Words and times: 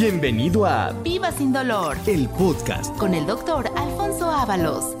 Bienvenido 0.00 0.64
a 0.64 0.92
Viva 1.02 1.32
sin 1.32 1.52
dolor 1.52 1.96
el 2.06 2.28
podcast. 2.28 2.96
con 2.98 3.14
el 3.14 3.26
doctor 3.26 3.68
Alfonso 3.76 4.30
Ábalos. 4.30 4.96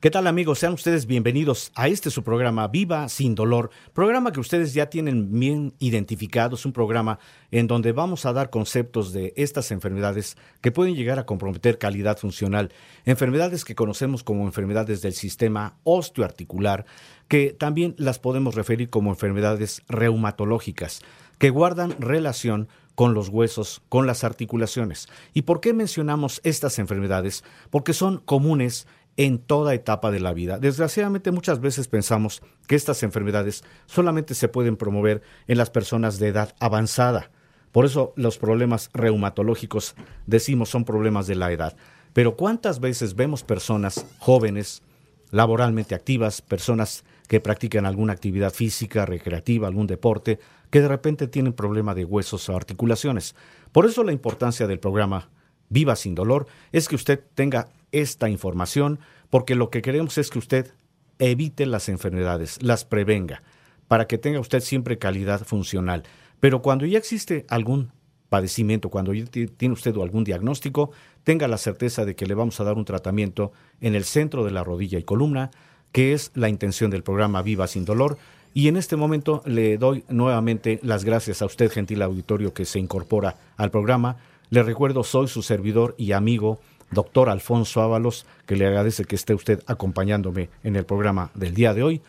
¿Qué 0.00 0.10
tal 0.10 0.26
amigos? 0.26 0.58
Sean 0.58 0.72
ustedes 0.72 1.06
bienvenidos 1.06 1.70
a 1.76 1.86
este 1.86 2.10
su 2.10 2.24
programa 2.24 2.66
Viva 2.66 3.08
sin 3.08 3.36
dolor, 3.36 3.70
programa 3.92 4.32
que 4.32 4.40
ustedes 4.40 4.74
ya 4.74 4.90
tienen 4.90 5.30
bien 5.38 5.72
identificados, 5.78 6.66
un 6.66 6.72
programa 6.72 7.20
en 7.52 7.68
donde 7.68 7.92
vamos 7.92 8.26
a 8.26 8.32
dar 8.32 8.50
conceptos 8.50 9.12
de 9.12 9.32
estas 9.36 9.70
enfermedades 9.70 10.36
que 10.60 10.72
pueden 10.72 10.96
llegar 10.96 11.20
a 11.20 11.26
comprometer 11.26 11.78
calidad 11.78 12.18
funcional, 12.18 12.72
enfermedades 13.04 13.64
que 13.64 13.76
conocemos 13.76 14.24
como 14.24 14.46
enfermedades 14.46 15.00
del 15.00 15.14
sistema 15.14 15.76
osteoarticular, 15.84 16.86
que 17.28 17.52
también 17.52 17.94
las 17.98 18.18
podemos 18.18 18.56
referir 18.56 18.90
como 18.90 19.10
enfermedades 19.10 19.82
reumatológicas, 19.86 21.02
que 21.38 21.50
guardan 21.50 21.94
relación 22.00 22.66
con 22.66 22.74
los 22.96 23.28
huesos, 23.28 23.82
con 23.88 24.06
las 24.06 24.24
articulaciones. 24.24 25.08
¿Y 25.32 25.42
por 25.42 25.60
qué 25.60 25.72
mencionamos 25.72 26.40
estas 26.44 26.78
enfermedades? 26.78 27.44
Porque 27.70 27.92
son 27.92 28.18
comunes 28.18 28.86
en 29.16 29.38
toda 29.38 29.74
etapa 29.74 30.10
de 30.10 30.20
la 30.20 30.32
vida. 30.32 30.58
Desgraciadamente 30.58 31.30
muchas 31.30 31.60
veces 31.60 31.88
pensamos 31.88 32.42
que 32.66 32.76
estas 32.76 33.02
enfermedades 33.02 33.64
solamente 33.86 34.34
se 34.34 34.48
pueden 34.48 34.76
promover 34.76 35.22
en 35.46 35.58
las 35.58 35.70
personas 35.70 36.18
de 36.18 36.28
edad 36.28 36.54
avanzada. 36.58 37.30
Por 37.72 37.84
eso 37.84 38.12
los 38.16 38.38
problemas 38.38 38.90
reumatológicos 38.92 39.94
decimos 40.26 40.68
son 40.68 40.84
problemas 40.84 41.26
de 41.26 41.34
la 41.34 41.52
edad. 41.52 41.76
Pero 42.12 42.36
¿cuántas 42.36 42.80
veces 42.80 43.16
vemos 43.16 43.42
personas 43.42 44.06
jóvenes, 44.18 44.82
laboralmente 45.30 45.94
activas, 45.94 46.40
personas 46.40 47.04
que 47.28 47.40
practican 47.40 47.86
alguna 47.86 48.12
actividad 48.12 48.52
física, 48.52 49.06
recreativa, 49.06 49.66
algún 49.66 49.86
deporte, 49.86 50.38
que 50.74 50.80
de 50.80 50.88
repente 50.88 51.28
tienen 51.28 51.52
problema 51.52 51.94
de 51.94 52.04
huesos 52.04 52.48
o 52.48 52.56
articulaciones? 52.56 53.36
Por 53.70 53.86
eso 53.86 54.02
la 54.02 54.10
importancia 54.10 54.66
del 54.66 54.80
programa 54.80 55.30
Viva 55.68 55.94
sin 55.94 56.16
dolor 56.16 56.48
es 56.72 56.88
que 56.88 56.96
usted 56.96 57.20
tenga 57.36 57.68
esta 57.92 58.28
información, 58.28 58.98
porque 59.30 59.54
lo 59.54 59.70
que 59.70 59.82
queremos 59.82 60.18
es 60.18 60.30
que 60.30 60.40
usted 60.40 60.72
evite 61.20 61.64
las 61.66 61.88
enfermedades, 61.88 62.60
las 62.60 62.84
prevenga, 62.84 63.44
para 63.86 64.08
que 64.08 64.18
tenga 64.18 64.40
usted 64.40 64.58
siempre 64.58 64.98
calidad 64.98 65.44
funcional. 65.44 66.02
Pero 66.40 66.60
cuando 66.60 66.86
ya 66.86 66.98
existe 66.98 67.46
algún 67.48 67.92
padecimiento, 68.28 68.90
cuando 68.90 69.14
ya 69.14 69.26
ti- 69.26 69.46
tiene 69.46 69.74
usted 69.74 69.94
algún 69.94 70.24
diagnóstico, 70.24 70.90
tenga 71.22 71.46
la 71.46 71.56
certeza 71.56 72.04
de 72.04 72.16
que 72.16 72.26
le 72.26 72.34
vamos 72.34 72.58
a 72.58 72.64
dar 72.64 72.74
un 72.76 72.84
tratamiento 72.84 73.52
en 73.80 73.94
el 73.94 74.02
centro 74.02 74.44
de 74.44 74.50
la 74.50 74.64
rodilla 74.64 74.98
y 74.98 75.04
columna, 75.04 75.52
que 75.92 76.14
es 76.14 76.32
la 76.34 76.48
intención 76.48 76.90
del 76.90 77.04
programa 77.04 77.42
Viva 77.42 77.68
sin 77.68 77.84
dolor. 77.84 78.18
Y 78.56 78.68
en 78.68 78.76
este 78.76 78.94
momento 78.94 79.42
le 79.44 79.76
doy 79.78 80.04
nuevamente 80.08 80.78
las 80.82 81.04
gracias 81.04 81.42
a 81.42 81.46
usted, 81.46 81.72
gentil 81.72 82.02
auditorio, 82.02 82.54
que 82.54 82.64
se 82.64 82.78
incorpora 82.78 83.36
al 83.56 83.72
programa. 83.72 84.16
Le 84.48 84.62
recuerdo, 84.62 85.02
soy 85.02 85.26
su 85.26 85.42
servidor 85.42 85.96
y 85.98 86.12
amigo, 86.12 86.60
doctor 86.92 87.30
Alfonso 87.30 87.82
Ábalos, 87.82 88.26
que 88.46 88.54
le 88.54 88.66
agradece 88.66 89.06
que 89.06 89.16
esté 89.16 89.34
usted 89.34 89.60
acompañándome 89.66 90.50
en 90.62 90.76
el 90.76 90.84
programa 90.84 91.32
del 91.34 91.52
día 91.52 91.74
de 91.74 91.82
hoy. 91.82 92.00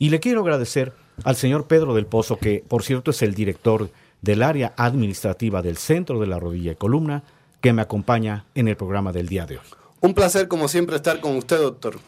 Y 0.00 0.10
le 0.10 0.18
quiero 0.18 0.40
agradecer 0.40 0.92
al 1.22 1.36
señor 1.36 1.68
Pedro 1.68 1.94
del 1.94 2.06
Pozo, 2.06 2.36
que 2.36 2.64
por 2.66 2.82
cierto 2.82 3.12
es 3.12 3.22
el 3.22 3.34
director 3.34 3.88
del 4.22 4.42
área 4.42 4.74
administrativa 4.76 5.62
del 5.62 5.76
Centro 5.76 6.18
de 6.18 6.26
la 6.26 6.40
Rodilla 6.40 6.72
y 6.72 6.76
Columna, 6.76 7.22
que 7.60 7.72
me 7.72 7.82
acompaña 7.82 8.44
en 8.56 8.66
el 8.66 8.76
programa 8.76 9.12
del 9.12 9.28
día 9.28 9.46
de 9.46 9.58
hoy. 9.58 9.66
Un 10.00 10.14
placer, 10.14 10.48
como 10.48 10.66
siempre, 10.66 10.96
estar 10.96 11.20
con 11.20 11.36
usted, 11.36 11.58
doctor. 11.58 12.00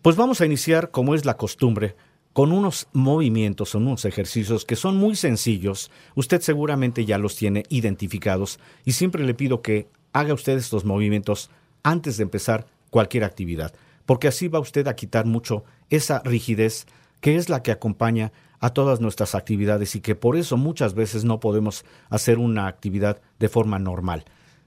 Pues 0.00 0.16
vamos 0.16 0.40
a 0.40 0.46
iniciar, 0.46 0.90
como 0.90 1.14
es 1.14 1.26
la 1.26 1.36
costumbre, 1.36 1.96
con 2.40 2.52
unos 2.52 2.88
movimientos, 2.94 3.68
son 3.68 3.86
unos 3.86 4.06
ejercicios 4.06 4.64
que 4.64 4.74
son 4.74 4.96
muy 4.96 5.14
sencillos. 5.14 5.90
Usted 6.14 6.40
seguramente 6.40 7.04
ya 7.04 7.18
los 7.18 7.36
tiene 7.36 7.64
identificados 7.68 8.58
y 8.82 8.92
siempre 8.92 9.26
le 9.26 9.34
pido 9.34 9.60
que 9.60 9.90
haga 10.14 10.32
usted 10.32 10.56
estos 10.56 10.86
movimientos 10.86 11.50
antes 11.82 12.16
de 12.16 12.22
empezar 12.22 12.64
cualquier 12.88 13.24
actividad, 13.24 13.74
porque 14.06 14.26
así 14.26 14.48
va 14.48 14.58
usted 14.58 14.88
a 14.88 14.96
quitar 14.96 15.26
mucho 15.26 15.64
esa 15.90 16.22
rigidez 16.24 16.86
que 17.20 17.36
es 17.36 17.50
la 17.50 17.62
que 17.62 17.72
acompaña 17.72 18.32
a 18.58 18.70
todas 18.70 19.02
nuestras 19.02 19.34
actividades 19.34 19.94
y 19.94 20.00
que 20.00 20.14
por 20.14 20.34
eso 20.34 20.56
muchas 20.56 20.94
veces 20.94 21.24
no 21.24 21.40
podemos 21.40 21.84
hacer 22.08 22.38
una 22.38 22.68
actividad 22.68 23.20
de 23.38 23.50
forma 23.50 23.78
normal. 23.78 24.24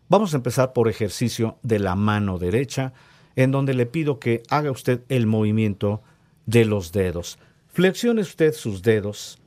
Vamos 0.09 0.35
a 0.35 0.37
empezar 0.37 0.73
por 0.73 0.89
ejercicio 0.89 1.57
de 1.63 1.79
la 1.79 1.95
mano 1.95 2.37
derecha, 2.37 2.93
en 3.35 3.49
donde 3.49 3.73
le 3.73 3.87
pido 3.87 4.19
que 4.19 4.43
haga 4.51 4.69
usted 4.69 5.01
el 5.09 5.25
movimiento 5.25 6.03
de 6.45 6.65
los 6.65 6.91
dedos. 6.91 7.39
Flexione 7.73 8.21
usted 8.21 8.53
sus 8.53 8.83
dedos 8.83 9.39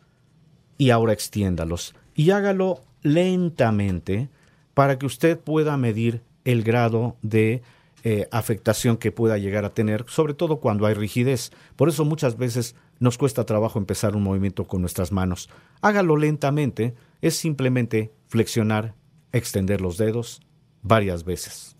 y 0.79 0.91
ahora 0.91 1.13
extiéndalos 1.13 1.95
y 2.15 2.33
hágalo 2.33 2.83
lentamente 3.03 4.29
para 4.75 4.99
que 4.99 5.07
usted 5.07 5.39
pueda 5.39 5.77
medir 5.77 6.23
el 6.45 6.65
grado 6.65 7.17
de 7.23 7.63
eh, 8.03 8.29
afectación 8.33 8.97
que 8.97 9.13
pueda 9.13 9.39
llegar 9.39 9.65
a 9.65 9.75
tener, 9.75 10.05
sobre 10.09 10.35
todo 10.35 10.59
cuando 10.59 10.87
hay 10.87 10.95
rigidez. 10.95 11.53
Por 11.77 11.89
eso 11.89 12.05
muchas 12.05 12.37
veces 12.37 12.75
nos 12.99 13.17
cuesta 13.17 13.47
trabajo 13.47 13.79
empezar 13.79 14.17
un 14.17 14.25
movimiento 14.25 14.67
con 14.67 14.81
nuestras 14.81 15.13
manos. 15.13 15.49
Hágalo 15.81 16.17
lentamente, 16.17 16.95
es 17.21 17.37
simplemente 17.37 18.13
flexionar, 18.27 18.95
extender 19.31 19.81
los 19.81 19.99
dedos 19.99 20.41
varias 20.83 21.25
veces. 21.25 21.77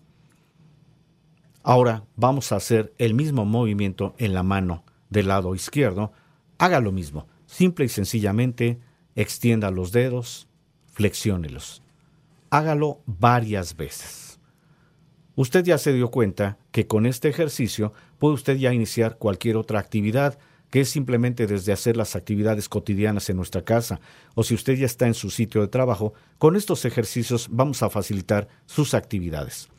Ahora 1.61 2.05
vamos 2.15 2.53
a 2.53 2.55
hacer 2.55 2.93
el 2.97 3.13
mismo 3.13 3.43
movimiento 3.43 4.15
en 4.17 4.33
la 4.33 4.43
mano 4.43 4.85
del 5.09 5.27
lado 5.27 5.53
izquierdo. 5.55 6.13
Haga 6.57 6.79
lo 6.79 6.91
mismo. 6.91 7.27
Simple 7.45 7.85
y 7.85 7.89
sencillamente 7.89 8.79
extienda 9.15 9.71
los 9.71 9.91
dedos, 9.91 10.47
flexiónelos. 10.91 11.81
Hágalo 12.49 13.01
varias 13.05 13.75
veces. 13.75 14.39
Usted 15.35 15.63
ya 15.63 15.77
se 15.77 15.93
dio 15.93 16.09
cuenta 16.09 16.57
que 16.71 16.87
con 16.87 17.05
este 17.05 17.29
ejercicio 17.29 17.93
puede 18.17 18.33
usted 18.33 18.57
ya 18.57 18.73
iniciar 18.73 19.17
cualquier 19.17 19.57
otra 19.57 19.79
actividad, 19.79 20.39
que 20.71 20.81
es 20.81 20.89
simplemente 20.89 21.45
desde 21.45 21.71
hacer 21.71 21.95
las 21.95 22.15
actividades 22.15 22.67
cotidianas 22.67 23.29
en 23.29 23.37
nuestra 23.37 23.63
casa, 23.63 23.99
o 24.33 24.43
si 24.43 24.55
usted 24.55 24.73
ya 24.73 24.87
está 24.87 25.05
en 25.07 25.13
su 25.13 25.29
sitio 25.29 25.61
de 25.61 25.67
trabajo, 25.67 26.13
con 26.39 26.55
estos 26.55 26.85
ejercicios 26.85 27.49
vamos 27.51 27.83
a 27.83 27.89
facilitar 27.89 28.47
sus 28.65 28.93
actividades. 28.93 29.69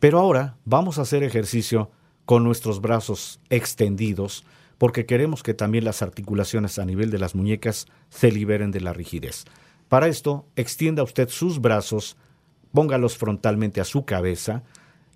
Pero 0.00 0.18
ahora 0.18 0.56
vamos 0.64 0.98
a 0.98 1.02
hacer 1.02 1.22
ejercicio 1.22 1.90
con 2.24 2.44
nuestros 2.44 2.80
brazos 2.80 3.40
extendidos, 3.50 4.44
porque 4.78 5.06
queremos 5.06 5.42
que 5.42 5.54
también 5.54 5.84
las 5.84 6.02
articulaciones 6.02 6.78
a 6.78 6.84
nivel 6.84 7.10
de 7.10 7.18
las 7.18 7.34
muñecas 7.34 7.86
se 8.08 8.30
liberen 8.30 8.70
de 8.70 8.80
la 8.80 8.92
rigidez. 8.92 9.44
Para 9.88 10.06
esto, 10.06 10.46
extienda 10.54 11.02
usted 11.02 11.28
sus 11.28 11.60
brazos, 11.60 12.16
póngalos 12.72 13.16
frontalmente 13.18 13.80
a 13.80 13.84
su 13.84 14.04
cabeza 14.04 14.62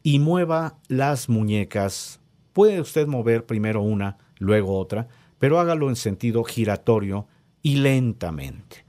y 0.03 0.19
mueva 0.19 0.79
las 0.89 1.29
muñecas. 1.29 2.21
Puede 2.53 2.81
usted 2.81 3.07
mover 3.07 3.47
primero 3.47 3.83
una, 3.83 4.19
luego 4.39 4.79
otra, 4.79 5.09
pero 5.39 5.61
hágalo 5.61 5.89
en 5.89 5.97
sentido 5.97 6.43
giratorio 6.45 7.27
y 7.63 7.77
lentamente. 7.77 8.85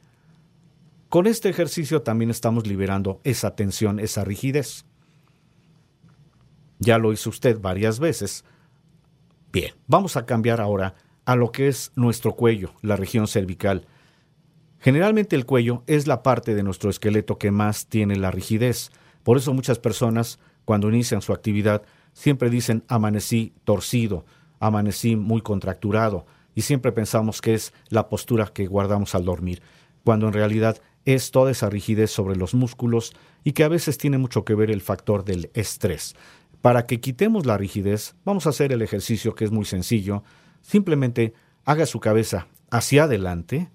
Con 1.10 1.28
este 1.28 1.50
ejercicio 1.50 2.02
también 2.02 2.32
estamos 2.32 2.66
liberando 2.66 3.22
esa 3.24 3.56
tensión, 3.56 4.00
esa 4.00 4.24
rigidez. 4.24 4.86
Ya 6.80 6.98
lo 6.98 7.14
hizo 7.14 7.30
usted 7.30 7.60
varias 7.60 8.00
veces. 8.00 8.44
Bien, 9.54 9.76
vamos 9.86 10.18
a 10.18 10.26
cambiar 10.26 10.60
ahora 10.60 10.96
a 11.26 11.36
lo 11.36 11.52
que 11.52 11.68
es 11.68 11.92
nuestro 11.96 12.36
cuello, 12.36 12.74
la 12.82 12.96
región 12.96 13.28
cervical. 13.28 13.86
Generalmente 14.80 15.36
el 15.36 15.46
cuello 15.46 15.84
es 15.86 16.08
la 16.08 16.24
parte 16.24 16.56
de 16.56 16.64
nuestro 16.64 16.90
esqueleto 16.90 17.38
que 17.38 17.52
más 17.52 17.86
tiene 17.86 18.16
la 18.16 18.32
rigidez. 18.32 18.90
Por 19.22 19.38
eso 19.38 19.54
muchas 19.54 19.78
personas, 19.78 20.40
cuando 20.66 20.90
inician 20.90 21.22
su 21.22 21.34
actividad, 21.34 21.84
siempre 22.14 22.50
dicen 22.50 22.84
amanecí 22.88 23.54
torcido, 23.64 24.26
amanecí 24.60 25.16
muy 25.16 25.42
contracturado, 25.42 26.26
y 26.56 26.64
siempre 26.64 26.92
pensamos 26.92 27.40
que 27.40 27.54
es 27.54 27.74
la 27.90 28.10
postura 28.10 28.48
que 28.48 28.66
guardamos 28.66 29.14
al 29.14 29.24
dormir, 29.24 29.62
cuando 30.04 30.26
en 30.26 30.34
realidad 30.34 30.82
es 31.06 31.30
toda 31.30 31.52
esa 31.52 31.70
rigidez 31.70 32.10
sobre 32.10 32.38
los 32.38 32.56
músculos 32.56 33.14
y 33.44 33.52
que 33.52 33.64
a 33.64 33.70
veces 33.70 34.00
tiene 34.00 34.18
mucho 34.18 34.46
que 34.46 34.56
ver 34.56 34.72
el 34.72 34.82
factor 34.82 35.24
del 35.24 35.52
estrés. 35.54 36.16
Para 36.64 36.86
que 36.86 37.02
quitemos 37.02 37.46
la 37.46 37.58
rigidez, 37.58 38.16
vamos 38.24 38.48
a 38.48 38.52
hacer 38.52 38.72
el 38.72 38.82
ejercicio 38.82 39.36
que 39.36 39.44
es 39.44 39.52
muy 39.52 39.66
sencillo. 39.66 40.24
Simplemente 40.62 41.34
haga 41.66 41.86
su 41.86 42.00
cabeza 42.00 42.48
hacia 42.72 43.04
adelante 43.04 43.70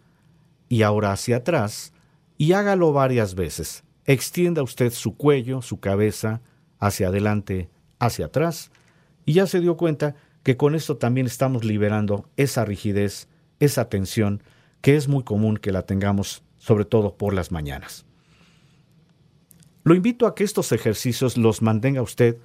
y 0.70 0.80
ahora 0.80 1.12
hacia 1.12 1.36
atrás 1.36 1.92
y 2.38 2.54
hágalo 2.54 2.94
varias 2.94 3.34
veces. 3.34 3.84
extienda 4.06 4.62
usted 4.62 4.90
su 4.90 5.18
cuello, 5.18 5.60
su 5.60 5.80
cabeza, 5.80 6.40
hacia 6.78 7.08
adelante, 7.08 7.68
hacia 7.98 8.24
atrás, 8.24 8.70
y 9.26 9.34
ya 9.34 9.46
se 9.46 9.60
dio 9.60 9.76
cuenta 9.76 10.14
que 10.42 10.56
con 10.56 10.74
esto 10.74 10.96
también 10.96 11.26
estamos 11.26 11.64
liberando 11.64 12.26
esa 12.38 12.64
rigidez, 12.64 13.28
esa 13.60 13.90
tensión, 13.90 14.42
que 14.80 14.96
es 14.96 15.08
muy 15.08 15.24
común 15.24 15.58
que 15.58 15.72
la 15.72 15.82
tengamos, 15.82 16.42
sobre 16.56 16.86
todo 16.86 17.18
por 17.18 17.34
las 17.34 17.52
mañanas. 17.52 18.06
Lo 19.84 19.94
invito 19.94 20.26
a 20.26 20.34
que 20.34 20.44
estos 20.44 20.72
ejercicios 20.72 21.36
los 21.36 21.60
mantenga 21.60 22.00
usted 22.00 22.38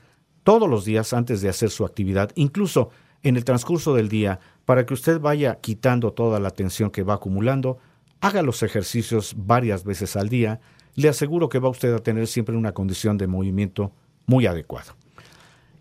todos 0.43 0.69
los 0.69 0.85
días 0.85 1.13
antes 1.13 1.41
de 1.41 1.49
hacer 1.49 1.69
su 1.69 1.85
actividad, 1.85 2.31
incluso 2.35 2.89
en 3.23 3.37
el 3.37 3.45
transcurso 3.45 3.95
del 3.95 4.09
día, 4.09 4.39
para 4.65 4.85
que 4.85 4.93
usted 4.93 5.19
vaya 5.19 5.55
quitando 5.55 6.11
toda 6.13 6.39
la 6.39 6.51
tensión 6.51 6.91
que 6.91 7.03
va 7.03 7.15
acumulando, 7.15 7.79
haga 8.21 8.41
los 8.41 8.63
ejercicios 8.63 9.35
varias 9.37 9.83
veces 9.83 10.15
al 10.15 10.29
día, 10.29 10.59
le 10.95 11.09
aseguro 11.09 11.49
que 11.49 11.59
va 11.59 11.69
usted 11.69 11.93
a 11.93 11.99
tener 11.99 12.27
siempre 12.27 12.55
una 12.55 12.73
condición 12.73 13.17
de 13.17 13.27
movimiento 13.27 13.91
muy 14.25 14.45
adecuada. 14.45 14.95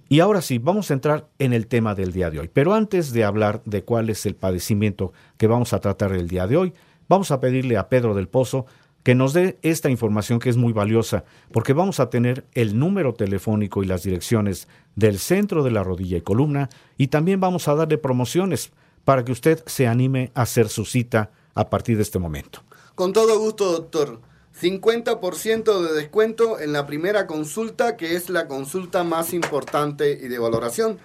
Y 0.09 0.21
ahora 0.21 0.43
sí, 0.43 0.59
vamos 0.59 0.91
a 0.91 0.95
entrar 0.95 1.29
en 1.39 1.53
el 1.53 1.67
tema 1.67 1.95
del 1.95 2.13
día 2.13 2.31
de 2.31 2.39
hoy. 2.39 2.51
Pero 2.53 2.75
antes 2.75 3.13
de 3.13 3.25
hablar 3.25 3.63
de 3.65 3.83
cuál 3.83 4.11
es 4.11 4.27
el 4.27 4.35
padecimiento 4.35 5.13
que 5.39 5.47
vamos 5.47 5.73
a 5.73 5.81
tratar 5.81 6.13
el 6.13 6.29
día 6.29 6.47
de 6.47 6.57
hoy, 6.57 6.75
vamos 7.09 7.31
a 7.31 7.41
pedirle 7.41 7.79
a 7.79 7.89
Pedro 7.89 8.15
del 8.15 8.29
Pozo 8.29 8.67
que 9.03 9.15
nos 9.15 9.33
dé 9.33 9.59
esta 9.63 9.91
información 9.91 10.39
que 10.39 10.51
es 10.51 10.57
muy 10.57 10.73
valiosa, 10.73 11.25
porque 11.53 11.73
vamos 11.73 12.01
a 12.01 12.11
tener 12.11 12.47
el 12.55 12.79
número 12.79 13.15
telefónico 13.15 13.83
y 13.83 13.87
las 13.87 14.03
direcciones 14.03 14.69
del 14.95 15.19
centro 15.19 15.63
de 15.63 15.71
la 15.71 15.83
rodilla 15.83 16.19
y 16.19 16.23
columna, 16.23 16.71
y 16.97 17.09
también 17.09 17.41
vamos 17.41 17.69
a 17.69 17.75
darle 17.75 17.99
promociones 17.99 18.71
para 19.05 19.25
que 19.25 19.33
usted 19.33 19.63
se 19.67 19.87
anime 19.87 20.31
a 20.35 20.43
hacer 20.43 20.69
su 20.69 20.85
cita 20.85 21.31
a 21.55 21.69
partir 21.69 21.97
de 21.97 22.03
este 22.03 22.19
momento. 22.19 22.63
Con 22.95 23.13
todo 23.13 23.39
gusto, 23.39 23.73
doctor. 23.73 24.21
50% 24.61 25.81
de 25.81 25.95
descuento 25.95 26.61
en 26.61 26.73
la 26.73 26.87
primera 26.87 27.27
consulta, 27.27 27.97
que 27.97 28.17
es 28.17 28.29
la 28.29 28.49
consulta 28.49 29.03
más 29.03 29.33
importante 29.33 30.13
y 30.13 30.29
de 30.29 30.39
valoración. 30.39 30.99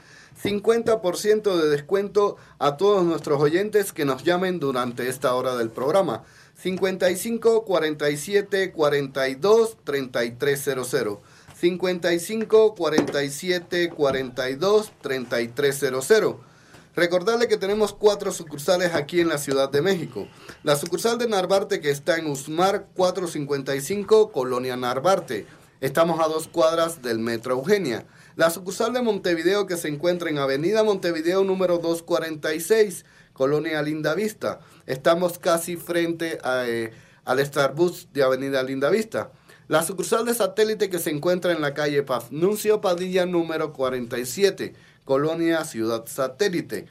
50% 0.44 1.56
de 1.56 1.70
descuento 1.70 2.38
a 2.60 2.78
todos 2.78 3.04
nuestros 3.04 3.42
oyentes 3.42 3.94
que 3.94 4.06
nos 4.06 4.24
llamen 4.24 4.60
durante 4.60 5.08
esta 5.10 5.34
hora 5.34 5.56
del 5.56 5.70
programa. 5.70 6.24
55 6.58 7.66
47 7.66 8.72
42 8.72 9.78
3300. 9.84 11.20
55 11.56 12.76
47 12.76 13.90
42 13.90 14.92
3300. 15.02 16.36
Recordarle 16.96 17.48
que 17.48 17.58
tenemos 17.58 17.94
cuatro 17.94 18.32
sucursales 18.32 18.96
aquí 18.96 19.20
en 19.22 19.30
la 19.30 19.38
Ciudad 19.38 19.70
de 19.70 19.84
México. 19.84 20.28
La 20.64 20.76
sucursal 20.76 21.20
de 21.20 21.28
Narvarte 21.28 21.80
que 21.80 21.92
está 21.92 22.18
en 22.18 22.26
Usmar 22.26 22.88
455, 22.96 24.32
Colonia 24.32 24.76
Narvarte. 24.76 25.46
Estamos 25.80 26.20
a 26.20 26.28
dos 26.28 26.48
cuadras 26.48 27.04
del 27.04 27.20
Metro 27.20 27.54
Eugenia. 27.54 28.08
La 28.36 28.50
sucursal 28.50 28.94
de 28.94 29.04
Montevideo 29.04 29.68
que 29.68 29.78
se 29.78 29.90
encuentra 29.90 30.32
en 30.32 30.40
Avenida 30.40 30.84
Montevideo 30.84 31.44
número 31.44 31.78
246, 31.78 33.06
Colonia 33.38 33.84
Linda 33.84 34.16
Vista. 34.16 34.60
Estamos 34.88 35.38
casi 35.38 35.78
frente 35.78 36.40
a, 36.44 36.68
eh, 36.68 36.92
al 37.24 37.46
Starbus 37.46 38.08
de 38.12 38.24
Avenida 38.24 38.64
Linda 38.64 38.90
Vista. 38.90 39.32
La 39.68 39.84
sucursal 39.84 40.26
de 40.26 40.34
satélite 40.34 40.90
que 40.90 40.98
se 40.98 41.12
encuentra 41.12 41.52
en 41.52 41.62
la 41.62 41.76
calle 41.76 42.02
Paz 42.02 42.32
Nuncio 42.32 42.82
Padilla 42.82 43.28
número 43.28 43.74
47. 43.74 44.74
Colonia 45.06 45.64
Ciudad 45.66 46.06
Satélite. 46.08 46.88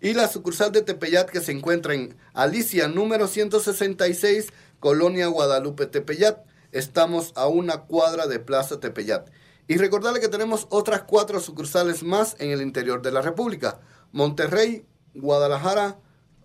Y 0.00 0.14
la 0.14 0.28
sucursal 0.28 0.70
de 0.70 0.82
Tepeyat 0.82 1.28
que 1.28 1.40
se 1.40 1.50
encuentra 1.50 1.94
en 1.94 2.16
Alicia 2.32 2.86
número 2.86 3.26
166, 3.26 4.52
Colonia 4.78 5.26
Guadalupe 5.26 5.86
Tepeyat. 5.86 6.44
Estamos 6.70 7.32
a 7.34 7.48
una 7.48 7.78
cuadra 7.82 8.28
de 8.28 8.38
Plaza 8.38 8.78
Tepeyat. 8.78 9.30
Y 9.66 9.78
recordarle 9.78 10.20
que 10.20 10.28
tenemos 10.28 10.66
otras 10.70 11.02
cuatro 11.02 11.40
sucursales 11.40 12.02
más 12.04 12.36
en 12.38 12.50
el 12.50 12.62
interior 12.62 13.02
de 13.02 13.12
la 13.12 13.22
República. 13.22 13.80
Monterrey, 14.12 14.84
Guadalajara, 15.14 15.96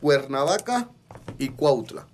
Cuernavaca 0.01 0.89
y 1.37 1.49
Cuautla. 1.49 2.07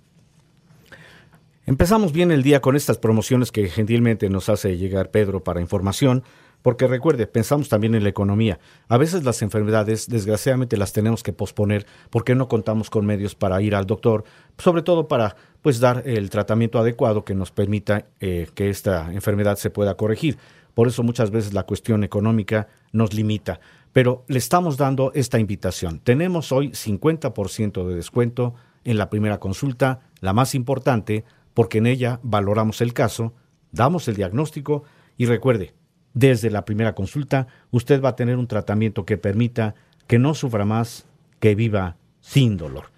Empezamos 1.66 2.12
bien 2.12 2.30
el 2.30 2.42
día 2.42 2.60
con 2.60 2.76
estas 2.76 2.98
promociones 2.98 3.50
que 3.50 3.68
gentilmente 3.68 4.30
nos 4.30 4.48
hace 4.48 4.76
llegar 4.76 5.10
Pedro 5.10 5.42
para 5.42 5.60
información. 5.60 6.22
Porque 6.66 6.88
recuerde, 6.88 7.28
pensamos 7.28 7.68
también 7.68 7.94
en 7.94 8.02
la 8.02 8.08
economía. 8.08 8.58
A 8.88 8.96
veces 8.96 9.22
las 9.22 9.40
enfermedades, 9.42 10.08
desgraciadamente, 10.08 10.76
las 10.76 10.92
tenemos 10.92 11.22
que 11.22 11.32
posponer 11.32 11.86
porque 12.10 12.34
no 12.34 12.48
contamos 12.48 12.90
con 12.90 13.06
medios 13.06 13.36
para 13.36 13.62
ir 13.62 13.76
al 13.76 13.86
doctor, 13.86 14.24
sobre 14.58 14.82
todo 14.82 15.06
para 15.06 15.36
pues 15.62 15.78
dar 15.78 16.02
el 16.06 16.28
tratamiento 16.28 16.80
adecuado 16.80 17.24
que 17.24 17.36
nos 17.36 17.52
permita 17.52 18.06
eh, 18.18 18.48
que 18.54 18.68
esta 18.68 19.12
enfermedad 19.12 19.58
se 19.58 19.70
pueda 19.70 19.96
corregir. 19.96 20.38
Por 20.74 20.88
eso 20.88 21.04
muchas 21.04 21.30
veces 21.30 21.54
la 21.54 21.62
cuestión 21.62 22.02
económica 22.02 22.66
nos 22.90 23.14
limita. 23.14 23.60
Pero 23.96 24.26
le 24.28 24.36
estamos 24.36 24.76
dando 24.76 25.10
esta 25.14 25.38
invitación. 25.38 26.00
Tenemos 26.00 26.52
hoy 26.52 26.68
50% 26.68 27.88
de 27.88 27.94
descuento 27.94 28.54
en 28.84 28.98
la 28.98 29.08
primera 29.08 29.40
consulta, 29.40 30.00
la 30.20 30.34
más 30.34 30.54
importante, 30.54 31.24
porque 31.54 31.78
en 31.78 31.86
ella 31.86 32.20
valoramos 32.22 32.82
el 32.82 32.92
caso, 32.92 33.32
damos 33.72 34.06
el 34.08 34.16
diagnóstico 34.16 34.84
y 35.16 35.24
recuerde, 35.24 35.72
desde 36.12 36.50
la 36.50 36.66
primera 36.66 36.94
consulta, 36.94 37.46
usted 37.70 38.02
va 38.02 38.10
a 38.10 38.16
tener 38.16 38.36
un 38.36 38.48
tratamiento 38.48 39.06
que 39.06 39.16
permita 39.16 39.74
que 40.06 40.18
no 40.18 40.34
sufra 40.34 40.66
más, 40.66 41.06
que 41.40 41.54
viva 41.54 41.96
sin 42.20 42.58
dolor. 42.58 42.90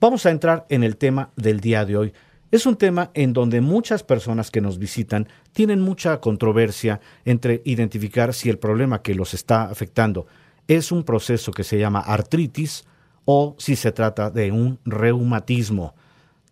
Vamos 0.00 0.24
a 0.24 0.30
entrar 0.30 0.64
en 0.70 0.82
el 0.82 0.96
tema 0.96 1.28
del 1.36 1.60
día 1.60 1.84
de 1.84 1.98
hoy. 1.98 2.14
Es 2.52 2.66
un 2.66 2.76
tema 2.76 3.10
en 3.14 3.32
donde 3.32 3.62
muchas 3.62 4.02
personas 4.02 4.50
que 4.50 4.60
nos 4.60 4.78
visitan 4.78 5.26
tienen 5.52 5.80
mucha 5.80 6.20
controversia 6.20 7.00
entre 7.24 7.62
identificar 7.64 8.34
si 8.34 8.50
el 8.50 8.58
problema 8.58 9.00
que 9.00 9.14
los 9.14 9.32
está 9.32 9.64
afectando 9.64 10.26
es 10.68 10.92
un 10.92 11.02
proceso 11.02 11.50
que 11.50 11.64
se 11.64 11.78
llama 11.78 12.00
artritis 12.00 12.84
o 13.24 13.56
si 13.58 13.74
se 13.74 13.90
trata 13.90 14.28
de 14.28 14.52
un 14.52 14.78
reumatismo, 14.84 15.94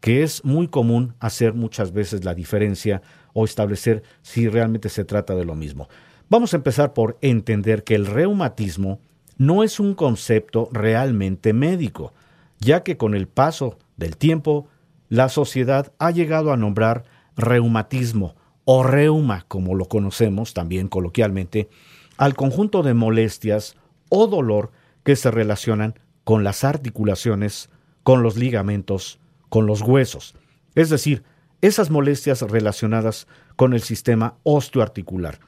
que 0.01 0.23
es 0.23 0.43
muy 0.43 0.69
común 0.69 1.17
hacer 1.21 1.53
muchas 1.53 1.93
veces 1.93 2.25
la 2.25 2.35
diferencia 2.35 3.03
o 3.35 3.45
establecer 3.45 4.03
si 4.23 4.49
realmente 4.49 4.89
se 4.89 5.05
trata 5.05 5.35
de 5.35 5.45
lo 5.45 5.55
mismo. 5.55 5.91
Vamos 6.31 6.55
a 6.55 6.57
empezar 6.57 6.95
por 6.95 7.19
entender 7.21 7.85
que 7.85 7.95
el 7.95 8.07
reumatismo 8.07 9.01
no 9.37 9.63
es 9.63 9.79
un 9.79 9.95
concepto 9.95 10.71
realmente 10.73 11.53
médico, 11.53 12.15
ya 12.59 12.83
que 12.85 12.97
con 12.97 13.15
el 13.15 13.29
paso 13.29 13.77
del 13.99 14.17
tiempo 14.17 14.70
la 15.11 15.29
sociedad 15.29 15.93
ha 15.99 16.13
llegado 16.13 16.53
a 16.53 16.57
nombrar 16.57 17.05
reumatismo 17.37 18.37
o 18.65 18.85
reuma, 18.85 19.45
como 19.49 19.75
lo 19.75 19.87
conocemos 19.87 20.55
también 20.55 20.89
coloquialmente, 20.89 21.69
al 22.17 22.35
conjunto 22.35 22.83
de 22.83 22.95
molestias 22.95 23.77
o 24.09 24.29
dolor 24.29 24.71
que 25.03 25.17
se 25.17 25.31
relacionan 25.31 25.99
con 26.23 26.45
las 26.45 26.63
articulaciones, 26.63 27.71
con 28.05 28.23
los 28.23 28.37
ligamentos, 28.37 29.19
con 29.49 29.67
los 29.67 29.83
huesos. 29.83 30.37
Es 30.77 30.91
decir, 30.91 31.25
esas 31.61 31.91
molestias 31.91 32.43
relacionadas 32.43 33.27
con 33.57 33.75
el 33.75 33.83
sistema 33.83 34.37
osteoarticular. 34.45 35.41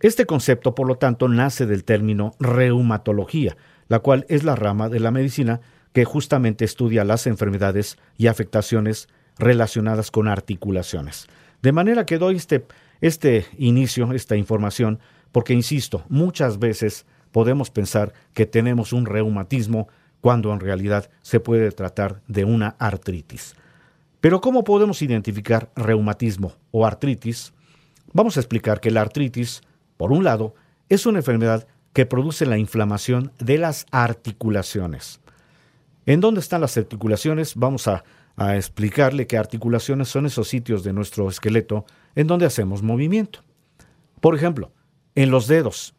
Este 0.00 0.26
concepto, 0.26 0.74
por 0.74 0.88
lo 0.88 0.96
tanto, 0.96 1.28
nace 1.28 1.66
del 1.66 1.84
término 1.84 2.34
reumatología, 2.40 3.56
la 3.86 4.00
cual 4.00 4.26
es 4.28 4.42
la 4.42 4.56
rama 4.56 4.88
de 4.88 5.00
la 5.00 5.12
medicina 5.12 5.60
que 5.92 6.04
justamente 6.04 6.64
estudia 6.64 7.04
las 7.04 7.26
enfermedades 7.26 7.98
y 8.16 8.26
afectaciones 8.26 9.08
relacionadas 9.38 10.10
con 10.10 10.28
articulaciones. 10.28 11.28
De 11.62 11.72
manera 11.72 12.06
que 12.06 12.18
doy 12.18 12.36
este, 12.36 12.66
este 13.00 13.46
inicio, 13.56 14.12
esta 14.12 14.36
información, 14.36 14.98
porque, 15.32 15.54
insisto, 15.54 16.04
muchas 16.08 16.58
veces 16.58 17.06
podemos 17.32 17.70
pensar 17.70 18.12
que 18.32 18.46
tenemos 18.46 18.92
un 18.92 19.06
reumatismo 19.06 19.88
cuando 20.20 20.52
en 20.52 20.60
realidad 20.60 21.10
se 21.22 21.40
puede 21.40 21.70
tratar 21.70 22.22
de 22.26 22.44
una 22.44 22.76
artritis. 22.78 23.54
Pero 24.20 24.40
¿cómo 24.40 24.64
podemos 24.64 25.00
identificar 25.02 25.70
reumatismo 25.76 26.54
o 26.72 26.84
artritis? 26.84 27.52
Vamos 28.12 28.36
a 28.36 28.40
explicar 28.40 28.80
que 28.80 28.90
la 28.90 29.02
artritis, 29.02 29.62
por 29.96 30.12
un 30.12 30.24
lado, 30.24 30.54
es 30.88 31.06
una 31.06 31.18
enfermedad 31.18 31.68
que 31.92 32.06
produce 32.06 32.46
la 32.46 32.58
inflamación 32.58 33.32
de 33.38 33.58
las 33.58 33.86
articulaciones. 33.90 35.20
¿En 36.08 36.20
dónde 36.20 36.40
están 36.40 36.62
las 36.62 36.76
articulaciones? 36.78 37.54
Vamos 37.54 37.86
a, 37.86 38.02
explicarle 38.56 39.26
que 39.26 39.36
articulaciones 39.36 40.08
son 40.08 40.24
esos 40.24 40.46
sitios 40.48 40.84
de 40.84 40.92
nuestro 40.92 41.28
esqueleto 41.28 41.84
en 42.14 42.28
donde 42.28 42.46
hacemos 42.46 42.82
movimiento. 42.82 43.42
Por 44.20 44.36
ejemplo, 44.36 44.72
en 45.16 45.30
los 45.30 45.48
dedos. 45.48 45.94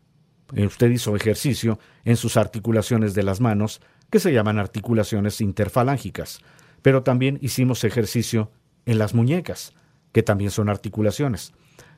Usted 0.56 0.90
hizo 0.90 1.16
ejercicio 1.18 1.80
en 2.06 2.16
sus 2.16 2.38
articulaciones 2.38 3.14
de 3.14 3.24
las 3.24 3.42
manos, 3.42 3.82
que 4.10 4.20
se 4.20 4.32
llaman 4.32 4.58
articulaciones 4.58 5.42
interfalángicas 5.42 6.40
pero 6.82 7.04
también 7.04 7.38
hicimos 7.42 7.84
ejercicio 7.84 8.52
en 8.86 9.00
las 9.00 9.14
muñecas, 9.14 9.74
que 10.12 10.24
también 10.24 10.52
son 10.52 10.70
articulaciones. 10.70 11.54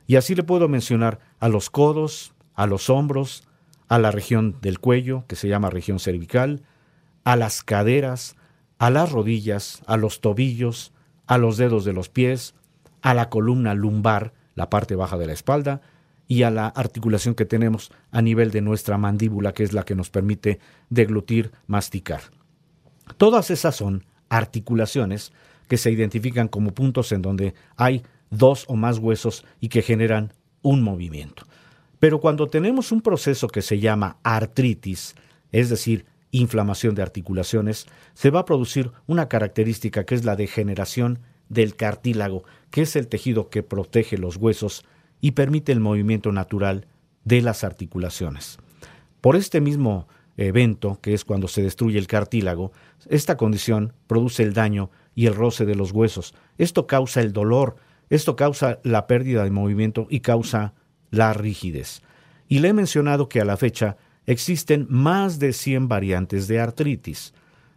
Y 0.06 0.16
así 0.16 0.34
le 0.34 0.42
puedo 0.42 0.68
mencionar 0.68 1.20
a 1.38 1.48
los 1.48 1.70
codos, 1.70 2.34
a 2.54 2.66
los 2.66 2.90
hombros, 2.90 3.44
a 3.88 3.98
la 3.98 4.10
región 4.10 4.58
del 4.60 4.80
cuello, 4.80 5.24
que 5.28 5.36
se 5.36 5.48
llama 5.48 5.70
región 5.70 5.98
cervical, 5.98 6.62
a 7.24 7.36
las 7.36 7.62
caderas, 7.62 8.36
a 8.78 8.90
las 8.90 9.12
rodillas, 9.12 9.82
a 9.86 9.96
los 9.96 10.20
tobillos, 10.20 10.92
a 11.26 11.38
los 11.38 11.56
dedos 11.56 11.84
de 11.84 11.92
los 11.92 12.08
pies, 12.08 12.54
a 13.00 13.14
la 13.14 13.28
columna 13.28 13.74
lumbar, 13.74 14.32
la 14.54 14.70
parte 14.70 14.96
baja 14.96 15.16
de 15.18 15.26
la 15.26 15.32
espalda, 15.32 15.80
y 16.28 16.44
a 16.44 16.50
la 16.50 16.66
articulación 16.66 17.34
que 17.34 17.44
tenemos 17.44 17.92
a 18.10 18.22
nivel 18.22 18.50
de 18.52 18.62
nuestra 18.62 18.96
mandíbula, 18.96 19.52
que 19.52 19.64
es 19.64 19.72
la 19.72 19.84
que 19.84 19.94
nos 19.94 20.08
permite 20.08 20.60
deglutir, 20.88 21.52
masticar. 21.66 22.22
Todas 23.18 23.50
esas 23.50 23.76
son 23.76 24.04
articulaciones 24.28 25.32
que 25.68 25.76
se 25.76 25.90
identifican 25.90 26.48
como 26.48 26.72
puntos 26.72 27.12
en 27.12 27.22
donde 27.22 27.54
hay 27.76 28.02
dos 28.30 28.64
o 28.68 28.76
más 28.76 28.98
huesos 28.98 29.44
y 29.60 29.68
que 29.68 29.82
generan 29.82 30.32
un 30.62 30.82
movimiento. 30.82 31.44
Pero 31.98 32.20
cuando 32.20 32.48
tenemos 32.48 32.92
un 32.92 33.02
proceso 33.02 33.48
que 33.48 33.62
se 33.62 33.78
llama 33.78 34.16
artritis, 34.22 35.14
es 35.52 35.68
decir, 35.68 36.06
inflamación 36.32 36.96
de 36.96 37.02
articulaciones, 37.02 37.86
se 38.14 38.30
va 38.30 38.40
a 38.40 38.44
producir 38.44 38.90
una 39.06 39.28
característica 39.28 40.04
que 40.04 40.16
es 40.16 40.24
la 40.24 40.34
degeneración 40.34 41.20
del 41.48 41.76
cartílago, 41.76 42.44
que 42.70 42.82
es 42.82 42.96
el 42.96 43.06
tejido 43.06 43.50
que 43.50 43.62
protege 43.62 44.18
los 44.18 44.36
huesos 44.36 44.84
y 45.20 45.32
permite 45.32 45.70
el 45.70 45.80
movimiento 45.80 46.32
natural 46.32 46.86
de 47.24 47.42
las 47.42 47.62
articulaciones. 47.62 48.58
Por 49.20 49.36
este 49.36 49.60
mismo 49.60 50.08
evento, 50.36 50.98
que 51.00 51.14
es 51.14 51.24
cuando 51.24 51.46
se 51.46 51.62
destruye 51.62 51.98
el 51.98 52.06
cartílago, 52.06 52.72
esta 53.08 53.36
condición 53.36 53.92
produce 54.06 54.42
el 54.42 54.54
daño 54.54 54.90
y 55.14 55.26
el 55.26 55.34
roce 55.34 55.66
de 55.66 55.74
los 55.74 55.92
huesos. 55.92 56.34
Esto 56.56 56.86
causa 56.86 57.20
el 57.20 57.32
dolor, 57.32 57.76
esto 58.08 58.34
causa 58.34 58.80
la 58.82 59.06
pérdida 59.06 59.44
de 59.44 59.50
movimiento 59.50 60.06
y 60.08 60.20
causa 60.20 60.72
la 61.10 61.34
rigidez. 61.34 62.02
Y 62.48 62.58
le 62.58 62.68
he 62.68 62.72
mencionado 62.72 63.28
que 63.28 63.40
a 63.40 63.44
la 63.44 63.56
fecha 63.56 63.96
existen 64.26 64.86
más 64.88 65.38
de 65.38 65.52
100 65.52 65.88
variantes 65.88 66.48
de 66.48 66.60
artritis. 66.60 67.34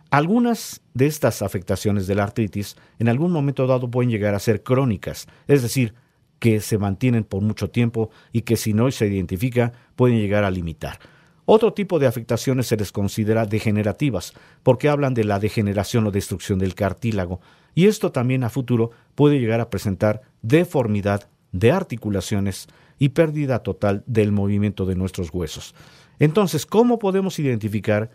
Algunas 0.09 0.81
de 0.93 1.07
estas 1.07 1.41
afectaciones 1.41 2.07
de 2.07 2.15
la 2.15 2.23
artritis 2.23 2.75
en 2.99 3.09
algún 3.09 3.31
momento 3.31 3.67
dado 3.67 3.89
pueden 3.89 4.09
llegar 4.09 4.35
a 4.35 4.39
ser 4.39 4.63
crónicas, 4.63 5.27
es 5.47 5.61
decir, 5.61 5.93
que 6.39 6.61
se 6.61 6.77
mantienen 6.77 7.23
por 7.23 7.41
mucho 7.41 7.69
tiempo 7.69 8.09
y 8.31 8.41
que 8.41 8.57
si 8.57 8.73
no 8.73 8.89
se 8.91 9.07
identifica 9.07 9.73
pueden 9.95 10.19
llegar 10.19 10.43
a 10.43 10.51
limitar. 10.51 10.99
Otro 11.45 11.73
tipo 11.73 11.99
de 11.99 12.07
afectaciones 12.07 12.67
se 12.67 12.77
les 12.77 12.91
considera 12.91 13.45
degenerativas, 13.45 14.33
porque 14.63 14.89
hablan 14.89 15.13
de 15.13 15.23
la 15.23 15.39
degeneración 15.39 16.07
o 16.07 16.11
destrucción 16.11 16.57
del 16.57 16.73
cartílago, 16.73 17.39
y 17.75 17.85
esto 17.85 18.11
también 18.11 18.43
a 18.43 18.49
futuro 18.49 18.91
puede 19.13 19.39
llegar 19.39 19.59
a 19.59 19.69
presentar 19.69 20.21
deformidad 20.41 21.29
de 21.51 21.71
articulaciones 21.71 22.67
y 22.97 23.09
pérdida 23.09 23.59
total 23.59 24.03
del 24.07 24.31
movimiento 24.31 24.85
de 24.85 24.95
nuestros 24.95 25.31
huesos. 25.31 25.75
Entonces, 26.19 26.65
¿cómo 26.65 26.99
podemos 26.99 27.39
identificar 27.39 28.09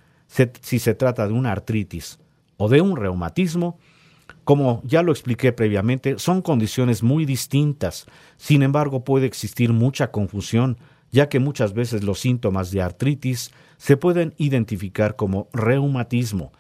si 0.61 0.79
se 0.79 0.95
trata 0.95 1.27
de 1.27 1.35
una 1.35 1.53
artritis 1.53 2.19
o 2.57 2.69
de 2.69 2.81
un 2.81 2.97
reumatismo? 2.97 3.79
Como 4.45 4.83
ya 4.85 5.03
lo 5.03 5.13
expliqué 5.13 5.53
previamente, 5.53 6.19
son 6.19 6.43
condiciones 6.43 7.03
muy 7.03 7.25
distintas. 7.25 8.07
Sin 8.37 8.63
embargo, 8.63 9.05
puede 9.05 9.27
existir 9.27 9.73
mucha 9.73 10.11
confusión 10.11 10.79
ya 11.13 11.29
que 11.29 11.41
muchas 11.41 11.75
veces 11.75 12.05
los 12.05 12.21
síntomas 12.21 12.71
de 12.71 12.83
artritis 12.83 13.51
se 13.77 13.97
pueden 13.97 14.35
identificar 14.37 15.17
como 15.17 15.49
reumatismo, 15.53 16.53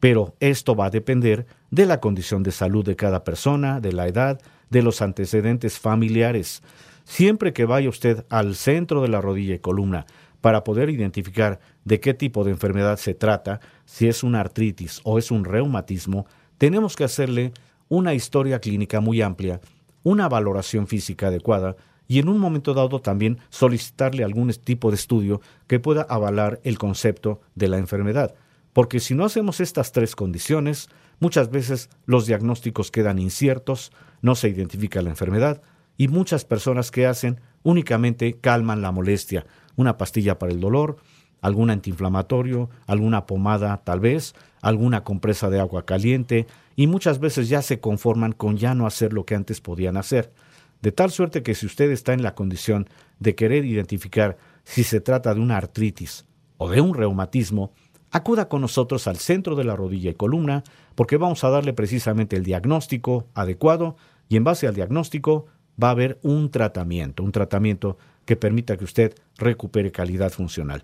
pero 0.00 0.34
esto 0.40 0.74
va 0.74 0.86
a 0.86 0.90
depender 0.90 1.46
de 1.70 1.86
la 1.86 2.00
condición 2.00 2.42
de 2.42 2.50
salud 2.50 2.84
de 2.84 2.96
cada 2.96 3.24
persona, 3.24 3.80
de 3.80 3.92
la 3.92 4.08
edad, 4.08 4.40
de 4.70 4.82
los 4.82 5.02
antecedentes 5.02 5.78
familiares. 5.78 6.62
Siempre 7.04 7.52
que 7.52 7.64
vaya 7.64 7.88
usted 7.88 8.24
al 8.28 8.54
centro 8.54 9.02
de 9.02 9.08
la 9.08 9.20
rodilla 9.20 9.54
y 9.54 9.58
columna 9.58 10.06
para 10.42 10.64
poder 10.64 10.90
identificar 10.90 11.60
de 11.84 12.00
qué 12.00 12.12
tipo 12.12 12.44
de 12.44 12.50
enfermedad 12.50 12.98
se 12.98 13.14
trata, 13.14 13.60
si 13.86 14.08
es 14.08 14.22
una 14.22 14.40
artritis 14.40 15.00
o 15.04 15.18
es 15.18 15.30
un 15.30 15.46
reumatismo, 15.46 16.26
tenemos 16.58 16.96
que 16.96 17.04
hacerle 17.04 17.52
una 17.88 18.12
historia 18.12 18.58
clínica 18.58 19.00
muy 19.00 19.22
amplia, 19.22 19.60
una 20.02 20.28
valoración 20.28 20.86
física 20.86 21.28
adecuada 21.28 21.76
y 22.08 22.18
en 22.18 22.28
un 22.28 22.38
momento 22.38 22.74
dado 22.74 23.00
también 23.00 23.38
solicitarle 23.50 24.24
algún 24.24 24.52
tipo 24.52 24.90
de 24.90 24.96
estudio 24.96 25.40
que 25.68 25.80
pueda 25.80 26.02
avalar 26.02 26.60
el 26.64 26.76
concepto 26.76 27.40
de 27.54 27.68
la 27.68 27.78
enfermedad. 27.78 28.34
Porque 28.72 28.98
si 28.98 29.14
no 29.14 29.24
hacemos 29.24 29.60
estas 29.60 29.92
tres 29.92 30.16
condiciones, 30.16 30.88
muchas 31.20 31.50
veces 31.50 31.88
los 32.04 32.26
diagnósticos 32.26 32.90
quedan 32.90 33.18
inciertos, 33.18 33.92
no 34.22 34.34
se 34.34 34.48
identifica 34.48 35.02
la 35.02 35.10
enfermedad 35.10 35.62
y 35.96 36.08
muchas 36.08 36.44
personas 36.44 36.90
que 36.90 37.06
hacen 37.06 37.40
únicamente 37.62 38.34
calman 38.40 38.82
la 38.82 38.90
molestia, 38.90 39.46
una 39.76 39.96
pastilla 39.96 40.38
para 40.38 40.52
el 40.52 40.60
dolor, 40.60 40.96
algún 41.40 41.70
antiinflamatorio, 41.70 42.70
alguna 42.86 43.26
pomada 43.26 43.82
tal 43.84 44.00
vez, 44.00 44.34
alguna 44.62 45.04
compresa 45.04 45.50
de 45.50 45.60
agua 45.60 45.84
caliente 45.84 46.46
y 46.76 46.86
muchas 46.86 47.18
veces 47.18 47.48
ya 47.48 47.62
se 47.62 47.80
conforman 47.80 48.32
con 48.32 48.56
ya 48.56 48.74
no 48.74 48.86
hacer 48.86 49.12
lo 49.12 49.26
que 49.26 49.34
antes 49.34 49.60
podían 49.60 49.96
hacer. 49.96 50.32
De 50.80 50.92
tal 50.92 51.10
suerte 51.10 51.42
que 51.42 51.54
si 51.54 51.66
usted 51.66 51.90
está 51.90 52.12
en 52.12 52.22
la 52.22 52.34
condición 52.34 52.88
de 53.18 53.34
querer 53.34 53.64
identificar 53.64 54.38
si 54.64 54.84
se 54.84 55.00
trata 55.00 55.34
de 55.34 55.40
una 55.40 55.56
artritis 55.56 56.26
o 56.58 56.70
de 56.70 56.80
un 56.80 56.94
reumatismo, 56.94 57.72
acuda 58.10 58.48
con 58.48 58.60
nosotros 58.60 59.06
al 59.06 59.16
centro 59.16 59.56
de 59.56 59.64
la 59.64 59.76
rodilla 59.76 60.10
y 60.10 60.14
columna 60.14 60.62
porque 60.94 61.16
vamos 61.16 61.42
a 61.44 61.50
darle 61.50 61.72
precisamente 61.72 62.36
el 62.36 62.44
diagnóstico 62.44 63.26
adecuado 63.34 63.96
y 64.28 64.36
en 64.36 64.44
base 64.44 64.66
al 64.66 64.74
diagnóstico 64.74 65.46
va 65.82 65.88
a 65.88 65.92
haber 65.92 66.20
un 66.22 66.50
tratamiento, 66.50 67.22
un 67.22 67.32
tratamiento 67.32 67.98
que 68.24 68.36
permita 68.36 68.76
que 68.76 68.84
usted 68.84 69.14
recupere 69.38 69.92
calidad 69.92 70.32
funcional. 70.32 70.82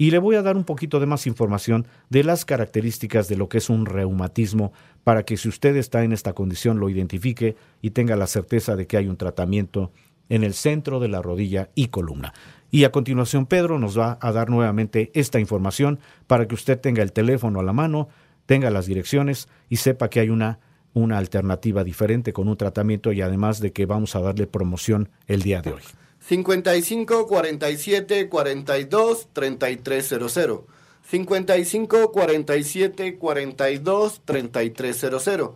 Y 0.00 0.12
le 0.12 0.18
voy 0.18 0.36
a 0.36 0.42
dar 0.42 0.56
un 0.56 0.62
poquito 0.62 1.00
de 1.00 1.06
más 1.06 1.26
información 1.26 1.86
de 2.08 2.22
las 2.22 2.44
características 2.44 3.26
de 3.26 3.36
lo 3.36 3.48
que 3.48 3.58
es 3.58 3.68
un 3.68 3.84
reumatismo 3.84 4.72
para 5.02 5.24
que 5.24 5.36
si 5.36 5.48
usted 5.48 5.74
está 5.76 6.04
en 6.04 6.12
esta 6.12 6.34
condición 6.34 6.78
lo 6.78 6.88
identifique 6.88 7.56
y 7.82 7.90
tenga 7.90 8.14
la 8.14 8.28
certeza 8.28 8.76
de 8.76 8.86
que 8.86 8.96
hay 8.96 9.08
un 9.08 9.16
tratamiento 9.16 9.90
en 10.28 10.44
el 10.44 10.54
centro 10.54 11.00
de 11.00 11.08
la 11.08 11.20
rodilla 11.20 11.70
y 11.74 11.88
columna. 11.88 12.32
Y 12.70 12.84
a 12.84 12.92
continuación 12.92 13.46
Pedro 13.46 13.78
nos 13.78 13.98
va 13.98 14.18
a 14.20 14.30
dar 14.30 14.50
nuevamente 14.50 15.10
esta 15.14 15.40
información 15.40 15.98
para 16.26 16.46
que 16.46 16.54
usted 16.54 16.78
tenga 16.78 17.02
el 17.02 17.12
teléfono 17.12 17.58
a 17.58 17.64
la 17.64 17.72
mano, 17.72 18.08
tenga 18.46 18.70
las 18.70 18.86
direcciones 18.86 19.48
y 19.68 19.76
sepa 19.76 20.10
que 20.10 20.20
hay 20.20 20.30
una, 20.30 20.60
una 20.94 21.18
alternativa 21.18 21.82
diferente 21.82 22.32
con 22.32 22.48
un 22.48 22.56
tratamiento 22.56 23.10
y 23.12 23.20
además 23.20 23.60
de 23.60 23.72
que 23.72 23.86
vamos 23.86 24.14
a 24.14 24.20
darle 24.20 24.46
promoción 24.46 25.08
el 25.26 25.42
día 25.42 25.60
de 25.60 25.72
hoy. 25.72 25.82
55 26.20 27.26
47 27.26 28.28
42 28.28 29.28
3300. 29.32 30.60
55 31.02 32.12
47 32.12 33.18
42 33.18 34.22
3300. 34.24 35.50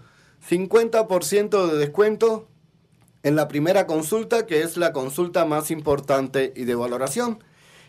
50% 0.49 1.67
de 1.67 1.79
descuento 1.79 2.49
en 3.23 3.37
la 3.37 3.49
primera 3.49 3.87
consulta, 3.87 4.47
que 4.47 4.63
es 4.63 4.77
la 4.77 4.93
consulta 4.93 5.45
más 5.45 5.71
importante 5.71 6.53
y 6.57 6.65
de 6.65 6.75
valoración. 6.75 7.43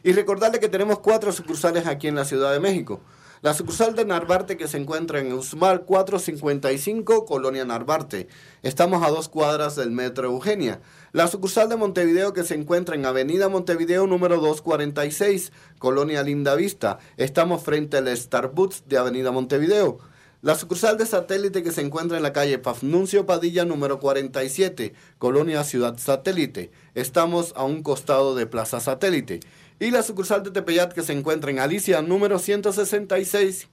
Y 0.04 0.12
recordarle 0.12 0.60
que 0.60 0.70
tenemos 0.70 1.00
cuatro 1.00 1.32
sucursales 1.32 1.88
aquí 1.88 2.08
en 2.08 2.16
la 2.16 2.26
Ciudad 2.26 2.52
de 2.52 2.60
México. 2.60 3.02
La 3.44 3.54
sucursal 3.54 3.94
de 3.94 4.06
Narvarte 4.06 4.56
que 4.56 4.70
se 4.70 4.78
encuentra 4.78 5.20
en 5.20 5.34
Usmar 5.34 5.84
455, 5.84 7.26
Colonia 7.26 7.66
Narvarte. 7.66 8.30
Estamos 8.62 9.06
a 9.06 9.10
dos 9.10 9.28
cuadras 9.28 9.76
del 9.76 9.92
Metro 9.92 10.30
Eugenia. 10.30 10.80
La 11.12 11.28
sucursal 11.28 11.68
de 11.68 11.76
Montevideo 11.76 12.32
que 12.32 12.46
se 12.46 12.56
encuentra 12.56 12.96
en 12.96 13.06
Avenida 13.06 13.50
Montevideo 13.50 14.08
número 14.08 14.38
246, 14.38 15.52
Colonia 15.78 16.24
Linda 16.24 16.56
Vista. 16.56 17.00
Estamos 17.18 17.62
frente 17.64 17.98
al 17.98 18.16
Starbucks 18.16 18.86
de 18.88 18.98
Avenida 18.98 19.32
Montevideo. 19.32 19.98
La 20.42 20.56
sucursal 20.56 20.98
de 20.98 21.06
satélite 21.06 21.64
que 21.64 21.72
se 21.74 21.82
encuentra 21.82 22.16
en 22.16 22.24
la 22.24 22.32
calle 22.32 22.60
Pafnuncio 22.60 23.26
Padilla 23.26 23.66
número 23.66 24.00
47, 24.00 24.94
Colonia 25.18 25.66
Ciudad 25.66 25.98
Satélite. 25.98 26.72
Estamos 26.96 27.52
a 27.58 27.66
un 27.66 27.84
costado 27.84 28.36
de 28.36 28.46
Plaza 28.46 28.80
Satélite 28.80 29.42
y 29.80 29.92
la 29.92 30.04
sucursal 30.04 30.44
de 30.44 30.52
Tepeyat 30.52 30.94
que 30.94 31.04
se 31.04 31.14
encuentra 31.14 31.52
en 31.52 31.60
Alicia 31.60 32.02
número 32.02 32.40
166, 32.40 33.70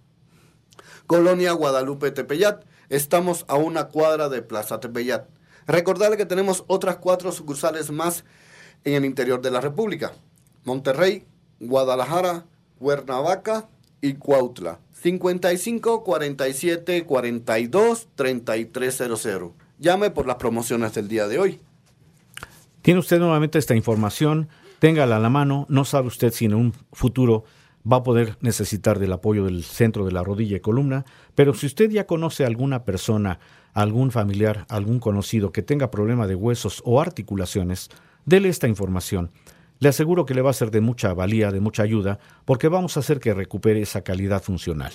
Colonia 1.06 1.52
Guadalupe 1.52 2.10
Tepeyat. 2.10 2.64
Estamos 2.88 3.44
a 3.48 3.56
una 3.56 3.88
cuadra 3.88 4.28
de 4.28 4.42
Plaza 4.42 4.80
Tepeyat. 4.80 5.28
Recordarle 5.66 6.16
que 6.16 6.26
tenemos 6.26 6.64
otras 6.66 6.96
cuatro 6.96 7.30
sucursales 7.32 7.90
más 7.90 8.24
en 8.84 8.94
el 8.94 9.04
interior 9.04 9.40
de 9.40 9.50
la 9.50 9.60
República. 9.60 10.12
Monterrey, 10.64 11.24
Guadalajara, 11.60 12.46
Cuernavaca 12.78 13.68
y 14.00 14.14
Cuautla. 14.14 14.80
55 14.92 16.04
47 16.04 17.04
42 17.04 18.08
3300. 18.14 19.52
Llame 19.78 20.10
por 20.10 20.26
las 20.26 20.36
promociones 20.36 20.94
del 20.94 21.08
día 21.08 21.28
de 21.28 21.38
hoy. 21.38 21.60
Tiene 22.82 23.00
usted 23.00 23.18
nuevamente 23.18 23.58
esta 23.58 23.74
información 23.74 24.48
téngala 24.80 25.16
a 25.16 25.20
la 25.20 25.30
mano, 25.30 25.66
no 25.68 25.84
sabe 25.84 26.08
usted 26.08 26.32
si 26.32 26.46
en 26.46 26.54
un 26.54 26.72
futuro 26.92 27.44
va 27.90 27.98
a 27.98 28.02
poder 28.02 28.36
necesitar 28.40 28.98
del 28.98 29.12
apoyo 29.12 29.44
del 29.44 29.62
centro 29.62 30.04
de 30.04 30.12
la 30.12 30.24
rodilla 30.24 30.56
y 30.56 30.60
columna, 30.60 31.04
pero 31.34 31.54
si 31.54 31.66
usted 31.66 31.90
ya 31.90 32.06
conoce 32.06 32.44
a 32.44 32.46
alguna 32.46 32.84
persona, 32.84 33.38
algún 33.74 34.10
familiar, 34.10 34.66
algún 34.68 34.98
conocido 34.98 35.52
que 35.52 35.62
tenga 35.62 35.90
problema 35.90 36.26
de 36.26 36.34
huesos 36.34 36.82
o 36.84 37.00
articulaciones, 37.00 37.88
dele 38.24 38.48
esta 38.48 38.68
información. 38.68 39.30
Le 39.78 39.88
aseguro 39.88 40.26
que 40.26 40.34
le 40.34 40.42
va 40.42 40.50
a 40.50 40.54
ser 40.54 40.70
de 40.70 40.80
mucha 40.80 41.14
valía, 41.14 41.52
de 41.52 41.60
mucha 41.60 41.82
ayuda, 41.82 42.18
porque 42.44 42.68
vamos 42.68 42.96
a 42.96 43.00
hacer 43.00 43.20
que 43.20 43.32
recupere 43.32 43.80
esa 43.80 44.02
calidad 44.02 44.42
funcional. 44.42 44.92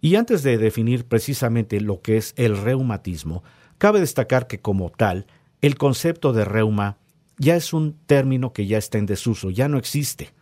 Y 0.00 0.14
antes 0.14 0.42
de 0.42 0.58
definir 0.58 1.04
precisamente 1.06 1.80
lo 1.80 2.02
que 2.02 2.16
es 2.16 2.34
el 2.36 2.56
reumatismo, 2.56 3.42
cabe 3.78 4.00
destacar 4.00 4.46
que 4.46 4.60
como 4.60 4.90
tal, 4.90 5.26
el 5.60 5.76
concepto 5.76 6.32
de 6.32 6.44
reuma 6.44 6.98
ya 7.38 7.56
es 7.56 7.72
un 7.72 7.96
término 8.06 8.52
que 8.52 8.66
ya 8.66 8.78
está 8.78 8.98
en 8.98 9.06
desuso, 9.06 9.50
ya 9.50 9.68
no 9.68 9.78
existe, 9.78 10.34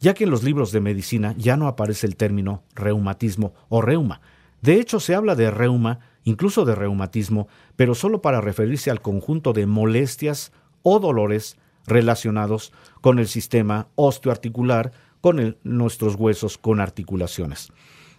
ya 0.00 0.14
que 0.14 0.24
en 0.24 0.30
los 0.30 0.42
libros 0.42 0.72
de 0.72 0.80
medicina 0.80 1.34
ya 1.36 1.56
no 1.56 1.68
aparece 1.68 2.06
el 2.06 2.16
término 2.16 2.62
reumatismo 2.74 3.54
o 3.68 3.82
reuma. 3.82 4.20
De 4.62 4.74
hecho, 4.74 5.00
se 5.00 5.14
habla 5.14 5.34
de 5.34 5.50
reuma, 5.50 6.00
incluso 6.24 6.64
de 6.64 6.74
reumatismo, 6.74 7.48
pero 7.76 7.94
solo 7.94 8.20
para 8.22 8.40
referirse 8.40 8.90
al 8.90 9.00
conjunto 9.00 9.52
de 9.52 9.66
molestias 9.66 10.52
o 10.82 10.98
dolores 10.98 11.56
relacionados 11.86 12.72
con 13.00 13.18
el 13.18 13.28
sistema 13.28 13.88
osteoarticular, 13.94 14.92
con 15.20 15.56
nuestros 15.62 16.14
huesos, 16.14 16.56
con 16.58 16.80
articulaciones. 16.80 17.72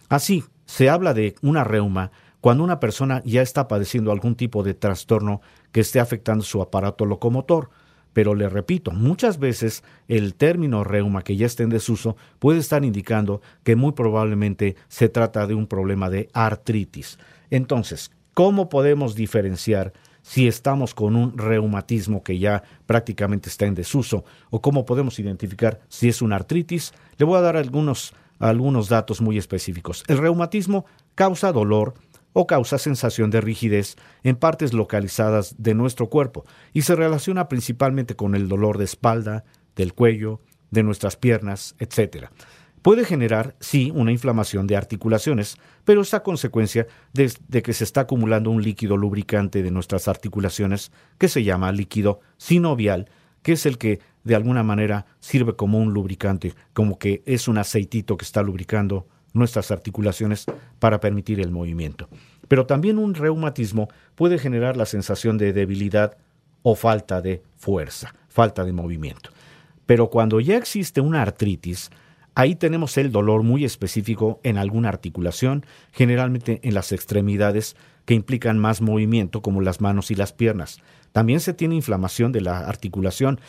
Así, 0.10 0.44
se 0.66 0.90
habla 0.90 1.14
de 1.14 1.36
una 1.42 1.64
reuma 1.64 2.12
cuando 2.42 2.64
una 2.64 2.80
persona 2.80 3.22
ya 3.24 3.42
está 3.42 3.68
padeciendo 3.68 4.12
algún 4.12 4.36
tipo 4.36 4.64
de 4.64 4.74
trastorno 4.74 5.42
que 5.72 5.82
esté 5.82 6.00
afectando 6.00 6.44
su 6.44 6.62
aparato 6.62 7.06
locomotor. 7.06 7.70
Pero 8.14 8.36
le 8.36 8.50
repito, 8.50 8.92
muchas 8.92 9.40
veces 9.40 9.84
el 10.08 10.36
término 10.36 10.84
reuma 10.84 11.24
que 11.24 11.38
ya 11.38 11.46
está 11.46 11.64
en 11.64 11.70
desuso 11.70 12.18
puede 12.40 12.60
estar 12.60 12.84
indicando 12.84 13.42
que 13.64 13.76
muy 13.76 13.94
probablemente 13.94 14.76
se 14.88 15.10
trata 15.10 15.48
de 15.48 15.56
un 15.56 15.68
problema 15.68 16.10
de 16.10 16.30
artritis. 16.34 17.18
Entonces, 17.50 18.12
¿cómo 18.34 18.70
podemos 18.70 19.16
diferenciar 19.16 19.94
si 20.22 20.48
estamos 20.48 20.94
con 20.94 21.16
un 21.16 21.38
reumatismo 21.38 22.24
que 22.24 22.38
ya 22.38 22.64
prácticamente 22.86 23.50
está 23.50 23.66
en 23.66 23.76
desuso 23.76 24.24
o 24.50 24.62
cómo 24.62 24.86
podemos 24.86 25.18
identificar 25.20 25.80
si 25.88 26.10
es 26.10 26.22
una 26.22 26.36
artritis? 26.36 26.94
Le 27.18 27.26
voy 27.26 27.38
a 27.38 27.42
dar 27.42 27.56
algunos, 27.56 28.14
algunos 28.40 28.90
datos 28.90 29.22
muy 29.22 29.38
específicos. 29.38 30.04
El 30.08 30.18
reumatismo 30.18 30.86
causa 31.16 31.52
dolor, 31.52 31.94
o 32.34 32.48
causa 32.48 32.78
sensación 32.78 33.30
de 33.30 33.42
rigidez 33.42 33.96
en 34.24 34.36
partes 34.36 34.74
localizadas 34.74 35.56
de 35.58 35.74
nuestro 35.74 36.10
cuerpo 36.10 36.46
y 36.74 36.84
se 36.84 36.96
relaciona 36.96 37.48
principalmente 37.48 38.16
con 38.16 38.36
el 38.36 38.48
dolor 38.48 38.78
de 38.78 38.86
espalda, 38.86 39.44
del 39.76 39.94
cuello, 39.94 40.42
de 40.70 40.84
nuestras 40.84 41.18
piernas, 41.18 41.76
etc. 41.80 42.28
Puede 42.82 43.06
generar, 43.06 43.56
sí, 43.60 43.92
una 43.94 44.12
inflamación 44.12 44.66
de 44.66 44.76
articulaciones, 44.76 45.58
pero 45.86 46.02
es 46.02 46.14
a 46.14 46.24
consecuencia 46.24 46.88
de, 47.14 47.32
de, 47.48 47.62
que 47.62 47.74
se 47.74 47.84
está 47.84 48.02
acumulando 48.02 48.50
un 48.50 48.64
líquido 48.64 48.98
lubricante 48.98 49.62
de 49.62 49.72
nuestras 49.72 50.08
articulaciones 50.08 50.92
que 51.18 51.28
se 51.28 51.44
llama 51.44 51.72
líquido 51.72 52.22
sinovial, 52.38 53.10
que 53.44 53.54
es 53.54 53.66
el 53.66 53.78
que 53.78 54.00
de 54.24 54.36
alguna 54.36 54.64
manera 54.64 55.06
sirve 55.20 55.56
como 55.56 55.80
un 55.80 55.94
lubricante, 55.94 56.54
como 56.74 56.98
que 56.98 57.22
es 57.26 57.48
un 57.48 57.58
aceitito 57.58 58.18
que 58.18 58.26
está 58.26 58.42
lubricando 58.42 59.08
nuestras 59.34 59.72
articulaciones 59.72 60.46
para 60.80 61.00
permitir 61.00 61.40
el 61.40 61.52
movimiento. 61.52 62.10
Pero 62.48 62.66
también 62.66 62.98
un 62.98 63.14
reumatismo 63.14 63.90
puede 64.16 64.38
generar 64.38 64.78
la 64.78 64.86
sensación 64.86 65.38
de 65.38 65.54
debilidad 65.54 66.18
o 66.64 66.76
falta 66.76 67.22
de 67.22 67.42
fuerza, 67.58 68.14
falta 68.28 68.64
de 68.64 68.74
movimiento. 68.74 69.32
Pero 69.86 70.10
cuando 70.10 70.40
ya 70.40 70.58
existe 70.58 71.02
una 71.02 71.22
artritis, 71.22 71.90
ahí 72.36 72.56
tenemos 72.56 72.98
el 72.98 73.12
dolor 73.12 73.44
muy 73.44 73.66
específico 73.66 74.40
en 74.44 74.58
alguna 74.58 74.90
articulación, 74.90 75.66
generalmente 75.92 76.60
en 76.64 76.74
las 76.74 76.92
extremidades 76.92 77.76
que 78.06 78.14
implican 78.14 78.60
más 78.60 78.82
movimiento 78.82 79.42
como 79.42 79.62
las 79.62 79.82
manos 79.82 80.12
y 80.12 80.16
las 80.16 80.34
piernas. 80.34 80.80
También 81.12 81.40
se 81.40 81.54
tiene 81.54 81.76
inflamación 81.76 82.32
de 82.32 82.42
la 82.42 82.60
articulación 82.60 83.40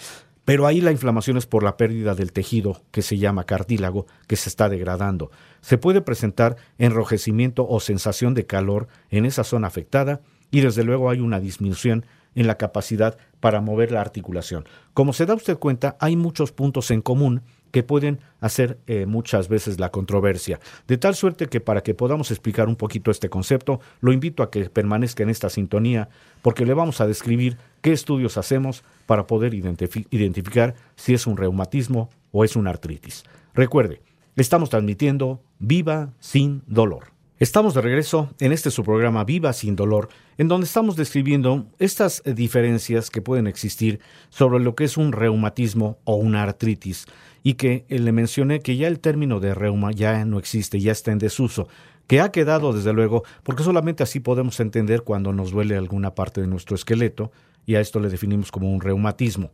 pero 0.45 0.67
ahí 0.67 0.81
la 0.81 0.91
inflamación 0.91 1.37
es 1.37 1.47
por 1.47 1.63
la 1.63 1.77
pérdida 1.77 2.15
del 2.15 2.33
tejido 2.33 2.83
que 2.91 3.03
se 3.03 3.19
llama 3.19 3.45
cartílago, 3.45 4.07
que 4.27 4.37
se 4.37 4.49
está 4.49 4.69
degradando. 4.69 5.31
Se 5.61 5.79
puede 5.79 6.01
presentar 6.01 6.57
enrojecimiento 6.79 7.67
o 7.69 7.81
sensación 7.81 8.35
de 8.35 8.47
calor 8.47 8.89
en 9.11 9.25
esa 9.25 9.45
zona 9.45 9.69
afectada 9.69 10.21
y 10.51 10.61
desde 10.61 10.85
luego 10.85 11.11
hay 11.11 11.21
una 11.21 11.41
disminución 11.41 12.05
en 12.35 12.47
la 12.47 12.59
capacidad 12.59 13.19
para 13.41 13.61
mover 13.61 13.93
la 13.93 14.01
articulación. 14.01 14.65
Como 14.95 15.13
se 15.13 15.27
da 15.27 15.35
usted 15.35 15.59
cuenta, 15.59 15.97
hay 16.01 16.17
muchos 16.17 16.53
puntos 16.53 16.91
en 16.91 17.03
común 17.03 17.43
que 17.73 17.83
pueden 17.83 18.21
hacer 18.41 18.79
eh, 18.87 19.07
muchas 19.07 19.49
veces 19.49 19.81
la 19.81 19.91
controversia. 19.91 20.61
De 20.87 20.99
tal 20.99 21.17
suerte 21.17 21.47
que 21.49 21.61
para 21.61 21.83
que 21.83 21.95
podamos 21.95 22.31
explicar 22.31 22.69
un 22.69 22.77
poquito 22.77 23.11
este 23.11 23.29
concepto, 23.29 23.81
lo 24.01 24.13
invito 24.13 24.43
a 24.43 24.51
que 24.51 24.71
permanezca 24.71 25.25
en 25.25 25.31
esta 25.31 25.51
sintonía, 25.51 26.09
porque 26.43 26.67
le 26.67 26.75
vamos 26.75 27.01
a 27.01 27.07
describir 27.07 27.57
qué 27.81 27.93
estudios 27.93 28.37
hacemos 28.37 28.85
para 29.07 29.27
poder 29.27 29.55
identificar 29.55 30.75
si 30.95 31.15
es 31.15 31.27
un 31.27 31.37
reumatismo 31.37 32.11
o 32.31 32.45
es 32.45 32.55
una 32.55 32.71
artritis. 32.71 33.25
Recuerde, 33.55 34.03
estamos 34.37 34.71
transmitiendo 34.71 35.41
Viva 35.59 36.13
sin 36.21 36.63
dolor. 36.67 37.13
Estamos 37.39 37.75
de 37.75 37.81
regreso 37.81 38.31
en 38.39 38.53
este 38.53 38.71
su 38.71 38.85
programa 38.85 39.25
Viva 39.25 39.53
sin 39.53 39.75
dolor, 39.75 40.09
en 40.39 40.47
donde 40.47 40.67
estamos 40.67 40.95
describiendo 40.95 41.67
estas 41.81 42.23
diferencias 42.25 43.11
que 43.11 43.21
pueden 43.21 43.49
existir 43.49 43.99
sobre 44.29 44.61
lo 44.61 44.77
que 44.77 44.85
es 44.85 44.97
un 44.97 45.11
reumatismo 45.11 45.99
o 46.05 46.15
una 46.15 46.45
artritis 46.45 47.07
y 47.43 47.55
que 47.55 47.85
le 47.89 48.13
mencioné 48.13 48.61
que 48.61 48.77
ya 48.77 48.89
el 48.89 49.01
término 49.01 49.41
de 49.41 49.55
reuma 49.55 49.93
ya 49.93 50.25
no 50.25 50.39
existe, 50.39 50.81
ya 50.81 50.93
está 50.93 51.13
en 51.13 51.19
desuso, 51.19 51.69
que 52.07 52.21
ha 52.21 52.31
quedado 52.31 52.73
desde 52.73 52.93
luego, 52.93 53.23
porque 53.43 53.63
solamente 53.63 54.03
así 54.03 54.21
podemos 54.21 54.61
entender 54.61 55.03
cuando 55.03 55.33
nos 55.33 55.51
duele 55.51 55.77
alguna 55.77 56.15
parte 56.15 56.41
de 56.41 56.47
nuestro 56.47 56.77
esqueleto, 56.77 57.33
y 57.65 57.77
a 57.77 57.81
esto 57.81 58.01
le 58.01 58.09
definimos 58.09 58.51
como 58.51 58.73
un 58.73 58.81
reumatismo. 58.81 59.51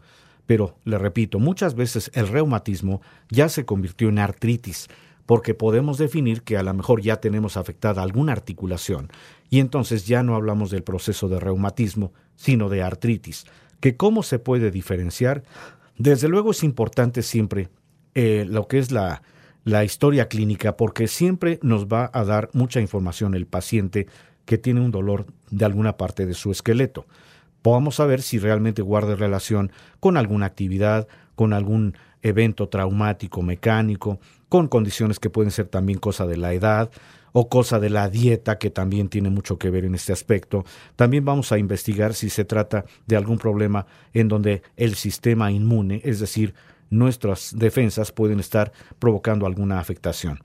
Pero, 0.46 0.78
le 0.84 0.96
repito, 0.96 1.38
muchas 1.38 1.74
veces 1.74 2.10
el 2.14 2.26
reumatismo 2.26 3.02
ya 3.30 3.48
se 3.48 3.66
convirtió 3.66 4.08
en 4.08 4.18
artritis, 4.18 4.88
porque 5.26 5.52
podemos 5.52 5.98
definir 5.98 6.42
que 6.42 6.56
a 6.56 6.62
lo 6.62 6.72
mejor 6.72 7.02
ya 7.02 7.16
tenemos 7.20 7.58
afectada 7.58 8.02
alguna 8.02 8.32
articulación, 8.32 9.10
y 9.50 9.60
entonces 9.60 10.06
ya 10.06 10.22
no 10.22 10.34
hablamos 10.34 10.70
del 10.70 10.82
proceso 10.82 11.28
de 11.28 11.38
reumatismo, 11.38 12.12
sino 12.36 12.68
de 12.68 12.82
artritis. 12.82 13.46
¿Que 13.80 13.96
cómo 13.96 14.22
se 14.22 14.38
puede 14.38 14.70
diferenciar? 14.70 15.44
Desde 15.98 16.28
luego 16.28 16.52
es 16.52 16.64
importante 16.64 17.22
siempre 17.22 17.68
eh, 18.14 18.46
lo 18.48 18.68
que 18.68 18.78
es 18.78 18.90
la, 18.90 19.22
la 19.64 19.84
historia 19.84 20.28
clínica, 20.28 20.76
porque 20.76 21.08
siempre 21.08 21.58
nos 21.62 21.86
va 21.86 22.10
a 22.12 22.24
dar 22.24 22.48
mucha 22.52 22.80
información 22.80 23.34
el 23.34 23.46
paciente 23.46 24.06
que 24.44 24.58
tiene 24.58 24.80
un 24.80 24.90
dolor 24.90 25.26
de 25.50 25.64
alguna 25.64 25.96
parte 25.96 26.24
de 26.24 26.34
su 26.34 26.50
esqueleto. 26.50 27.06
Podamos 27.60 27.96
saber 27.96 28.22
si 28.22 28.38
realmente 28.38 28.82
guarda 28.82 29.14
relación 29.14 29.72
con 30.00 30.16
alguna 30.16 30.46
actividad, 30.46 31.06
con 31.34 31.52
algún 31.52 31.94
evento 32.22 32.68
traumático 32.68 33.42
mecánico, 33.42 34.20
con 34.48 34.68
condiciones 34.68 35.20
que 35.20 35.30
pueden 35.30 35.50
ser 35.50 35.66
también 35.66 35.98
cosa 35.98 36.26
de 36.26 36.36
la 36.36 36.52
edad 36.52 36.90
o 37.32 37.48
cosa 37.48 37.78
de 37.78 37.90
la 37.90 38.08
dieta, 38.08 38.58
que 38.58 38.70
también 38.70 39.08
tiene 39.08 39.28
mucho 39.28 39.58
que 39.58 39.70
ver 39.70 39.84
en 39.84 39.94
este 39.94 40.12
aspecto. 40.12 40.64
También 40.96 41.24
vamos 41.24 41.52
a 41.52 41.58
investigar 41.58 42.14
si 42.14 42.30
se 42.30 42.44
trata 42.44 42.86
de 43.06 43.16
algún 43.16 43.38
problema 43.38 43.86
en 44.14 44.28
donde 44.28 44.62
el 44.76 44.94
sistema 44.94 45.52
inmune, 45.52 46.00
es 46.04 46.20
decir, 46.20 46.54
nuestras 46.90 47.54
defensas 47.56 48.12
pueden 48.12 48.40
estar 48.40 48.72
provocando 48.98 49.46
alguna 49.46 49.80
afectación. 49.80 50.40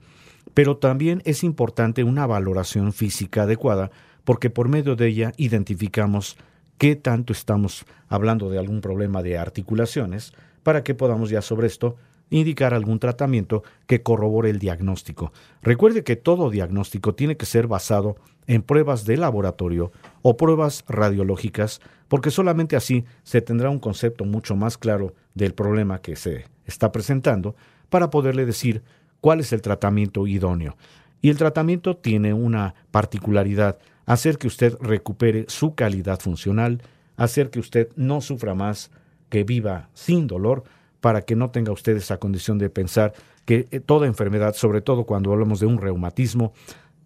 Pero 0.52 0.76
también 0.76 1.22
es 1.24 1.42
importante 1.42 2.04
una 2.04 2.26
valoración 2.26 2.92
física 2.92 3.42
adecuada 3.42 3.90
porque 4.24 4.50
por 4.50 4.68
medio 4.68 4.96
de 4.96 5.08
ella 5.08 5.32
identificamos 5.36 6.36
qué 6.78 6.96
tanto 6.96 7.32
estamos 7.32 7.84
hablando 8.08 8.50
de 8.50 8.58
algún 8.58 8.80
problema 8.80 9.22
de 9.22 9.38
articulaciones 9.38 10.32
para 10.62 10.82
que 10.82 10.94
podamos 10.94 11.30
ya 11.30 11.42
sobre 11.42 11.66
esto 11.66 11.96
indicar 12.40 12.74
algún 12.74 12.98
tratamiento 12.98 13.62
que 13.86 14.02
corrobore 14.02 14.50
el 14.50 14.58
diagnóstico. 14.58 15.32
Recuerde 15.62 16.02
que 16.02 16.16
todo 16.16 16.50
diagnóstico 16.50 17.14
tiene 17.14 17.36
que 17.36 17.46
ser 17.46 17.68
basado 17.68 18.16
en 18.46 18.62
pruebas 18.62 19.04
de 19.04 19.16
laboratorio 19.16 19.92
o 20.22 20.36
pruebas 20.36 20.84
radiológicas, 20.88 21.80
porque 22.08 22.30
solamente 22.30 22.76
así 22.76 23.04
se 23.22 23.40
tendrá 23.40 23.70
un 23.70 23.78
concepto 23.78 24.24
mucho 24.24 24.56
más 24.56 24.76
claro 24.76 25.14
del 25.34 25.54
problema 25.54 26.00
que 26.00 26.16
se 26.16 26.46
está 26.66 26.92
presentando 26.92 27.54
para 27.88 28.10
poderle 28.10 28.44
decir 28.44 28.82
cuál 29.20 29.40
es 29.40 29.52
el 29.52 29.62
tratamiento 29.62 30.26
idóneo. 30.26 30.76
Y 31.22 31.30
el 31.30 31.38
tratamiento 31.38 31.96
tiene 31.96 32.34
una 32.34 32.74
particularidad, 32.90 33.78
hacer 34.04 34.38
que 34.38 34.48
usted 34.48 34.76
recupere 34.80 35.46
su 35.48 35.74
calidad 35.74 36.20
funcional, 36.20 36.82
hacer 37.16 37.50
que 37.50 37.60
usted 37.60 37.88
no 37.96 38.20
sufra 38.20 38.54
más, 38.54 38.90
que 39.30 39.44
viva 39.44 39.88
sin 39.94 40.26
dolor, 40.26 40.64
para 41.04 41.20
que 41.20 41.36
no 41.36 41.50
tenga 41.50 41.70
usted 41.70 41.98
esa 41.98 42.16
condición 42.16 42.56
de 42.56 42.70
pensar 42.70 43.12
que 43.44 43.68
eh, 43.70 43.80
toda 43.80 44.06
enfermedad, 44.06 44.54
sobre 44.54 44.80
todo 44.80 45.04
cuando 45.04 45.34
hablamos 45.34 45.60
de 45.60 45.66
un 45.66 45.76
reumatismo, 45.76 46.54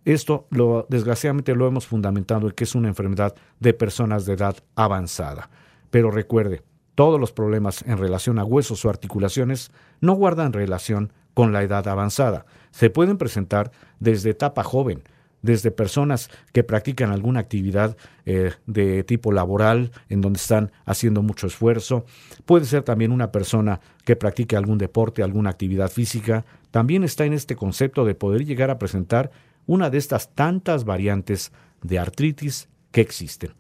esto 0.04 0.46
lo, 0.50 0.86
desgraciadamente 0.88 1.52
lo 1.56 1.66
hemos 1.66 1.88
fundamentado 1.88 2.46
en 2.46 2.52
que 2.52 2.62
es 2.62 2.76
una 2.76 2.86
enfermedad 2.86 3.34
de 3.58 3.74
personas 3.74 4.24
de 4.24 4.34
edad 4.34 4.56
avanzada. 4.76 5.50
Pero 5.90 6.12
recuerde, 6.12 6.62
todos 6.94 7.18
los 7.18 7.32
problemas 7.32 7.82
en 7.88 7.98
relación 7.98 8.38
a 8.38 8.44
huesos 8.44 8.84
o 8.84 8.88
articulaciones 8.88 9.72
no 10.00 10.12
guardan 10.12 10.52
relación 10.52 11.12
con 11.34 11.52
la 11.52 11.64
edad 11.64 11.88
avanzada. 11.88 12.46
Se 12.70 12.90
pueden 12.90 13.18
presentar 13.18 13.72
desde 13.98 14.30
etapa 14.30 14.62
joven, 14.62 15.02
desde 15.42 15.70
personas 15.70 16.30
que 16.52 16.64
practican 16.64 17.10
alguna 17.10 17.40
actividad 17.40 17.96
eh, 18.26 18.52
de 18.66 19.04
tipo 19.04 19.32
laboral, 19.32 19.92
en 20.08 20.20
donde 20.20 20.38
están 20.38 20.72
haciendo 20.84 21.22
mucho 21.22 21.46
esfuerzo. 21.46 22.04
Puede 22.44 22.64
ser 22.64 22.82
también 22.82 23.12
una 23.12 23.30
persona 23.30 23.80
que 24.04 24.16
practique 24.16 24.56
algún 24.56 24.78
deporte, 24.78 25.22
alguna 25.22 25.50
actividad 25.50 25.90
física. 25.90 26.44
También 26.70 27.04
está 27.04 27.24
en 27.24 27.32
este 27.32 27.56
concepto 27.56 28.04
de 28.04 28.14
poder 28.14 28.44
llegar 28.44 28.70
a 28.70 28.78
presentar 28.78 29.30
una 29.66 29.90
de 29.90 29.98
estas 29.98 30.34
tantas 30.34 30.84
variantes 30.84 31.52
de 31.82 31.98
artritis 31.98 32.68
que 32.90 33.00
existen. 33.00 33.52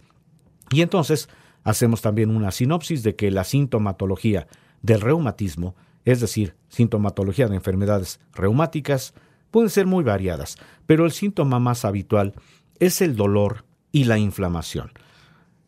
Y 0.70 0.82
entonces 0.82 1.28
hacemos 1.64 2.02
también 2.02 2.34
una 2.34 2.50
sinopsis 2.50 3.02
de 3.02 3.14
que 3.14 3.30
la 3.30 3.44
sintomatología 3.44 4.48
del 4.82 5.00
reumatismo, 5.00 5.74
es 6.04 6.20
decir, 6.20 6.54
sintomatología 6.68 7.48
de 7.48 7.56
enfermedades 7.56 8.20
reumáticas, 8.32 9.14
pueden 9.50 9.70
ser 9.70 9.86
muy 9.86 10.04
variadas, 10.04 10.56
pero 10.86 11.04
el 11.04 11.12
síntoma 11.12 11.58
más 11.58 11.84
habitual 11.84 12.34
es 12.80 13.00
el 13.00 13.16
dolor 13.16 13.64
y 13.92 14.04
la 14.04 14.18
inflamación. 14.18 14.92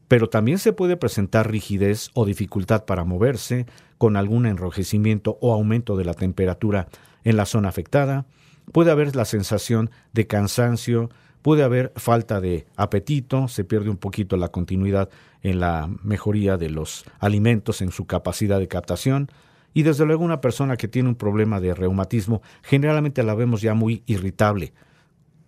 Pero 0.09 0.29
también 0.29 0.59
se 0.59 0.73
puede 0.73 0.97
presentar 0.97 1.51
rigidez 1.51 2.11
o 2.15 2.25
dificultad 2.25 2.85
para 2.85 3.05
moverse, 3.05 3.67
con 3.99 4.17
algún 4.17 4.47
enrojecimiento 4.47 5.37
o 5.41 5.53
aumento 5.53 5.97
de 5.97 6.05
la 6.05 6.15
temperatura 6.15 6.89
en 7.23 7.37
la 7.37 7.45
zona 7.45 7.69
afectada, 7.69 8.25
puede 8.73 8.91
haber 8.91 9.15
la 9.15 9.25
sensación 9.25 9.91
de 10.13 10.27
cansancio, 10.27 11.11
puede 11.43 11.63
haber 11.63 11.93
falta 11.97 12.41
de 12.41 12.67
apetito, 12.77 13.49
se 13.49 13.65
pierde 13.65 13.91
un 13.91 13.97
poquito 13.97 14.37
la 14.37 14.49
continuidad 14.49 15.11
en 15.43 15.61
la 15.61 15.91
mejoría 16.03 16.57
de 16.57 16.71
los 16.71 17.05
alimentos, 17.19 17.83
en 17.83 17.91
su 17.91 18.07
capacidad 18.07 18.59
de 18.59 18.69
captación, 18.69 19.31
y 19.75 19.83
desde 19.83 20.07
luego 20.07 20.25
una 20.25 20.41
persona 20.41 20.77
que 20.77 20.89
tiene 20.89 21.09
un 21.09 21.15
problema 21.15 21.61
de 21.61 21.75
reumatismo 21.75 22.43
generalmente 22.63 23.23
la 23.23 23.35
vemos 23.35 23.61
ya 23.61 23.75
muy 23.75 24.03
irritable, 24.07 24.73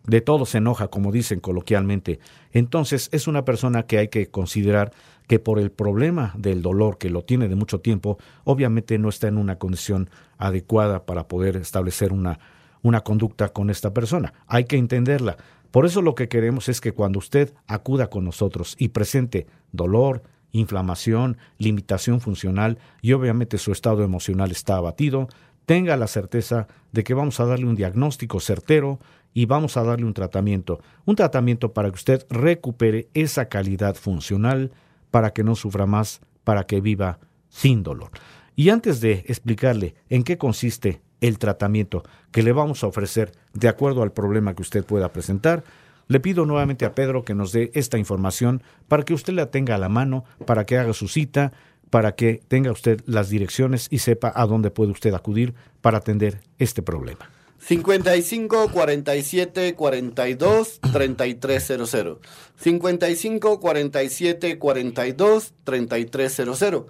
de 0.07 0.21
todo 0.21 0.47
se 0.47 0.59
enoja, 0.59 0.89
como 0.89 1.13
dicen 1.13 1.41
coloquialmente. 1.41 2.19
Entonces 2.51 3.09
es 3.13 3.29
una 3.29 3.45
persona 3.45 3.85
que 3.85 3.99
hay 3.99 4.09
que 4.09 4.27
considerar 4.27 4.93
que 5.29 5.39
por 5.39 5.59
el 5.59 5.71
problema 5.71 6.35
del 6.37 6.63
dolor 6.63 6.99
que 6.99 7.11
lo 7.11 7.23
tiene 7.23 7.49
de 7.49 7.55
mucho 7.55 7.81
tiempo, 7.81 8.19
obviamente 8.45 8.99
no 8.99 9.09
está 9.09 9.29
en 9.29 9.39
una 9.39 9.59
condición 9.59 10.11
adecuada 10.39 11.07
para 11.07 11.29
poder 11.29 11.57
establecer 11.57 12.13
una, 12.13 12.41
una 12.83 13.03
conducta 13.03 13.51
con 13.51 13.71
esta 13.71 13.95
persona. 13.95 14.35
Hay 14.47 14.65
que 14.65 14.77
entenderla. 14.77 15.37
Por 15.71 15.87
eso 15.87 16.03
lo 16.03 16.15
que 16.15 16.29
queremos 16.29 16.69
es 16.69 16.81
que 16.81 16.93
cuando 16.93 17.19
usted 17.19 17.55
acuda 17.67 18.11
con 18.11 18.25
nosotros 18.25 18.75
y 18.79 18.89
presente 18.89 19.47
dolor, 19.71 20.23
inflamación, 20.53 21.39
limitación 21.59 22.21
funcional 22.21 22.79
y 23.01 23.13
obviamente 23.13 23.59
su 23.59 23.73
estado 23.73 24.05
emocional 24.05 24.51
está 24.51 24.77
abatido, 24.77 25.29
tenga 25.67 25.97
la 25.97 26.07
certeza 26.07 26.69
de 26.93 27.05
que 27.05 27.15
vamos 27.15 27.41
a 27.41 27.47
darle 27.47 27.67
un 27.67 27.77
diagnóstico 27.77 28.41
certero 28.41 29.01
y 29.35 29.47
vamos 29.47 29.77
a 29.77 29.83
darle 29.83 30.07
un 30.07 30.15
tratamiento, 30.15 30.81
un 31.05 31.17
tratamiento 31.17 31.73
para 31.73 31.89
que 31.89 31.97
usted 31.97 32.27
recupere 32.29 33.09
esa 33.15 33.49
calidad 33.49 33.95
funcional, 33.95 34.73
para 35.11 35.33
que 35.33 35.45
no 35.45 35.55
sufra 35.55 35.87
más, 35.87 36.21
para 36.45 36.65
que 36.65 36.81
viva 36.81 37.19
sin 37.49 37.83
dolor. 37.83 38.11
Y 38.55 38.69
antes 38.69 39.01
de 39.01 39.25
explicarle 39.27 39.95
en 40.11 40.25
qué 40.25 40.37
consiste 40.37 41.01
el 41.21 41.39
tratamiento 41.39 42.03
que 42.31 42.43
le 42.43 42.53
vamos 42.53 42.83
a 42.83 42.89
ofrecer 42.89 43.33
de 43.55 43.69
acuerdo 43.69 44.03
al 44.03 44.13
problema 44.13 44.55
que 44.55 44.63
usted 44.63 44.85
pueda 44.85 45.13
presentar, 45.13 45.65
le 46.09 46.21
pido 46.21 46.47
nuevamente 46.47 46.85
a 46.85 46.95
Pedro 46.95 47.25
que 47.25 47.35
nos 47.35 47.53
dé 47.53 47.71
esta 47.75 47.99
información 47.99 48.63
para 48.89 49.05
que 49.05 49.15
usted 49.15 49.33
la 49.33 49.51
tenga 49.51 49.75
a 49.75 49.79
la 49.79 49.89
mano, 49.89 50.25
para 50.47 50.67
que 50.67 50.79
haga 50.79 50.93
su 50.93 51.09
cita, 51.09 51.53
para 51.91 52.15
que 52.15 52.41
tenga 52.49 52.73
usted 52.73 53.03
las 53.07 53.29
direcciones 53.29 53.89
y 53.91 53.99
sepa 53.99 54.33
a 54.35 54.47
dónde 54.47 54.71
puede 54.71 54.93
usted 54.93 55.13
acudir 55.15 55.55
para 55.81 55.99
atender 55.99 56.41
este 56.59 56.83
problema. 56.83 57.31
55 57.59 58.71
47 58.73 59.75
42 59.75 60.81
3300. 60.81 62.19
55 62.57 63.61
47 63.61 64.59
42 64.59 65.55
3300. 65.65 66.85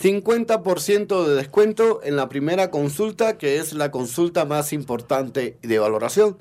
50% 0.00 1.26
de 1.26 1.34
descuento 1.34 2.00
en 2.04 2.16
la 2.16 2.28
primera 2.28 2.70
consulta, 2.70 3.36
que 3.36 3.58
es 3.58 3.72
la 3.72 3.90
consulta 3.90 4.44
más 4.44 4.72
importante 4.72 5.56
de 5.62 5.78
valoración. 5.78 6.36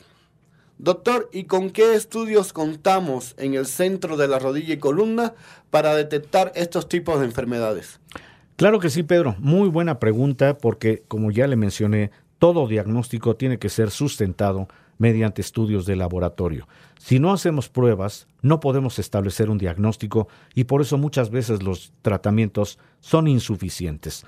Doctor, 0.80 1.30
¿y 1.34 1.46
con 1.46 1.72
qué 1.72 1.96
estudios 1.96 2.54
contamos 2.54 3.34
en 3.40 3.56
el 3.56 3.66
centro 3.66 4.16
de 4.16 4.28
la 4.28 4.38
rodilla 4.38 4.76
y 4.76 4.78
columna 4.78 5.34
para 5.72 5.96
detectar 5.96 6.52
estos 6.56 6.88
tipos 6.88 7.20
de 7.20 7.26
enfermedades? 7.26 8.00
Claro 8.58 8.80
que 8.80 8.90
sí, 8.90 9.04
Pedro. 9.04 9.36
Muy 9.40 9.70
buena 9.70 10.00
pregunta 10.00 10.58
porque, 10.58 11.04
como 11.08 11.32
ya 11.32 11.48
le 11.48 11.56
mencioné, 11.56 12.12
todo 12.38 12.68
diagnóstico 12.68 13.36
tiene 13.36 13.58
que 13.58 13.70
ser 13.70 13.90
sustentado 13.90 14.68
mediante 15.00 15.42
estudios 15.42 15.86
de 15.86 15.96
laboratorio. 15.96 16.68
Si 17.00 17.20
no 17.20 17.32
hacemos 17.32 17.70
pruebas, 17.70 18.28
no 18.42 18.60
podemos 18.60 19.00
establecer 19.00 19.50
un 19.50 19.58
diagnóstico 19.58 20.28
y 20.54 20.66
por 20.66 20.82
eso 20.82 20.98
muchas 20.98 21.30
veces 21.30 21.64
los 21.64 21.92
tratamientos 22.02 22.80
son 23.00 23.28
insuficientes. 23.28 24.26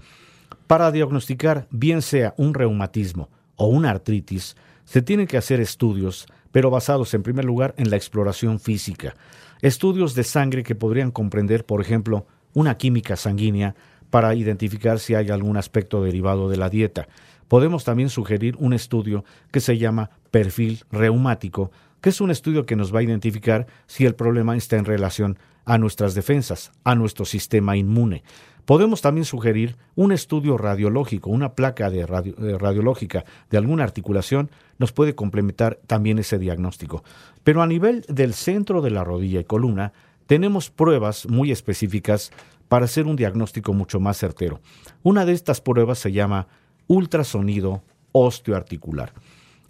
Para 0.67 0.91
diagnosticar 0.91 1.67
bien 1.71 2.01
sea 2.01 2.33
un 2.37 2.53
reumatismo 2.53 3.29
o 3.55 3.67
una 3.67 3.91
artritis, 3.91 4.55
se 4.85 5.01
tienen 5.01 5.27
que 5.27 5.37
hacer 5.37 5.59
estudios, 5.59 6.27
pero 6.51 6.69
basados 6.69 7.13
en 7.13 7.23
primer 7.23 7.45
lugar 7.45 7.73
en 7.77 7.89
la 7.89 7.95
exploración 7.95 8.59
física. 8.59 9.15
Estudios 9.61 10.15
de 10.15 10.23
sangre 10.23 10.63
que 10.63 10.75
podrían 10.75 11.11
comprender, 11.11 11.65
por 11.65 11.81
ejemplo, 11.81 12.25
una 12.53 12.77
química 12.77 13.15
sanguínea 13.15 13.75
para 14.09 14.33
identificar 14.33 14.99
si 14.99 15.15
hay 15.15 15.29
algún 15.29 15.57
aspecto 15.57 16.03
derivado 16.03 16.49
de 16.49 16.57
la 16.57 16.69
dieta 16.69 17.07
podemos 17.49 17.83
también 17.83 18.09
sugerir 18.09 18.55
un 18.59 18.71
estudio 18.71 19.25
que 19.51 19.59
se 19.59 19.77
llama 19.77 20.11
perfil 20.31 20.85
reumático, 20.91 21.71
que 21.99 22.09
es 22.09 22.21
un 22.21 22.31
estudio 22.31 22.65
que 22.65 22.77
nos 22.77 22.95
va 22.95 22.99
a 22.99 23.03
identificar 23.03 23.67
si 23.87 24.05
el 24.05 24.15
problema 24.15 24.55
está 24.55 24.77
en 24.77 24.85
relación 24.85 25.37
a 25.65 25.77
nuestras 25.77 26.13
defensas, 26.13 26.71
a 26.85 26.95
nuestro 26.95 27.25
sistema 27.25 27.75
inmune. 27.75 28.23
Podemos 28.65 29.01
también 29.01 29.25
sugerir 29.25 29.75
un 29.95 30.11
estudio 30.11 30.57
radiológico, 30.57 31.31
una 31.31 31.53
placa 31.53 31.89
de 31.89 32.05
radiológica 32.05 33.25
de 33.49 33.57
alguna 33.57 33.83
articulación 33.83 34.51
nos 34.79 34.91
puede 34.91 35.13
complementar 35.13 35.79
también 35.85 36.17
ese 36.17 36.39
diagnóstico. 36.39 37.03
Pero 37.43 37.61
a 37.61 37.67
nivel 37.67 38.05
del 38.07 38.33
centro 38.33 38.81
de 38.81 38.89
la 38.89 39.03
rodilla 39.03 39.41
y 39.41 39.43
columna, 39.43 39.93
tenemos 40.25 40.69
pruebas 40.69 41.27
muy 41.27 41.51
específicas 41.51 42.31
para 42.67 42.85
hacer 42.85 43.05
un 43.05 43.15
diagnóstico 43.15 43.73
mucho 43.73 43.99
más 43.99 44.17
certero. 44.17 44.61
Una 45.03 45.25
de 45.25 45.33
estas 45.33 45.59
pruebas 45.61 45.99
se 45.99 46.11
llama 46.11 46.47
ultrasonido 46.87 47.83
osteoarticular. 48.11 49.13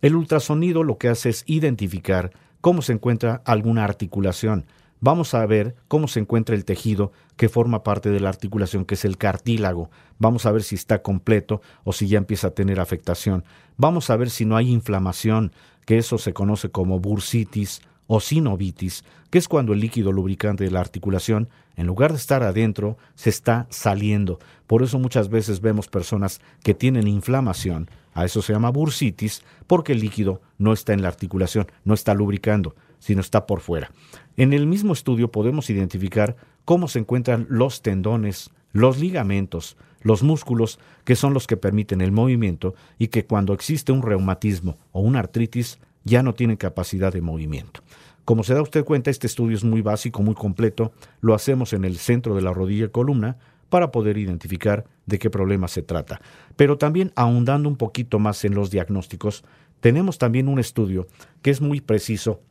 El 0.01 0.15
ultrasonido 0.15 0.83
lo 0.83 0.97
que 0.97 1.09
hace 1.09 1.29
es 1.29 1.43
identificar 1.45 2.31
cómo 2.61 2.81
se 2.81 2.93
encuentra 2.93 3.41
alguna 3.45 3.83
articulación. 3.83 4.65
Vamos 5.01 5.33
a 5.33 5.45
ver 5.45 5.75
cómo 5.87 6.09
se 6.09 6.19
encuentra 6.19 6.55
el 6.55 6.65
tejido 6.65 7.13
que 7.37 7.47
forma 7.47 7.83
parte 7.83 8.09
de 8.09 8.19
la 8.19 8.27
articulación, 8.27 8.83
que 8.83 8.95
es 8.95 9.05
el 9.05 9.17
cartílago. 9.17 9.89
Vamos 10.17 10.45
a 10.45 10.51
ver 10.51 10.61
si 10.61 10.75
está 10.75 11.01
completo 11.01 11.61
o 11.85 11.93
si 11.93 12.07
ya 12.07 12.17
empieza 12.17 12.47
a 12.47 12.51
tener 12.51 12.81
afectación. 12.81 13.45
Vamos 13.77 14.09
a 14.09 14.17
ver 14.17 14.29
si 14.29 14.43
no 14.43 14.57
hay 14.57 14.69
inflamación, 14.71 15.53
que 15.85 15.97
eso 15.97 16.17
se 16.17 16.33
conoce 16.33 16.69
como 16.69 16.99
bursitis 16.99 17.81
o 18.07 18.19
sinovitis, 18.19 19.05
que 19.29 19.37
es 19.37 19.47
cuando 19.47 19.71
el 19.71 19.79
líquido 19.79 20.11
lubricante 20.11 20.65
de 20.65 20.71
la 20.71 20.81
articulación, 20.81 21.47
en 21.77 21.87
lugar 21.87 22.11
de 22.11 22.17
estar 22.17 22.43
adentro, 22.43 22.97
se 23.15 23.29
está 23.29 23.67
saliendo. 23.69 24.39
Por 24.67 24.83
eso 24.83 24.99
muchas 24.99 25.29
veces 25.29 25.61
vemos 25.61 25.87
personas 25.87 26.41
que 26.61 26.73
tienen 26.73 27.07
inflamación, 27.07 27.89
a 28.13 28.25
eso 28.25 28.41
se 28.41 28.51
llama 28.51 28.71
bursitis, 28.71 29.43
porque 29.65 29.93
el 29.93 30.01
líquido 30.01 30.41
no 30.57 30.73
está 30.73 30.93
en 30.93 31.03
la 31.03 31.07
articulación, 31.07 31.67
no 31.85 31.93
está 31.93 32.13
lubricando, 32.13 32.75
sino 32.99 33.21
está 33.21 33.45
por 33.45 33.61
fuera. 33.61 33.91
En 34.37 34.53
el 34.53 34.67
mismo 34.67 34.93
estudio 34.93 35.31
podemos 35.31 35.69
identificar 35.69 36.35
cómo 36.65 36.87
se 36.87 36.99
encuentran 36.99 37.47
los 37.49 37.81
tendones, 37.81 38.51
los 38.71 38.99
ligamentos, 38.99 39.77
los 40.01 40.23
músculos, 40.23 40.79
que 41.03 41.15
son 41.15 41.33
los 41.33 41.47
que 41.47 41.57
permiten 41.57 42.01
el 42.01 42.11
movimiento 42.11 42.75
y 42.97 43.07
que 43.07 43.25
cuando 43.25 43.53
existe 43.53 43.91
un 43.91 44.01
reumatismo 44.01 44.77
o 44.91 45.01
una 45.01 45.19
artritis 45.19 45.79
ya 46.03 46.23
no 46.23 46.33
tienen 46.33 46.57
capacidad 46.57 47.11
de 47.11 47.21
movimiento. 47.21 47.81
Como 48.25 48.43
se 48.43 48.53
da 48.53 48.61
usted 48.61 48.85
cuenta, 48.85 49.09
este 49.09 49.27
estudio 49.27 49.57
es 49.57 49.63
muy 49.63 49.81
básico, 49.81 50.21
muy 50.21 50.35
completo. 50.35 50.91
Lo 51.19 51.33
hacemos 51.33 51.73
en 51.73 51.83
el 51.83 51.97
centro 51.97 52.35
de 52.35 52.41
la 52.41 52.53
rodilla 52.53 52.85
y 52.85 52.89
columna 52.89 53.37
para 53.69 53.91
poder 53.91 54.17
identificar 54.17 54.85
de 55.05 55.19
qué 55.19 55.29
problema 55.29 55.67
se 55.67 55.81
trata. 55.81 56.21
Pero 56.55 56.77
también 56.77 57.11
ahondando 57.15 57.67
un 57.67 57.75
poquito 57.75 58.19
más 58.19 58.45
en 58.45 58.53
los 58.53 58.71
diagnósticos, 58.71 59.43
tenemos 59.79 60.17
también 60.17 60.47
un 60.47 60.59
estudio 60.59 61.07
que 61.41 61.49
es 61.49 61.61
muy 61.61 61.81
preciso 61.81 62.41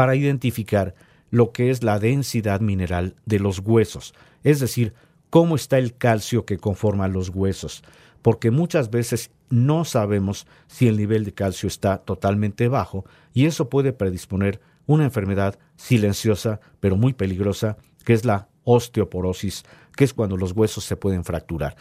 para 0.00 0.16
identificar 0.16 0.94
lo 1.30 1.52
que 1.52 1.68
es 1.68 1.82
la 1.82 1.98
densidad 1.98 2.62
mineral 2.62 3.16
de 3.26 3.38
los 3.38 3.58
huesos, 3.58 4.14
es 4.44 4.58
decir, 4.58 4.94
cómo 5.28 5.56
está 5.56 5.76
el 5.76 5.94
calcio 5.94 6.46
que 6.46 6.56
conforma 6.56 7.06
los 7.06 7.28
huesos 7.28 7.82
porque 8.22 8.50
muchas 8.50 8.90
veces 8.90 9.30
no 9.50 9.84
sabemos 9.84 10.46
si 10.68 10.88
el 10.88 10.96
nivel 10.96 11.24
de 11.24 11.34
calcio 11.34 11.66
está 11.66 11.98
totalmente 11.98 12.68
bajo 12.68 13.04
y 13.34 13.44
eso 13.44 13.68
puede 13.68 13.92
predisponer 13.92 14.58
una 14.86 15.04
enfermedad 15.04 15.58
silenciosa 15.76 16.60
pero 16.80 16.96
muy 16.96 17.12
peligrosa 17.12 17.76
que 18.02 18.14
es 18.14 18.24
la 18.24 18.48
osteoporosis, 18.64 19.64
que 19.94 20.04
es 20.04 20.14
cuando 20.14 20.38
los 20.38 20.52
huesos 20.52 20.84
se 20.84 20.96
pueden 20.96 21.24
fracturar. 21.24 21.76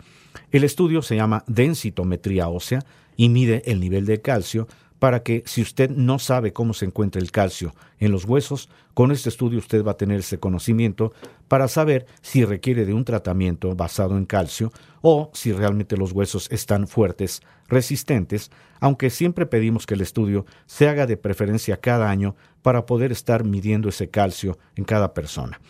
El 0.52 0.66
estudio 0.66 1.02
se 1.02 1.16
llama 1.16 1.44
densitometría 1.48 2.50
ósea 2.50 2.84
y 3.16 3.30
mide 3.30 3.62
el 3.66 3.80
nivel 3.80 4.06
de 4.06 4.22
calcio 4.22 4.68
para 5.00 5.24
que 5.24 5.44
si 5.46 5.62
usted 5.62 5.90
no 5.90 6.20
sabe 6.20 6.54
cómo 6.54 6.74
se 6.74 6.86
encuentra 6.86 7.22
el 7.22 7.32
calcio 7.32 7.74
en 8.00 8.12
los 8.12 8.26
huesos, 8.26 8.70
con 8.94 9.12
este 9.12 9.30
estudio 9.30 9.60
usted 9.60 9.84
va 9.84 9.92
a 9.92 9.98
tener 9.98 10.20
ese 10.20 10.40
conocimiento 10.40 11.14
para 11.48 11.68
saber 11.70 12.06
si 12.22 12.44
requiere 12.44 12.86
de 12.86 12.94
un 12.94 13.06
tratamiento 13.06 13.74
basado 13.76 14.18
en 14.18 14.26
calcio 14.26 14.72
o 15.02 15.32
si 15.34 15.54
realmente 15.54 15.96
los 15.96 16.12
huesos 16.12 16.52
están 16.52 16.88
fuertes, 16.88 17.42
resistentes, 17.68 18.52
aunque 18.82 19.10
siempre 19.10 19.46
pedimos 19.46 19.86
que 19.86 19.94
el 19.94 20.02
estudio 20.02 20.46
se 20.66 20.90
haga 20.90 21.08
de 21.08 21.18
preferencia 21.18 21.78
cada 21.78 22.10
año 22.10 22.36
para 22.62 22.86
poder 22.86 23.12
estar 23.14 23.46
midiendo 23.46 23.88
ese 23.90 24.10
calcio 24.10 24.58
en 24.76 24.84
cada 24.84 25.14
persona. 25.14 25.62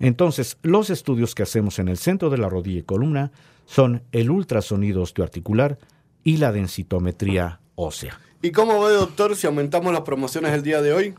Entonces, 0.00 0.56
los 0.62 0.90
estudios 0.90 1.34
que 1.34 1.42
hacemos 1.42 1.78
en 1.78 1.88
el 1.88 1.98
centro 1.98 2.30
de 2.30 2.38
la 2.38 2.48
rodilla 2.48 2.80
y 2.80 2.84
columna 2.84 3.32
son 3.66 4.02
el 4.12 4.30
ultrasonido 4.30 5.02
osteoarticular 5.02 5.78
y 6.24 6.38
la 6.38 6.52
densitometría 6.52 7.60
ósea. 7.78 8.20
¿Y 8.42 8.50
cómo 8.50 8.84
ve, 8.84 8.92
doctor, 8.92 9.36
si 9.36 9.46
aumentamos 9.46 9.92
las 9.92 10.02
promociones 10.02 10.52
el 10.52 10.62
día 10.62 10.82
de 10.82 10.92
hoy? 10.92 11.14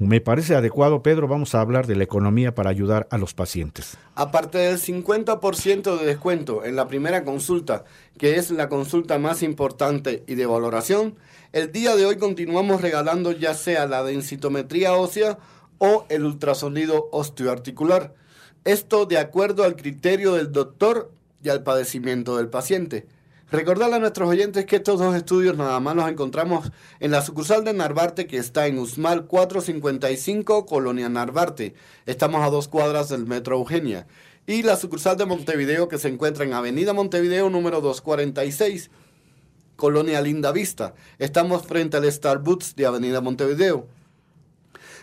Me 0.00 0.20
parece 0.20 0.54
adecuado, 0.54 1.02
Pedro, 1.02 1.26
vamos 1.26 1.54
a 1.54 1.60
hablar 1.60 1.88
de 1.88 1.96
la 1.96 2.04
economía 2.04 2.54
para 2.54 2.70
ayudar 2.70 3.08
a 3.10 3.18
los 3.18 3.34
pacientes. 3.34 3.96
Aparte 4.14 4.58
del 4.58 4.78
50% 4.78 5.98
de 5.98 6.06
descuento 6.06 6.64
en 6.64 6.76
la 6.76 6.86
primera 6.86 7.24
consulta, 7.24 7.84
que 8.16 8.36
es 8.36 8.52
la 8.52 8.68
consulta 8.68 9.18
más 9.18 9.42
importante 9.42 10.22
y 10.28 10.36
de 10.36 10.46
valoración, 10.46 11.16
el 11.52 11.72
día 11.72 11.96
de 11.96 12.06
hoy 12.06 12.16
continuamos 12.16 12.80
regalando 12.80 13.32
ya 13.32 13.54
sea 13.54 13.86
la 13.86 14.04
densitometría 14.04 14.94
ósea 14.94 15.38
o 15.78 16.06
el 16.08 16.24
ultrasonido 16.24 17.08
osteoarticular. 17.10 18.14
Esto 18.64 19.04
de 19.04 19.18
acuerdo 19.18 19.64
al 19.64 19.74
criterio 19.74 20.34
del 20.34 20.52
doctor 20.52 21.10
y 21.42 21.48
al 21.48 21.64
padecimiento 21.64 22.36
del 22.36 22.48
paciente. 22.48 23.06
Recordarle 23.50 23.96
a 23.96 23.98
nuestros 23.98 24.28
oyentes 24.28 24.66
que 24.66 24.76
estos 24.76 25.00
dos 25.00 25.16
estudios 25.16 25.56
nada 25.56 25.80
más 25.80 25.96
los 25.96 26.06
encontramos 26.06 26.70
en 27.00 27.10
la 27.10 27.22
sucursal 27.22 27.64
de 27.64 27.72
Narvarte 27.72 28.26
que 28.26 28.36
está 28.36 28.66
en 28.66 28.78
Usmal 28.78 29.24
455, 29.26 30.66
Colonia 30.66 31.08
Narvarte. 31.08 31.74
Estamos 32.04 32.46
a 32.46 32.50
dos 32.50 32.68
cuadras 32.68 33.08
del 33.08 33.24
Metro 33.24 33.56
Eugenia. 33.56 34.06
Y 34.46 34.64
la 34.64 34.76
sucursal 34.76 35.16
de 35.16 35.24
Montevideo 35.24 35.88
que 35.88 35.96
se 35.96 36.08
encuentra 36.08 36.44
en 36.44 36.52
Avenida 36.52 36.92
Montevideo 36.92 37.48
número 37.48 37.80
246, 37.80 38.90
Colonia 39.76 40.20
Linda 40.20 40.52
Vista. 40.52 40.94
Estamos 41.18 41.66
frente 41.66 41.96
al 41.96 42.10
Starbucks 42.10 42.76
de 42.76 42.84
Avenida 42.84 43.22
Montevideo. 43.22 43.86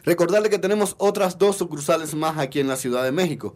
Recordarle 0.03 0.51
que 0.51 0.59
tenemos 0.59 0.93
otras 0.99 1.39
dos 1.39 1.55
sucursales 1.55 2.13
más 2.13 2.37
aquí 2.37 2.59
en 2.59 2.67
la 2.67 2.75
Ciudad 2.75 3.03
de 3.03 3.11
México. 3.11 3.55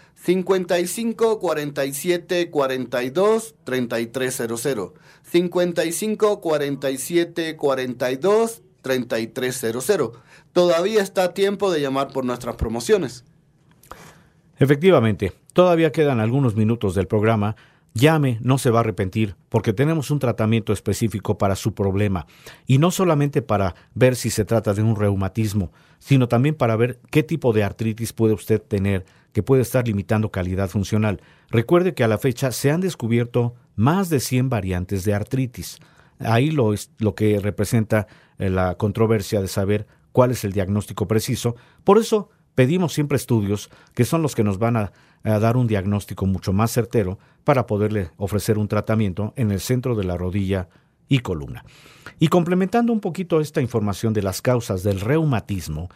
55 0.23 1.39
47 1.39 2.51
42 2.51 3.55
3300. 3.63 4.91
55 5.23 6.41
47 6.41 7.57
42 7.57 8.61
3300. 8.83 10.11
Todavía 10.53 11.01
está 11.01 11.23
a 11.23 11.33
tiempo 11.33 11.71
de 11.71 11.81
llamar 11.81 12.09
por 12.09 12.23
nuestras 12.23 12.55
promociones. 12.55 13.25
Efectivamente, 14.57 15.33
todavía 15.53 15.91
quedan 15.91 16.19
algunos 16.19 16.55
minutos 16.55 16.93
del 16.93 17.07
programa. 17.07 17.55
Llame, 17.93 18.37
no 18.41 18.59
se 18.59 18.69
va 18.69 18.79
a 18.79 18.81
arrepentir, 18.81 19.35
porque 19.49 19.73
tenemos 19.73 20.11
un 20.11 20.19
tratamiento 20.19 20.71
específico 20.71 21.37
para 21.37 21.57
su 21.57 21.73
problema, 21.73 22.25
y 22.65 22.77
no 22.77 22.89
solamente 22.89 23.41
para 23.41 23.75
ver 23.95 24.15
si 24.15 24.29
se 24.29 24.45
trata 24.45 24.73
de 24.73 24.81
un 24.81 24.95
reumatismo, 24.95 25.73
sino 25.99 26.29
también 26.29 26.55
para 26.55 26.77
ver 26.77 26.99
qué 27.09 27.21
tipo 27.21 27.51
de 27.51 27.63
artritis 27.65 28.13
puede 28.13 28.33
usted 28.33 28.61
tener 28.61 29.03
que 29.33 29.43
puede 29.43 29.61
estar 29.61 29.87
limitando 29.87 30.31
calidad 30.31 30.69
funcional. 30.69 31.21
Recuerde 31.49 31.93
que 31.93 32.03
a 32.03 32.07
la 32.07 32.17
fecha 32.17 32.51
se 32.51 32.71
han 32.71 32.81
descubierto 32.81 33.55
más 33.75 34.09
de 34.09 34.19
100 34.19 34.49
variantes 34.49 35.03
de 35.03 35.13
artritis. 35.13 35.79
Ahí 36.19 36.51
lo, 36.51 36.73
es, 36.73 36.91
lo 36.99 37.15
que 37.15 37.39
representa 37.39 38.07
eh, 38.37 38.49
la 38.49 38.75
controversia 38.75 39.41
de 39.41 39.47
saber 39.47 39.87
cuál 40.11 40.31
es 40.31 40.43
el 40.43 40.51
diagnóstico 40.51 41.07
preciso. 41.07 41.55
Por 41.83 41.97
eso 41.97 42.29
pedimos 42.55 42.93
siempre 42.93 43.15
estudios 43.15 43.69
que 43.95 44.05
son 44.05 44.21
los 44.21 44.35
que 44.35 44.43
nos 44.43 44.59
van 44.59 44.77
a, 44.77 44.91
a 45.23 45.39
dar 45.39 45.57
un 45.57 45.67
diagnóstico 45.67 46.25
mucho 46.25 46.53
más 46.53 46.71
certero 46.71 47.17
para 47.43 47.65
poderle 47.65 48.11
ofrecer 48.17 48.57
un 48.57 48.67
tratamiento 48.67 49.33
en 49.35 49.51
el 49.51 49.59
centro 49.59 49.95
de 49.95 50.03
la 50.03 50.17
rodilla 50.17 50.69
y 51.07 51.19
columna. 51.19 51.65
Y 52.19 52.27
complementando 52.27 52.93
un 52.93 52.99
poquito 52.99 53.41
esta 53.41 53.61
información 53.61 54.13
de 54.13 54.21
las 54.21 54.41
causas 54.41 54.83
del 54.83 55.01
reumatismo, 55.01 55.89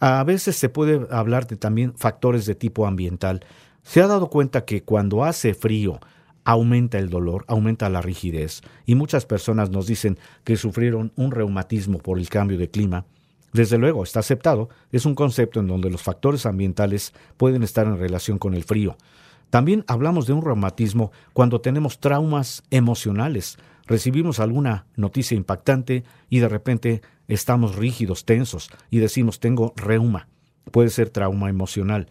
a 0.00 0.24
veces 0.24 0.56
se 0.56 0.70
puede 0.70 1.06
hablar 1.10 1.46
de 1.46 1.56
también 1.56 1.94
factores 1.94 2.46
de 2.46 2.54
tipo 2.54 2.86
ambiental. 2.86 3.44
Se 3.82 4.00
ha 4.00 4.06
dado 4.06 4.30
cuenta 4.30 4.64
que 4.64 4.82
cuando 4.82 5.24
hace 5.24 5.54
frío 5.54 6.00
aumenta 6.44 6.98
el 6.98 7.10
dolor, 7.10 7.44
aumenta 7.48 7.88
la 7.90 8.00
rigidez 8.00 8.62
y 8.86 8.94
muchas 8.94 9.26
personas 9.26 9.70
nos 9.70 9.86
dicen 9.86 10.18
que 10.42 10.56
sufrieron 10.56 11.12
un 11.16 11.30
reumatismo 11.30 11.98
por 11.98 12.18
el 12.18 12.28
cambio 12.28 12.58
de 12.58 12.70
clima. 12.70 13.04
Desde 13.52 13.78
luego, 13.78 14.02
está 14.02 14.20
aceptado, 14.20 14.68
es 14.90 15.04
un 15.04 15.14
concepto 15.14 15.60
en 15.60 15.66
donde 15.66 15.90
los 15.90 16.02
factores 16.02 16.46
ambientales 16.46 17.12
pueden 17.36 17.62
estar 17.62 17.86
en 17.86 17.98
relación 17.98 18.38
con 18.38 18.54
el 18.54 18.64
frío. 18.64 18.96
También 19.50 19.84
hablamos 19.88 20.26
de 20.26 20.32
un 20.32 20.42
reumatismo 20.42 21.10
cuando 21.32 21.60
tenemos 21.60 21.98
traumas 21.98 22.62
emocionales, 22.70 23.58
recibimos 23.86 24.38
alguna 24.38 24.86
noticia 24.94 25.36
impactante 25.36 26.04
y 26.28 26.38
de 26.38 26.48
repente 26.48 27.02
estamos 27.34 27.76
rígidos, 27.76 28.24
tensos 28.24 28.70
y 28.90 28.98
decimos 28.98 29.40
tengo 29.40 29.72
reuma. 29.76 30.28
Puede 30.70 30.90
ser 30.90 31.10
trauma 31.10 31.48
emocional. 31.48 32.08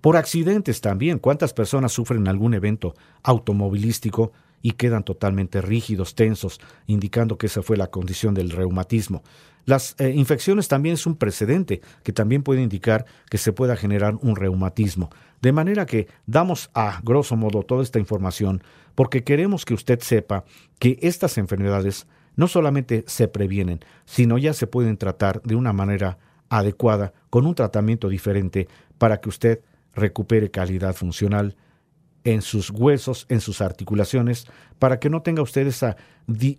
Por 0.00 0.16
accidentes 0.16 0.80
también. 0.80 1.18
¿Cuántas 1.18 1.54
personas 1.54 1.92
sufren 1.92 2.26
algún 2.26 2.54
evento 2.54 2.94
automovilístico 3.22 4.32
y 4.60 4.72
quedan 4.72 5.04
totalmente 5.04 5.62
rígidos, 5.62 6.14
tensos, 6.14 6.60
indicando 6.86 7.38
que 7.38 7.46
esa 7.46 7.62
fue 7.62 7.76
la 7.76 7.86
condición 7.86 8.34
del 8.34 8.50
reumatismo? 8.50 9.22
Las 9.64 9.94
eh, 9.98 10.10
infecciones 10.10 10.66
también 10.66 10.94
es 10.94 11.06
un 11.06 11.16
precedente 11.16 11.82
que 12.02 12.12
también 12.12 12.42
puede 12.42 12.62
indicar 12.62 13.06
que 13.30 13.38
se 13.38 13.52
pueda 13.52 13.76
generar 13.76 14.16
un 14.20 14.34
reumatismo. 14.34 15.10
De 15.40 15.52
manera 15.52 15.86
que 15.86 16.08
damos 16.26 16.70
a 16.74 17.00
grosso 17.04 17.36
modo 17.36 17.62
toda 17.62 17.84
esta 17.84 18.00
información 18.00 18.62
porque 18.96 19.22
queremos 19.22 19.64
que 19.64 19.74
usted 19.74 20.00
sepa 20.00 20.44
que 20.80 20.98
estas 21.00 21.38
enfermedades 21.38 22.06
no 22.36 22.48
solamente 22.48 23.04
se 23.06 23.28
previenen, 23.28 23.80
sino 24.04 24.38
ya 24.38 24.54
se 24.54 24.66
pueden 24.66 24.96
tratar 24.96 25.42
de 25.42 25.54
una 25.54 25.72
manera 25.72 26.18
adecuada, 26.48 27.12
con 27.30 27.46
un 27.46 27.54
tratamiento 27.54 28.08
diferente, 28.08 28.68
para 28.98 29.20
que 29.20 29.28
usted 29.28 29.60
recupere 29.94 30.50
calidad 30.50 30.94
funcional 30.94 31.56
en 32.24 32.42
sus 32.42 32.70
huesos, 32.70 33.26
en 33.28 33.40
sus 33.40 33.60
articulaciones, 33.60 34.46
para 34.78 34.98
que 35.00 35.10
no 35.10 35.22
tenga 35.22 35.42
usted 35.42 35.66
esa, 35.66 35.96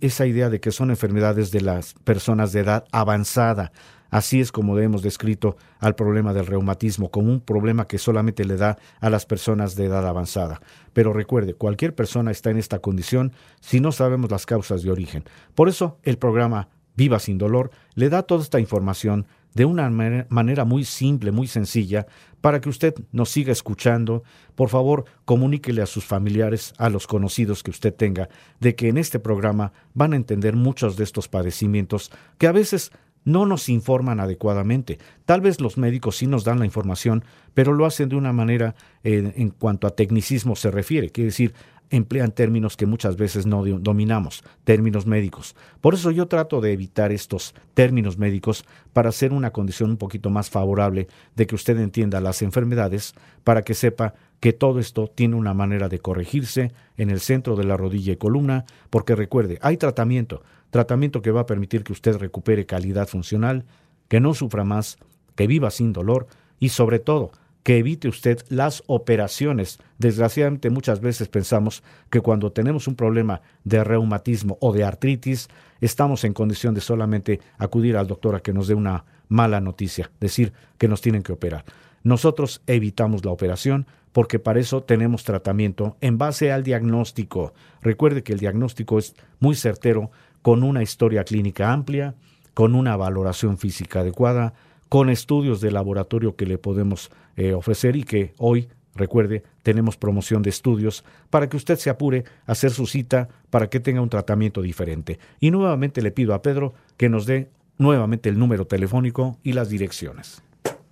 esa 0.01 0.25
idea 0.25 0.49
de 0.49 0.59
que 0.59 0.71
son 0.71 0.89
enfermedades 0.89 1.51
de 1.51 1.61
las 1.61 1.93
personas 2.03 2.51
de 2.51 2.61
edad 2.61 2.85
avanzada. 2.91 3.71
Así 4.13 4.39
es 4.39 4.51
como 4.51 4.77
hemos 4.77 5.01
descrito 5.01 5.57
al 5.79 5.95
problema 5.95 6.33
del 6.33 6.45
reumatismo, 6.45 7.09
como 7.09 7.31
un 7.31 7.41
problema 7.41 7.87
que 7.87 7.97
solamente 7.97 8.45
le 8.45 8.57
da 8.57 8.77
a 8.99 9.09
las 9.09 9.25
personas 9.25 9.75
de 9.75 9.85
edad 9.85 10.07
avanzada. 10.07 10.61
Pero 10.93 11.13
recuerde, 11.13 11.55
cualquier 11.55 11.95
persona 11.95 12.29
está 12.29 12.51
en 12.51 12.57
esta 12.57 12.77
condición 12.77 13.33
si 13.59 13.79
no 13.79 13.91
sabemos 13.91 14.29
las 14.29 14.45
causas 14.45 14.83
de 14.83 14.91
origen. 14.91 15.23
Por 15.55 15.67
eso 15.67 15.97
el 16.03 16.19
programa 16.19 16.69
Viva 16.95 17.17
sin 17.17 17.39
dolor 17.39 17.71
le 17.95 18.09
da 18.09 18.21
toda 18.21 18.43
esta 18.43 18.59
información 18.59 19.25
de 19.55 19.65
una 19.65 19.89
manera 19.89 20.65
muy 20.65 20.83
simple, 20.83 21.31
muy 21.31 21.47
sencilla, 21.47 22.05
para 22.41 22.59
que 22.61 22.69
usted 22.69 22.93
nos 23.11 23.29
siga 23.29 23.51
escuchando. 23.51 24.23
Por 24.55 24.69
favor, 24.69 25.05
comuníquele 25.25 25.81
a 25.81 25.87
sus 25.87 26.05
familiares, 26.05 26.73
a 26.77 26.89
los 26.89 27.07
conocidos 27.07 27.63
que 27.63 27.71
usted 27.71 27.93
tenga, 27.93 28.29
de 28.59 28.75
que 28.75 28.89
en 28.89 28.97
este 28.97 29.19
programa 29.19 29.73
van 29.93 30.13
a 30.13 30.17
entender 30.17 30.55
muchos 30.55 30.97
de 30.97 31.03
estos 31.03 31.27
padecimientos 31.27 32.11
que 32.37 32.47
a 32.47 32.51
veces 32.51 32.91
no 33.25 33.45
nos 33.45 33.69
informan 33.69 34.19
adecuadamente. 34.19 34.99
Tal 35.25 35.41
vez 35.41 35.61
los 35.61 35.77
médicos 35.77 36.17
sí 36.17 36.27
nos 36.27 36.43
dan 36.43 36.59
la 36.59 36.65
información, 36.65 37.23
pero 37.53 37.73
lo 37.73 37.85
hacen 37.85 38.09
de 38.09 38.15
una 38.15 38.33
manera 38.33 38.75
en 39.03 39.49
cuanto 39.51 39.87
a 39.87 39.95
tecnicismo 39.95 40.55
se 40.55 40.71
refiere, 40.71 41.09
quiere 41.09 41.27
decir, 41.27 41.53
emplean 41.89 42.31
términos 42.31 42.75
que 42.75 42.87
muchas 42.87 43.17
veces 43.17 43.45
no 43.45 43.63
dominamos, 43.63 44.43
términos 44.63 45.05
médicos. 45.05 45.55
Por 45.79 45.93
eso 45.93 46.09
yo 46.09 46.27
trato 46.27 46.59
de 46.59 46.73
evitar 46.73 47.11
estos 47.11 47.53
términos 47.75 48.17
médicos 48.17 48.65
para 48.93 49.09
hacer 49.09 49.31
una 49.31 49.51
condición 49.51 49.91
un 49.91 49.97
poquito 49.97 50.31
más 50.31 50.49
favorable 50.49 51.07
de 51.35 51.45
que 51.45 51.53
usted 51.53 51.77
entienda 51.77 52.19
las 52.19 52.41
enfermedades, 52.41 53.13
para 53.43 53.61
que 53.61 53.75
sepa 53.75 54.15
que 54.39 54.53
todo 54.53 54.79
esto 54.79 55.07
tiene 55.07 55.35
una 55.35 55.53
manera 55.53 55.87
de 55.87 55.99
corregirse 55.99 56.71
en 56.97 57.11
el 57.11 57.19
centro 57.19 57.55
de 57.55 57.63
la 57.63 57.77
rodilla 57.77 58.13
y 58.13 58.17
columna, 58.17 58.65
porque 58.89 59.15
recuerde, 59.15 59.59
hay 59.61 59.77
tratamiento, 59.77 60.41
tratamiento 60.73 61.21
que 61.21 61.31
va 61.31 61.41
a 61.41 61.45
permitir 61.45 61.83
que 61.83 61.93
usted 61.93 62.17
recupere 62.17 62.65
calidad 62.65 63.07
funcional, 63.07 63.63
que 64.07 64.19
no 64.19 64.33
sufra 64.33 64.63
más, 64.63 64.97
que 65.35 65.45
viva 65.45 65.69
sin 65.69 65.93
dolor 65.93 66.25
y 66.59 66.69
sobre 66.69 66.97
todo 66.97 67.31
que 67.61 67.77
evite 67.77 68.09
usted 68.09 68.39
las 68.49 68.83
operaciones. 68.87 69.77
Desgraciadamente 69.99 70.71
muchas 70.71 70.99
veces 70.99 71.29
pensamos 71.29 71.83
que 72.09 72.21
cuando 72.21 72.51
tenemos 72.51 72.87
un 72.87 72.95
problema 72.95 73.41
de 73.63 73.83
reumatismo 73.83 74.57
o 74.61 74.73
de 74.73 74.83
artritis, 74.83 75.47
estamos 75.79 76.23
en 76.23 76.33
condición 76.33 76.73
de 76.73 76.81
solamente 76.81 77.39
acudir 77.59 77.95
al 77.95 78.07
doctor 78.07 78.35
a 78.35 78.41
que 78.41 78.51
nos 78.51 78.67
dé 78.67 78.73
una 78.73 79.05
mala 79.29 79.61
noticia, 79.61 80.11
decir 80.19 80.53
que 80.79 80.87
nos 80.87 81.01
tienen 81.01 81.21
que 81.21 81.33
operar. 81.33 81.65
Nosotros 82.03 82.63
evitamos 82.65 83.23
la 83.23 83.31
operación 83.31 83.85
porque 84.11 84.39
para 84.39 84.59
eso 84.59 84.83
tenemos 84.83 85.23
tratamiento 85.23 85.97
en 86.01 86.17
base 86.17 86.51
al 86.51 86.63
diagnóstico. 86.63 87.53
Recuerde 87.81 88.23
que 88.23 88.33
el 88.33 88.39
diagnóstico 88.39 88.97
es 88.97 89.15
muy 89.39 89.55
certero 89.55 90.11
con 90.43 90.61
una 90.61 90.83
historia 90.83 91.23
clínica 91.23 91.73
amplia, 91.73 92.13
con 92.53 92.75
una 92.75 92.95
valoración 92.95 93.57
física 93.57 94.01
adecuada, 94.01 94.53
con 94.89 95.09
estudios 95.09 95.59
de 95.59 95.71
laboratorio 95.71 96.35
que 96.35 96.45
le 96.45 96.59
podemos 96.59 97.09
eh, 97.35 97.53
ofrecer 97.53 97.95
y 97.95 98.03
que 98.03 98.35
hoy, 98.37 98.67
recuerde, 98.93 99.41
tenemos 99.63 99.97
promoción 99.97 100.43
de 100.43 100.51
estudios 100.51 101.03
para 101.31 101.49
que 101.49 101.57
usted 101.57 101.79
se 101.79 101.89
apure 101.89 102.25
a 102.45 102.51
hacer 102.51 102.69
su 102.69 102.85
cita 102.85 103.29
para 103.49 103.71
que 103.71 103.79
tenga 103.79 104.01
un 104.01 104.09
tratamiento 104.09 104.61
diferente. 104.61 105.17
Y 105.39 105.49
nuevamente 105.49 106.03
le 106.03 106.11
pido 106.11 106.35
a 106.35 106.43
Pedro 106.43 106.75
que 106.97 107.09
nos 107.09 107.25
dé 107.25 107.49
nuevamente 107.79 108.29
el 108.29 108.37
número 108.37 108.67
telefónico 108.67 109.39
y 109.41 109.53
las 109.53 109.69
direcciones. 109.69 110.43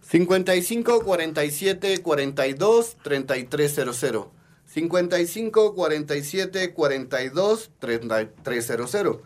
55 0.02 1.04
47 1.04 2.02
42 2.02 2.98
3300. 3.04 4.28
55 4.66 5.76
47 5.76 6.74
42 6.74 7.72
3300. 7.80 9.18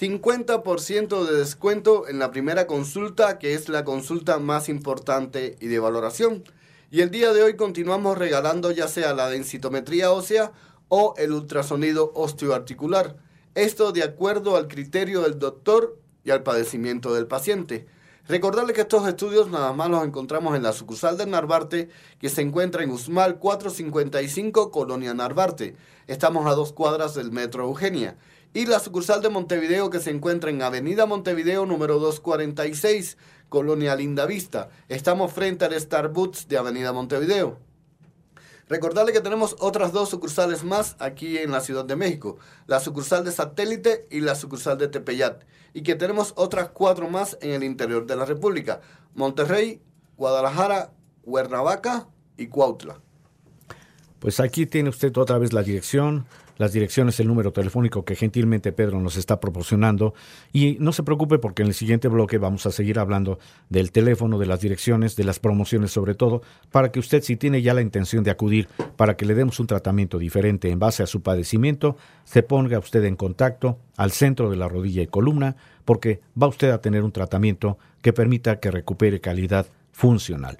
50% 0.00 1.26
de 1.26 1.36
descuento 1.36 2.08
en 2.08 2.18
la 2.18 2.30
primera 2.30 2.66
consulta, 2.66 3.38
que 3.38 3.52
es 3.52 3.68
la 3.68 3.84
consulta 3.84 4.38
más 4.38 4.70
importante 4.70 5.56
y 5.60 5.66
de 5.66 5.78
valoración. 5.78 6.42
Y 6.90 7.02
el 7.02 7.10
día 7.10 7.34
de 7.34 7.42
hoy 7.42 7.54
continuamos 7.54 8.16
regalando 8.16 8.70
ya 8.70 8.88
sea 8.88 9.12
la 9.12 9.28
densitometría 9.28 10.10
ósea 10.10 10.52
o 10.88 11.12
el 11.18 11.32
ultrasonido 11.32 12.12
osteoarticular. 12.14 13.18
Esto 13.54 13.92
de 13.92 14.02
acuerdo 14.02 14.56
al 14.56 14.68
criterio 14.68 15.20
del 15.20 15.38
doctor 15.38 15.98
y 16.24 16.30
al 16.30 16.42
padecimiento 16.42 17.12
del 17.12 17.26
paciente. 17.26 17.86
Recordarle 18.26 18.72
que 18.72 18.82
estos 18.82 19.06
estudios 19.06 19.50
nada 19.50 19.74
más 19.74 19.90
los 19.90 20.02
encontramos 20.02 20.56
en 20.56 20.62
la 20.62 20.72
sucursal 20.72 21.18
de 21.18 21.26
Narvarte, 21.26 21.90
que 22.18 22.30
se 22.30 22.40
encuentra 22.40 22.84
en 22.84 22.90
Usmal 22.90 23.38
455, 23.38 24.70
Colonia 24.70 25.12
Narvarte. 25.12 25.76
Estamos 26.06 26.46
a 26.46 26.54
dos 26.54 26.72
cuadras 26.72 27.14
del 27.14 27.32
Metro 27.32 27.64
Eugenia. 27.64 28.16
Y 28.52 28.66
la 28.66 28.80
sucursal 28.80 29.22
de 29.22 29.28
Montevideo, 29.28 29.90
que 29.90 30.00
se 30.00 30.10
encuentra 30.10 30.50
en 30.50 30.60
Avenida 30.60 31.06
Montevideo 31.06 31.66
número 31.66 32.00
246, 32.00 33.16
Colonia 33.48 33.94
Linda 33.94 34.26
Vista. 34.26 34.70
Estamos 34.88 35.32
frente 35.32 35.64
al 35.64 35.80
Starbucks 35.80 36.48
de 36.48 36.58
Avenida 36.58 36.92
Montevideo. 36.92 37.58
Recordarle 38.68 39.12
que 39.12 39.20
tenemos 39.20 39.54
otras 39.60 39.92
dos 39.92 40.08
sucursales 40.08 40.64
más 40.64 40.96
aquí 40.98 41.38
en 41.38 41.52
la 41.52 41.60
Ciudad 41.60 41.84
de 41.84 41.94
México, 41.94 42.38
la 42.66 42.80
sucursal 42.80 43.24
de 43.24 43.30
Satélite 43.30 44.08
y 44.10 44.20
la 44.20 44.34
sucursal 44.34 44.78
de 44.78 44.88
Tepeyat, 44.88 45.44
y 45.72 45.82
que 45.82 45.94
tenemos 45.94 46.32
otras 46.36 46.70
cuatro 46.70 47.08
más 47.08 47.38
en 47.42 47.50
el 47.50 47.62
interior 47.62 48.04
de 48.04 48.16
la 48.16 48.24
República, 48.24 48.80
Monterrey, 49.14 49.80
Guadalajara, 50.16 50.92
Cuernavaca 51.22 52.08
y 52.36 52.48
Cuautla. 52.48 53.00
Pues 54.20 54.38
aquí 54.38 54.66
tiene 54.66 54.90
usted 54.90 55.16
otra 55.16 55.38
vez 55.38 55.52
la 55.52 55.62
dirección, 55.62 56.26
las 56.60 56.74
direcciones, 56.74 57.18
el 57.20 57.26
número 57.26 57.52
telefónico 57.52 58.04
que 58.04 58.14
gentilmente 58.14 58.70
Pedro 58.70 59.00
nos 59.00 59.16
está 59.16 59.40
proporcionando. 59.40 60.12
Y 60.52 60.76
no 60.78 60.92
se 60.92 61.02
preocupe 61.02 61.38
porque 61.38 61.62
en 61.62 61.68
el 61.68 61.74
siguiente 61.74 62.06
bloque 62.08 62.36
vamos 62.36 62.66
a 62.66 62.70
seguir 62.70 62.98
hablando 62.98 63.38
del 63.70 63.92
teléfono, 63.92 64.38
de 64.38 64.44
las 64.44 64.60
direcciones, 64.60 65.16
de 65.16 65.24
las 65.24 65.38
promociones 65.38 65.90
sobre 65.90 66.14
todo, 66.14 66.42
para 66.70 66.92
que 66.92 67.00
usted 67.00 67.22
si 67.22 67.36
tiene 67.36 67.62
ya 67.62 67.72
la 67.72 67.80
intención 67.80 68.24
de 68.24 68.30
acudir 68.30 68.68
para 68.96 69.16
que 69.16 69.24
le 69.24 69.34
demos 69.34 69.58
un 69.58 69.68
tratamiento 69.68 70.18
diferente 70.18 70.68
en 70.68 70.78
base 70.78 71.02
a 71.02 71.06
su 71.06 71.22
padecimiento, 71.22 71.96
se 72.24 72.42
ponga 72.42 72.78
usted 72.78 73.04
en 73.04 73.16
contacto 73.16 73.78
al 73.96 74.10
centro 74.10 74.50
de 74.50 74.56
la 74.58 74.68
rodilla 74.68 75.00
y 75.00 75.06
columna, 75.06 75.56
porque 75.86 76.20
va 76.40 76.46
usted 76.46 76.72
a 76.72 76.82
tener 76.82 77.04
un 77.04 77.12
tratamiento 77.12 77.78
que 78.02 78.12
permita 78.12 78.60
que 78.60 78.70
recupere 78.70 79.20
calidad 79.22 79.66
funcional. 79.92 80.58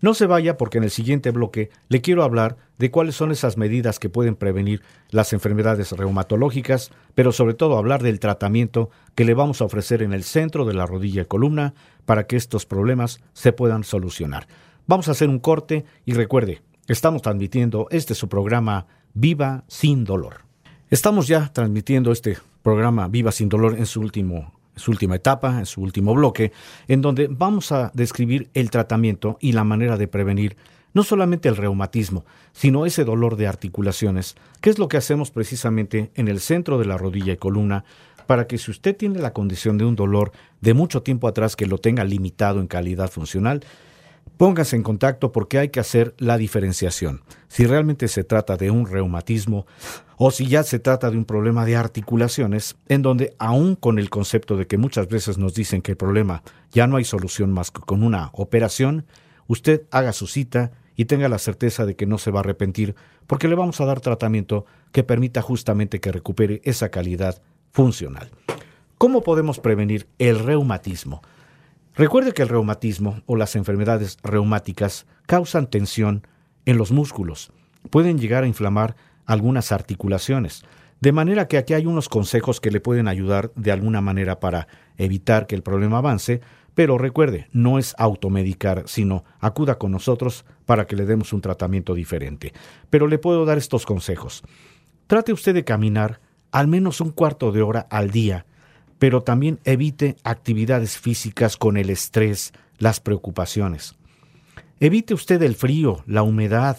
No 0.00 0.12
se 0.12 0.26
vaya 0.26 0.56
porque 0.56 0.78
en 0.78 0.84
el 0.84 0.90
siguiente 0.90 1.30
bloque 1.30 1.70
le 1.88 2.02
quiero 2.02 2.22
hablar 2.22 2.58
de 2.78 2.90
cuáles 2.90 3.16
son 3.16 3.32
esas 3.32 3.56
medidas 3.56 3.98
que 3.98 4.10
pueden 4.10 4.36
prevenir 4.36 4.82
las 5.10 5.32
enfermedades 5.32 5.92
reumatológicas, 5.92 6.90
pero 7.14 7.32
sobre 7.32 7.54
todo 7.54 7.78
hablar 7.78 8.02
del 8.02 8.20
tratamiento 8.20 8.90
que 9.14 9.24
le 9.24 9.32
vamos 9.32 9.60
a 9.60 9.64
ofrecer 9.64 10.02
en 10.02 10.12
el 10.12 10.22
centro 10.22 10.66
de 10.66 10.74
la 10.74 10.84
rodilla 10.84 11.22
y 11.22 11.26
columna 11.26 11.74
para 12.04 12.26
que 12.26 12.36
estos 12.36 12.66
problemas 12.66 13.20
se 13.32 13.52
puedan 13.52 13.84
solucionar. 13.84 14.46
Vamos 14.86 15.08
a 15.08 15.12
hacer 15.12 15.30
un 15.30 15.38
corte 15.38 15.86
y 16.04 16.12
recuerde, 16.12 16.62
estamos 16.88 17.22
transmitiendo 17.22 17.88
este 17.90 18.14
su 18.14 18.28
programa 18.28 18.86
Viva 19.14 19.64
sin 19.66 20.04
dolor. 20.04 20.42
Estamos 20.90 21.26
ya 21.26 21.50
transmitiendo 21.52 22.12
este 22.12 22.36
programa 22.62 23.08
Viva 23.08 23.32
sin 23.32 23.48
dolor 23.48 23.76
en 23.78 23.86
su 23.86 24.00
último 24.00 24.55
su 24.76 24.90
última 24.90 25.16
etapa, 25.16 25.58
en 25.58 25.66
su 25.66 25.80
último 25.80 26.14
bloque, 26.14 26.52
en 26.86 27.02
donde 27.02 27.28
vamos 27.28 27.72
a 27.72 27.90
describir 27.94 28.50
el 28.54 28.70
tratamiento 28.70 29.38
y 29.40 29.52
la 29.52 29.64
manera 29.64 29.96
de 29.96 30.06
prevenir 30.06 30.56
no 30.94 31.02
solamente 31.02 31.48
el 31.48 31.56
reumatismo, 31.56 32.24
sino 32.52 32.86
ese 32.86 33.04
dolor 33.04 33.36
de 33.36 33.46
articulaciones, 33.46 34.34
que 34.62 34.70
es 34.70 34.78
lo 34.78 34.88
que 34.88 34.96
hacemos 34.96 35.30
precisamente 35.30 36.10
en 36.14 36.28
el 36.28 36.40
centro 36.40 36.78
de 36.78 36.86
la 36.86 36.96
rodilla 36.96 37.34
y 37.34 37.36
columna, 37.36 37.84
para 38.26 38.46
que 38.46 38.56
si 38.58 38.70
usted 38.70 38.96
tiene 38.96 39.18
la 39.18 39.32
condición 39.32 39.76
de 39.76 39.84
un 39.84 39.94
dolor 39.94 40.32
de 40.62 40.72
mucho 40.72 41.02
tiempo 41.02 41.28
atrás 41.28 41.54
que 41.54 41.66
lo 41.66 41.78
tenga 41.78 42.02
limitado 42.04 42.60
en 42.60 42.66
calidad 42.66 43.10
funcional, 43.10 43.62
Póngase 44.36 44.76
en 44.76 44.82
contacto 44.82 45.32
porque 45.32 45.58
hay 45.58 45.70
que 45.70 45.80
hacer 45.80 46.14
la 46.18 46.36
diferenciación. 46.36 47.22
Si 47.48 47.64
realmente 47.64 48.06
se 48.08 48.22
trata 48.22 48.56
de 48.56 48.70
un 48.70 48.86
reumatismo 48.86 49.66
o 50.18 50.30
si 50.30 50.46
ya 50.46 50.62
se 50.62 50.78
trata 50.78 51.10
de 51.10 51.16
un 51.16 51.24
problema 51.24 51.64
de 51.64 51.76
articulaciones, 51.76 52.76
en 52.88 53.02
donde 53.02 53.34
aún 53.38 53.76
con 53.76 53.98
el 53.98 54.10
concepto 54.10 54.56
de 54.56 54.66
que 54.66 54.76
muchas 54.76 55.08
veces 55.08 55.38
nos 55.38 55.54
dicen 55.54 55.80
que 55.80 55.92
el 55.92 55.96
problema 55.96 56.42
ya 56.70 56.86
no 56.86 56.96
hay 56.96 57.04
solución 57.04 57.52
más 57.52 57.70
que 57.70 57.80
con 57.80 58.02
una 58.02 58.30
operación, 58.32 59.06
usted 59.46 59.84
haga 59.90 60.12
su 60.12 60.26
cita 60.26 60.72
y 60.96 61.06
tenga 61.06 61.28
la 61.28 61.38
certeza 61.38 61.86
de 61.86 61.96
que 61.96 62.06
no 62.06 62.18
se 62.18 62.30
va 62.30 62.40
a 62.40 62.42
arrepentir 62.42 62.94
porque 63.26 63.48
le 63.48 63.54
vamos 63.54 63.80
a 63.80 63.86
dar 63.86 64.00
tratamiento 64.00 64.66
que 64.92 65.02
permita 65.02 65.42
justamente 65.42 66.00
que 66.00 66.12
recupere 66.12 66.60
esa 66.64 66.90
calidad 66.90 67.42
funcional. 67.72 68.30
¿Cómo 68.98 69.22
podemos 69.22 69.60
prevenir 69.60 70.08
el 70.18 70.38
reumatismo? 70.38 71.22
Recuerde 71.96 72.32
que 72.32 72.42
el 72.42 72.50
reumatismo 72.50 73.22
o 73.24 73.36
las 73.36 73.56
enfermedades 73.56 74.18
reumáticas 74.22 75.06
causan 75.24 75.66
tensión 75.66 76.26
en 76.66 76.76
los 76.76 76.92
músculos. 76.92 77.52
Pueden 77.88 78.18
llegar 78.18 78.44
a 78.44 78.46
inflamar 78.46 78.96
algunas 79.24 79.72
articulaciones. 79.72 80.62
De 81.00 81.12
manera 81.12 81.48
que 81.48 81.56
aquí 81.56 81.72
hay 81.72 81.86
unos 81.86 82.10
consejos 82.10 82.60
que 82.60 82.70
le 82.70 82.80
pueden 82.80 83.08
ayudar 83.08 83.50
de 83.56 83.72
alguna 83.72 84.02
manera 84.02 84.40
para 84.40 84.68
evitar 84.98 85.46
que 85.46 85.54
el 85.54 85.62
problema 85.62 85.98
avance, 85.98 86.42
pero 86.74 86.98
recuerde, 86.98 87.48
no 87.52 87.78
es 87.78 87.94
automedicar, 87.96 88.82
sino 88.84 89.24
acuda 89.40 89.78
con 89.78 89.90
nosotros 89.90 90.44
para 90.66 90.86
que 90.86 90.96
le 90.96 91.06
demos 91.06 91.32
un 91.32 91.40
tratamiento 91.40 91.94
diferente. 91.94 92.52
Pero 92.90 93.06
le 93.06 93.16
puedo 93.16 93.46
dar 93.46 93.56
estos 93.56 93.86
consejos. 93.86 94.42
Trate 95.06 95.32
usted 95.32 95.54
de 95.54 95.64
caminar 95.64 96.20
al 96.52 96.68
menos 96.68 97.00
un 97.00 97.10
cuarto 97.10 97.52
de 97.52 97.62
hora 97.62 97.86
al 97.88 98.10
día 98.10 98.44
pero 98.98 99.22
también 99.22 99.60
evite 99.64 100.16
actividades 100.24 100.98
físicas 100.98 101.56
con 101.56 101.76
el 101.76 101.90
estrés, 101.90 102.52
las 102.78 103.00
preocupaciones. 103.00 103.96
Evite 104.80 105.14
usted 105.14 105.42
el 105.42 105.54
frío, 105.54 106.02
la 106.06 106.22
humedad. 106.22 106.76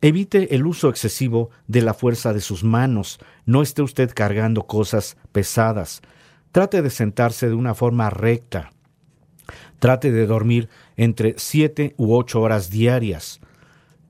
Evite 0.00 0.54
el 0.54 0.66
uso 0.66 0.88
excesivo 0.88 1.50
de 1.66 1.82
la 1.82 1.94
fuerza 1.94 2.32
de 2.32 2.40
sus 2.40 2.62
manos. 2.62 3.18
No 3.46 3.62
esté 3.62 3.82
usted 3.82 4.10
cargando 4.14 4.66
cosas 4.66 5.16
pesadas. 5.32 6.02
Trate 6.52 6.82
de 6.82 6.90
sentarse 6.90 7.48
de 7.48 7.54
una 7.54 7.74
forma 7.74 8.10
recta. 8.10 8.72
Trate 9.78 10.12
de 10.12 10.26
dormir 10.26 10.68
entre 10.96 11.34
siete 11.38 11.94
u 11.96 12.14
ocho 12.14 12.40
horas 12.40 12.70
diarias. 12.70 13.40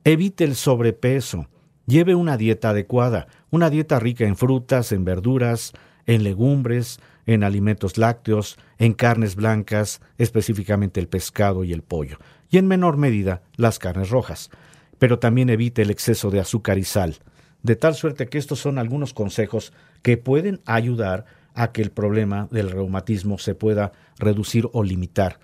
Evite 0.05 0.45
el 0.45 0.55
sobrepeso. 0.55 1.49
Lleve 1.87 2.15
una 2.15 2.37
dieta 2.37 2.71
adecuada, 2.71 3.29
una 3.51 3.71
dieta 3.71 3.99
rica 3.99 4.25
en 4.25 4.37
frutas, 4.37 4.93
en 4.93 5.05
verduras, 5.05 5.73
en 6.07 6.25
legumbres, 6.25 7.01
en 7.27 7.45
alimentos 7.45 7.99
lácteos, 7.99 8.57
en 8.79 8.95
carnes 8.95 9.35
blancas, 9.35 10.01
específicamente 10.17 11.01
el 11.01 11.09
pescado 11.09 11.65
y 11.65 11.73
el 11.73 11.83
pollo, 11.83 12.19
y 12.51 12.59
en 12.59 12.67
menor 12.67 12.97
medida 12.97 13.43
las 13.57 13.79
carnes 13.79 14.11
rojas. 14.11 14.51
Pero 14.99 15.19
también 15.19 15.51
evite 15.51 15.83
el 15.83 15.91
exceso 15.91 16.31
de 16.31 16.41
azúcar 16.41 16.79
y 16.79 16.85
sal, 16.85 17.17
de 17.63 17.77
tal 17.77 17.95
suerte 17.95 18.29
que 18.29 18.39
estos 18.39 18.61
son 18.61 18.79
algunos 18.79 19.13
consejos 19.13 19.73
que 20.03 20.17
pueden 20.17 20.61
ayudar 20.65 21.25
a 21.55 21.73
que 21.73 21.83
el 21.83 21.91
problema 21.91 22.49
del 22.51 22.71
reumatismo 22.71 23.39
se 23.39 23.55
pueda 23.55 23.93
reducir 24.19 24.69
o 24.73 24.85
limitar. 24.85 25.39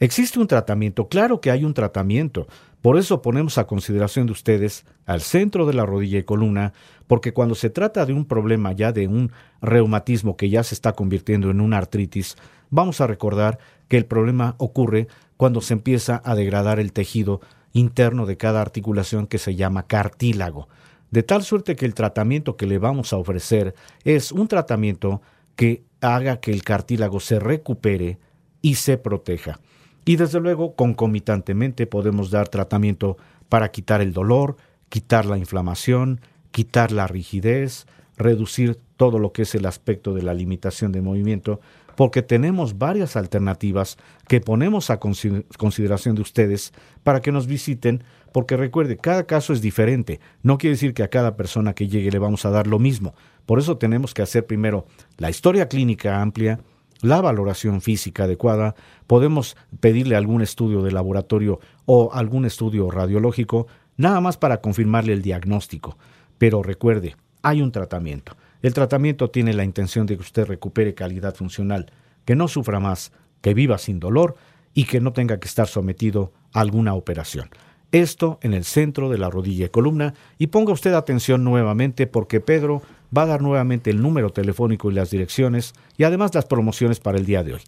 ¿Existe 0.00 0.38
un 0.38 0.46
tratamiento? 0.46 1.08
Claro 1.08 1.40
que 1.40 1.50
hay 1.50 1.64
un 1.64 1.74
tratamiento. 1.74 2.48
Por 2.82 2.96
eso 2.96 3.20
ponemos 3.20 3.58
a 3.58 3.66
consideración 3.66 4.26
de 4.26 4.32
ustedes 4.32 4.86
al 5.04 5.20
centro 5.20 5.66
de 5.66 5.74
la 5.74 5.84
rodilla 5.84 6.18
y 6.18 6.22
columna, 6.22 6.72
porque 7.06 7.32
cuando 7.32 7.54
se 7.54 7.68
trata 7.68 8.06
de 8.06 8.14
un 8.14 8.24
problema 8.24 8.72
ya 8.72 8.92
de 8.92 9.06
un 9.06 9.32
reumatismo 9.60 10.36
que 10.36 10.48
ya 10.48 10.62
se 10.62 10.74
está 10.74 10.92
convirtiendo 10.92 11.50
en 11.50 11.60
una 11.60 11.76
artritis, 11.76 12.36
vamos 12.70 13.02
a 13.02 13.06
recordar 13.06 13.58
que 13.88 13.98
el 13.98 14.06
problema 14.06 14.54
ocurre 14.58 15.08
cuando 15.36 15.60
se 15.60 15.74
empieza 15.74 16.22
a 16.24 16.34
degradar 16.34 16.80
el 16.80 16.92
tejido 16.92 17.40
interno 17.72 18.24
de 18.24 18.38
cada 18.38 18.62
articulación 18.62 19.26
que 19.26 19.38
se 19.38 19.56
llama 19.56 19.86
cartílago. 19.86 20.68
De 21.10 21.22
tal 21.22 21.42
suerte 21.42 21.76
que 21.76 21.86
el 21.86 21.94
tratamiento 21.94 22.56
que 22.56 22.66
le 22.66 22.78
vamos 22.78 23.12
a 23.12 23.16
ofrecer 23.16 23.74
es 24.04 24.32
un 24.32 24.48
tratamiento 24.48 25.20
que 25.54 25.82
haga 26.00 26.40
que 26.40 26.52
el 26.52 26.62
cartílago 26.62 27.20
se 27.20 27.38
recupere 27.38 28.18
y 28.62 28.76
se 28.76 28.96
proteja. 28.96 29.60
Y 30.04 30.16
desde 30.16 30.40
luego, 30.40 30.74
concomitantemente 30.74 31.86
podemos 31.86 32.30
dar 32.30 32.48
tratamiento 32.48 33.16
para 33.48 33.70
quitar 33.70 34.00
el 34.00 34.12
dolor, 34.12 34.56
quitar 34.88 35.26
la 35.26 35.38
inflamación, 35.38 36.20
quitar 36.50 36.92
la 36.92 37.06
rigidez, 37.06 37.86
reducir 38.16 38.78
todo 38.96 39.18
lo 39.18 39.32
que 39.32 39.42
es 39.42 39.54
el 39.54 39.66
aspecto 39.66 40.14
de 40.14 40.22
la 40.22 40.34
limitación 40.34 40.92
de 40.92 41.00
movimiento, 41.00 41.60
porque 41.96 42.22
tenemos 42.22 42.78
varias 42.78 43.16
alternativas 43.16 43.98
que 44.28 44.40
ponemos 44.40 44.90
a 44.90 44.98
consideración 45.00 46.14
de 46.14 46.22
ustedes 46.22 46.72
para 47.02 47.20
que 47.20 47.32
nos 47.32 47.46
visiten, 47.46 48.04
porque 48.32 48.56
recuerde, 48.56 48.96
cada 48.96 49.24
caso 49.24 49.52
es 49.52 49.60
diferente. 49.60 50.20
No 50.42 50.56
quiere 50.56 50.74
decir 50.74 50.94
que 50.94 51.02
a 51.02 51.08
cada 51.08 51.36
persona 51.36 51.74
que 51.74 51.88
llegue 51.88 52.10
le 52.10 52.18
vamos 52.18 52.44
a 52.44 52.50
dar 52.50 52.66
lo 52.66 52.78
mismo. 52.78 53.14
Por 53.44 53.58
eso 53.58 53.76
tenemos 53.76 54.14
que 54.14 54.22
hacer 54.22 54.46
primero 54.46 54.86
la 55.18 55.30
historia 55.30 55.68
clínica 55.68 56.22
amplia, 56.22 56.60
la 57.02 57.20
valoración 57.20 57.80
física 57.80 58.24
adecuada, 58.24 58.74
podemos 59.06 59.56
pedirle 59.80 60.16
algún 60.16 60.42
estudio 60.42 60.82
de 60.82 60.92
laboratorio 60.92 61.60
o 61.86 62.10
algún 62.12 62.44
estudio 62.44 62.90
radiológico, 62.90 63.66
nada 63.96 64.20
más 64.20 64.36
para 64.36 64.60
confirmarle 64.60 65.12
el 65.12 65.22
diagnóstico. 65.22 65.96
Pero 66.38 66.62
recuerde, 66.62 67.16
hay 67.42 67.62
un 67.62 67.72
tratamiento. 67.72 68.36
El 68.62 68.74
tratamiento 68.74 69.30
tiene 69.30 69.54
la 69.54 69.64
intención 69.64 70.06
de 70.06 70.16
que 70.16 70.22
usted 70.22 70.46
recupere 70.46 70.94
calidad 70.94 71.34
funcional, 71.34 71.90
que 72.24 72.36
no 72.36 72.48
sufra 72.48 72.80
más, 72.80 73.12
que 73.40 73.54
viva 73.54 73.78
sin 73.78 74.00
dolor 74.00 74.36
y 74.74 74.84
que 74.84 75.00
no 75.00 75.12
tenga 75.12 75.40
que 75.40 75.48
estar 75.48 75.66
sometido 75.66 76.32
a 76.52 76.60
alguna 76.60 76.94
operación. 76.94 77.48
Esto 77.92 78.38
en 78.42 78.54
el 78.54 78.64
centro 78.64 79.10
de 79.10 79.18
la 79.18 79.30
rodilla 79.30 79.66
y 79.66 79.70
columna 79.70 80.14
y 80.38 80.48
ponga 80.48 80.72
usted 80.72 80.94
atención 80.94 81.42
nuevamente 81.42 82.06
porque 82.06 82.40
Pedro 82.40 82.82
va 83.16 83.22
a 83.22 83.26
dar 83.26 83.42
nuevamente 83.42 83.90
el 83.90 84.02
número 84.02 84.30
telefónico 84.30 84.90
y 84.90 84.94
las 84.94 85.10
direcciones 85.10 85.74
y 85.96 86.04
además 86.04 86.34
las 86.34 86.46
promociones 86.46 87.00
para 87.00 87.18
el 87.18 87.26
día 87.26 87.42
de 87.42 87.54
hoy. 87.54 87.62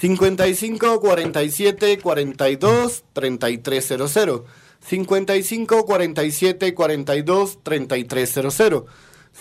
55 0.00 1.00
47 1.00 1.98
42 1.98 3.04
3300 3.12 4.42
55 4.80 5.86
47 5.86 6.74
42 6.74 7.58
3300 7.62 8.84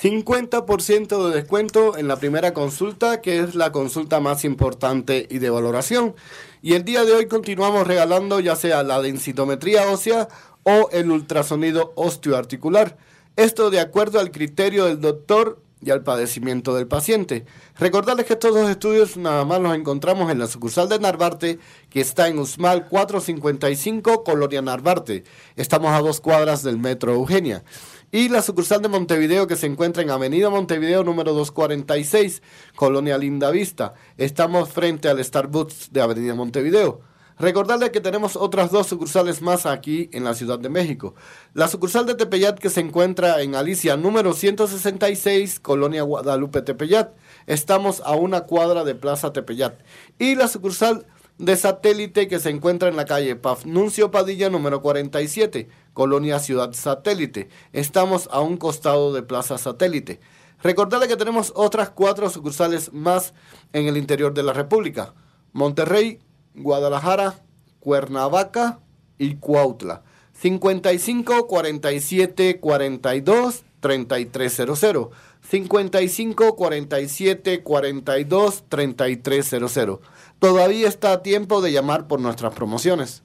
50% 0.01 1.27
de 1.27 1.35
descuento 1.35 1.97
en 1.97 2.07
la 2.07 2.17
primera 2.17 2.53
consulta, 2.53 3.19
que 3.21 3.39
es 3.39 3.55
la 3.55 3.71
consulta 3.71 4.19
más 4.19 4.45
importante 4.45 5.27
y 5.29 5.39
de 5.39 5.49
valoración. 5.49 6.13
Y 6.61 6.73
el 6.73 6.83
día 6.83 7.03
de 7.03 7.13
hoy 7.13 7.27
continuamos 7.27 7.87
regalando 7.87 8.39
ya 8.39 8.55
sea 8.55 8.83
la 8.83 9.01
densitometría 9.01 9.89
ósea 9.89 10.27
o 10.63 10.89
el 10.91 11.09
ultrasonido 11.09 11.93
osteoarticular. 11.95 12.97
Esto 13.37 13.69
de 13.69 13.79
acuerdo 13.79 14.19
al 14.19 14.31
criterio 14.31 14.85
del 14.85 14.99
doctor 14.99 15.61
y 15.79 15.91
al 15.91 16.01
padecimiento 16.01 16.73
del 16.73 16.87
paciente. 16.87 17.45
Recordarles 17.77 18.25
que 18.25 18.33
estos 18.33 18.51
dos 18.51 18.67
estudios 18.67 19.15
nada 19.15 19.45
más 19.45 19.61
los 19.61 19.75
encontramos 19.75 20.31
en 20.31 20.39
la 20.39 20.47
sucursal 20.47 20.89
de 20.89 20.97
Narvarte, 20.97 21.59
que 21.91 22.01
está 22.01 22.29
en 22.29 22.39
Usmal 22.39 22.87
455, 22.87 24.23
Colonia 24.23 24.63
Narvarte. 24.63 25.23
Estamos 25.55 25.91
a 25.91 26.01
dos 26.01 26.19
cuadras 26.19 26.63
del 26.63 26.79
Metro 26.79 27.13
Eugenia 27.13 27.63
y 28.11 28.29
la 28.29 28.41
sucursal 28.41 28.81
de 28.81 28.89
Montevideo 28.89 29.45
que 29.45 29.55
se 29.55 29.67
encuentra 29.67 30.01
en 30.01 30.09
Avenida 30.09 30.49
Montevideo 30.49 31.03
número 31.03 31.33
246, 31.33 32.41
Colonia 32.75 33.19
Linda 33.19 33.51
Vista. 33.51 33.93
Estamos 34.17 34.69
frente 34.69 35.09
al 35.09 35.23
Starbucks 35.23 35.93
de 35.93 36.01
Avenida 36.01 36.33
Montevideo. 36.33 37.01
Recordarle 37.39 37.91
que 37.91 38.01
tenemos 38.01 38.35
otras 38.35 38.71
dos 38.71 38.87
sucursales 38.87 39.43
más 39.43 39.67
aquí 39.67 40.09
en 40.11 40.23
la 40.23 40.33
Ciudad 40.33 40.57
de 40.57 40.69
México. 40.69 41.13
La 41.53 41.67
sucursal 41.67 42.07
de 42.07 42.15
Tepeyat 42.15 42.57
que 42.57 42.71
se 42.71 42.79
encuentra 42.79 43.43
en 43.43 43.53
Alicia 43.53 43.95
número 43.95 44.33
166, 44.33 45.59
Colonia 45.59 46.01
Guadalupe 46.01 46.63
Tepeyat. 46.63 47.15
Estamos 47.45 48.01
a 48.03 48.15
una 48.15 48.41
cuadra 48.41 48.83
de 48.83 48.95
Plaza 48.95 49.33
Tepeyat. 49.33 49.79
Y 50.17 50.33
la 50.33 50.47
sucursal 50.47 51.05
de 51.37 51.55
satélite 51.55 52.27
que 52.27 52.39
se 52.39 52.49
encuentra 52.49 52.89
en 52.89 52.95
la 52.95 53.05
calle 53.05 53.35
Pafnuncio 53.35 54.09
Padilla 54.09 54.49
número 54.49 54.81
47, 54.81 55.69
Colonia 55.93 56.39
Ciudad 56.39 56.73
Satélite. 56.73 57.49
Estamos 57.71 58.29
a 58.31 58.39
un 58.39 58.57
costado 58.57 59.13
de 59.13 59.21
Plaza 59.21 59.59
Satélite. 59.59 60.19
Recordarle 60.63 61.07
que 61.07 61.17
tenemos 61.17 61.53
otras 61.55 61.91
cuatro 61.91 62.31
sucursales 62.31 62.91
más 62.93 63.35
en 63.73 63.85
el 63.85 63.95
interior 63.95 64.33
de 64.33 64.41
la 64.41 64.53
República. 64.53 65.13
Monterrey, 65.53 66.19
Guadalajara, 66.57 67.35
Cuernavaca 67.79 68.79
y 69.17 69.35
Cuautla. 69.35 70.03
55 70.33 71.47
47 71.47 72.59
42 72.59 73.63
3300. 73.79 75.09
55 75.49 76.55
47 76.55 77.63
42 77.63 78.63
3300. 78.67 79.99
Todavía 80.39 80.87
está 80.87 81.13
a 81.13 81.23
tiempo 81.23 81.61
de 81.61 81.71
llamar 81.71 82.07
por 82.07 82.19
nuestras 82.19 82.53
promociones. 82.53 83.23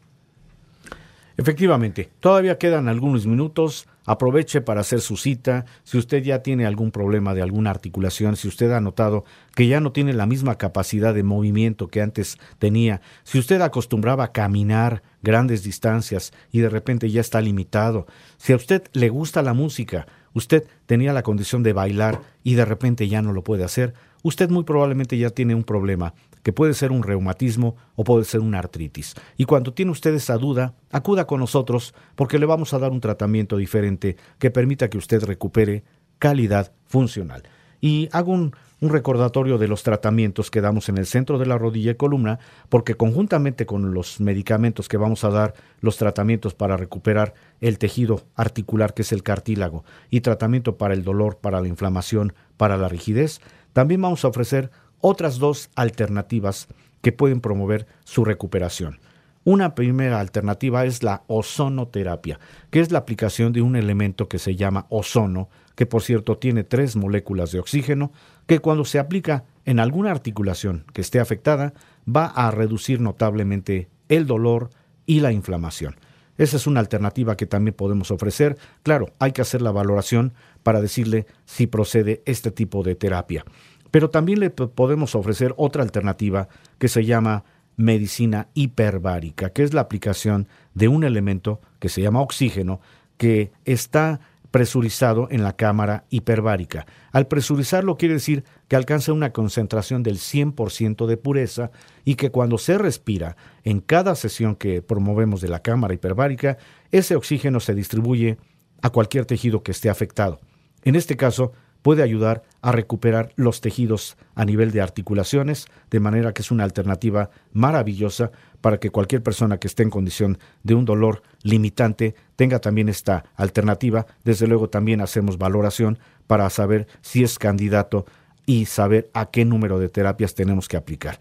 Efectivamente, 1.36 2.10
todavía 2.20 2.58
quedan 2.58 2.88
algunos 2.88 3.26
minutos. 3.26 3.86
Aproveche 4.04 4.60
para 4.60 4.80
hacer 4.80 5.00
su 5.00 5.16
cita. 5.16 5.64
Si 5.84 5.96
usted 5.96 6.22
ya 6.24 6.42
tiene 6.42 6.66
algún 6.66 6.90
problema 6.90 7.34
de 7.34 7.42
alguna 7.42 7.70
articulación, 7.70 8.36
si 8.36 8.48
usted 8.48 8.72
ha 8.72 8.80
notado 8.80 9.24
que 9.54 9.68
ya 9.68 9.80
no 9.80 9.92
tiene 9.92 10.12
la 10.12 10.26
misma 10.26 10.58
capacidad 10.58 11.14
de 11.14 11.22
movimiento 11.22 11.86
que 11.86 12.02
antes 12.02 12.36
tenía, 12.58 13.00
si 13.22 13.38
usted 13.38 13.60
acostumbraba 13.60 14.24
a 14.24 14.32
caminar 14.32 15.02
grandes 15.22 15.62
distancias 15.62 16.32
y 16.50 16.60
de 16.60 16.68
repente 16.68 17.10
ya 17.10 17.20
está 17.20 17.40
limitado, 17.40 18.06
si 18.38 18.52
a 18.52 18.56
usted 18.56 18.82
le 18.92 19.08
gusta 19.08 19.40
la 19.40 19.54
música, 19.54 20.06
usted 20.34 20.66
tenía 20.86 21.12
la 21.12 21.22
condición 21.22 21.62
de 21.62 21.72
bailar 21.72 22.20
y 22.42 22.54
de 22.54 22.64
repente 22.64 23.06
ya 23.06 23.22
no 23.22 23.32
lo 23.32 23.44
puede 23.44 23.62
hacer, 23.62 23.94
usted 24.24 24.50
muy 24.50 24.64
probablemente 24.64 25.16
ya 25.16 25.30
tiene 25.30 25.54
un 25.54 25.64
problema 25.64 26.14
que 26.42 26.52
puede 26.52 26.74
ser 26.74 26.92
un 26.92 27.02
reumatismo 27.02 27.76
o 27.94 28.04
puede 28.04 28.24
ser 28.24 28.40
una 28.40 28.58
artritis. 28.58 29.14
Y 29.36 29.44
cuando 29.44 29.72
tiene 29.72 29.92
usted 29.92 30.14
esa 30.14 30.36
duda, 30.36 30.74
acuda 30.90 31.26
con 31.26 31.40
nosotros 31.40 31.94
porque 32.14 32.38
le 32.38 32.46
vamos 32.46 32.74
a 32.74 32.78
dar 32.78 32.92
un 32.92 33.00
tratamiento 33.00 33.56
diferente 33.56 34.16
que 34.38 34.50
permita 34.50 34.90
que 34.90 34.98
usted 34.98 35.22
recupere 35.22 35.84
calidad 36.18 36.72
funcional. 36.86 37.42
Y 37.80 38.08
hago 38.12 38.32
un, 38.32 38.54
recordatorio 38.80 39.58
de 39.58 39.68
los 39.68 39.84
tratamientos 39.84 40.50
que 40.50 40.60
damos 40.60 40.88
en 40.88 40.98
el 40.98 41.06
centro 41.06 41.38
de 41.38 41.46
la 41.46 41.56
rodilla 41.56 41.92
y 41.92 41.94
columna, 41.94 42.40
porque 42.68 42.96
conjuntamente 42.96 43.64
con 43.64 43.94
los 43.94 44.20
medicamentos 44.20 44.88
que 44.88 44.96
vamos 44.96 45.22
a 45.22 45.30
dar, 45.30 45.54
los 45.80 45.98
tratamientos 45.98 46.54
para 46.54 46.76
recuperar 46.76 47.34
el 47.60 47.78
tejido 47.78 48.22
articular 48.34 48.92
que 48.92 49.02
es 49.02 49.12
el 49.12 49.22
cartílago 49.22 49.84
y 50.10 50.20
tratamiento 50.20 50.78
para 50.78 50.94
el 50.94 51.04
dolor, 51.04 51.38
para 51.38 51.60
la 51.60 51.68
inflamación, 51.68 52.32
para 52.56 52.76
la 52.76 52.88
rigidez, 52.88 53.40
también 53.72 54.02
vamos 54.02 54.24
a 54.24 54.28
ofrecer 54.28 54.72
otras 55.02 55.38
dos 55.38 55.68
alternativas 55.74 56.68
que 57.02 57.12
pueden 57.12 57.42
promover 57.42 57.86
su 58.04 58.24
recuperación. 58.24 58.98
Una 59.44 59.74
primera 59.74 60.20
alternativa 60.20 60.84
es 60.84 61.02
la 61.02 61.24
ozonoterapia, 61.26 62.38
que 62.70 62.80
es 62.80 62.92
la 62.92 63.00
aplicación 63.00 63.52
de 63.52 63.60
un 63.60 63.74
elemento 63.74 64.28
que 64.28 64.38
se 64.38 64.54
llama 64.54 64.86
ozono, 64.88 65.50
que 65.74 65.84
por 65.84 66.02
cierto 66.02 66.38
tiene 66.38 66.62
tres 66.62 66.94
moléculas 66.94 67.50
de 67.50 67.58
oxígeno, 67.58 68.12
que 68.46 68.60
cuando 68.60 68.84
se 68.84 69.00
aplica 69.00 69.44
en 69.64 69.80
alguna 69.80 70.12
articulación 70.12 70.84
que 70.92 71.00
esté 71.00 71.18
afectada, 71.18 71.74
va 72.08 72.26
a 72.26 72.52
reducir 72.52 73.00
notablemente 73.00 73.88
el 74.08 74.26
dolor 74.26 74.70
y 75.06 75.20
la 75.20 75.32
inflamación. 75.32 75.96
Esa 76.38 76.56
es 76.56 76.66
una 76.66 76.80
alternativa 76.80 77.36
que 77.36 77.46
también 77.46 77.74
podemos 77.74 78.10
ofrecer. 78.10 78.56
Claro, 78.82 79.10
hay 79.18 79.32
que 79.32 79.42
hacer 79.42 79.60
la 79.60 79.70
valoración 79.70 80.32
para 80.62 80.80
decirle 80.80 81.26
si 81.44 81.66
procede 81.66 82.22
este 82.26 82.50
tipo 82.50 82.82
de 82.82 82.94
terapia. 82.94 83.44
Pero 83.92 84.10
también 84.10 84.40
le 84.40 84.50
podemos 84.50 85.14
ofrecer 85.14 85.54
otra 85.56 85.84
alternativa 85.84 86.48
que 86.78 86.88
se 86.88 87.04
llama 87.04 87.44
medicina 87.76 88.48
hiperbárica, 88.54 89.50
que 89.50 89.62
es 89.62 89.74
la 89.74 89.82
aplicación 89.82 90.48
de 90.74 90.88
un 90.88 91.04
elemento 91.04 91.60
que 91.78 91.88
se 91.88 92.02
llama 92.02 92.22
oxígeno, 92.22 92.80
que 93.18 93.52
está 93.64 94.20
presurizado 94.50 95.28
en 95.30 95.42
la 95.42 95.56
cámara 95.56 96.04
hiperbárica. 96.10 96.86
Al 97.10 97.26
presurizarlo 97.26 97.96
quiere 97.96 98.14
decir 98.14 98.44
que 98.68 98.76
alcanza 98.76 99.12
una 99.12 99.32
concentración 99.32 100.02
del 100.02 100.16
100% 100.16 101.06
de 101.06 101.16
pureza 101.16 101.70
y 102.04 102.14
que 102.14 102.30
cuando 102.30 102.58
se 102.58 102.78
respira 102.78 103.36
en 103.62 103.80
cada 103.80 104.14
sesión 104.14 104.56
que 104.56 104.82
promovemos 104.82 105.40
de 105.40 105.48
la 105.48 105.60
cámara 105.60 105.94
hiperbárica, 105.94 106.58
ese 106.90 107.14
oxígeno 107.14 107.60
se 107.60 107.74
distribuye 107.74 108.38
a 108.82 108.90
cualquier 108.90 109.26
tejido 109.26 109.62
que 109.62 109.72
esté 109.72 109.88
afectado. 109.88 110.40
En 110.82 110.96
este 110.96 111.16
caso, 111.16 111.52
puede 111.82 112.02
ayudar 112.02 112.42
a 112.62 112.72
recuperar 112.72 113.32
los 113.36 113.60
tejidos 113.60 114.16
a 114.34 114.44
nivel 114.44 114.70
de 114.70 114.80
articulaciones, 114.80 115.66
de 115.90 116.00
manera 116.00 116.32
que 116.32 116.42
es 116.42 116.50
una 116.50 116.64
alternativa 116.64 117.30
maravillosa 117.52 118.30
para 118.60 118.78
que 118.78 118.90
cualquier 118.90 119.22
persona 119.22 119.58
que 119.58 119.66
esté 119.66 119.82
en 119.82 119.90
condición 119.90 120.38
de 120.62 120.74
un 120.74 120.84
dolor 120.84 121.22
limitante 121.42 122.14
tenga 122.36 122.60
también 122.60 122.88
esta 122.88 123.24
alternativa. 123.34 124.06
Desde 124.24 124.46
luego 124.46 124.70
también 124.70 125.00
hacemos 125.00 125.36
valoración 125.36 125.98
para 126.26 126.48
saber 126.50 126.86
si 127.00 127.24
es 127.24 127.38
candidato 127.38 128.06
y 128.46 128.66
saber 128.66 129.10
a 129.12 129.26
qué 129.26 129.44
número 129.44 129.78
de 129.78 129.88
terapias 129.88 130.34
tenemos 130.34 130.68
que 130.68 130.76
aplicar. 130.76 131.18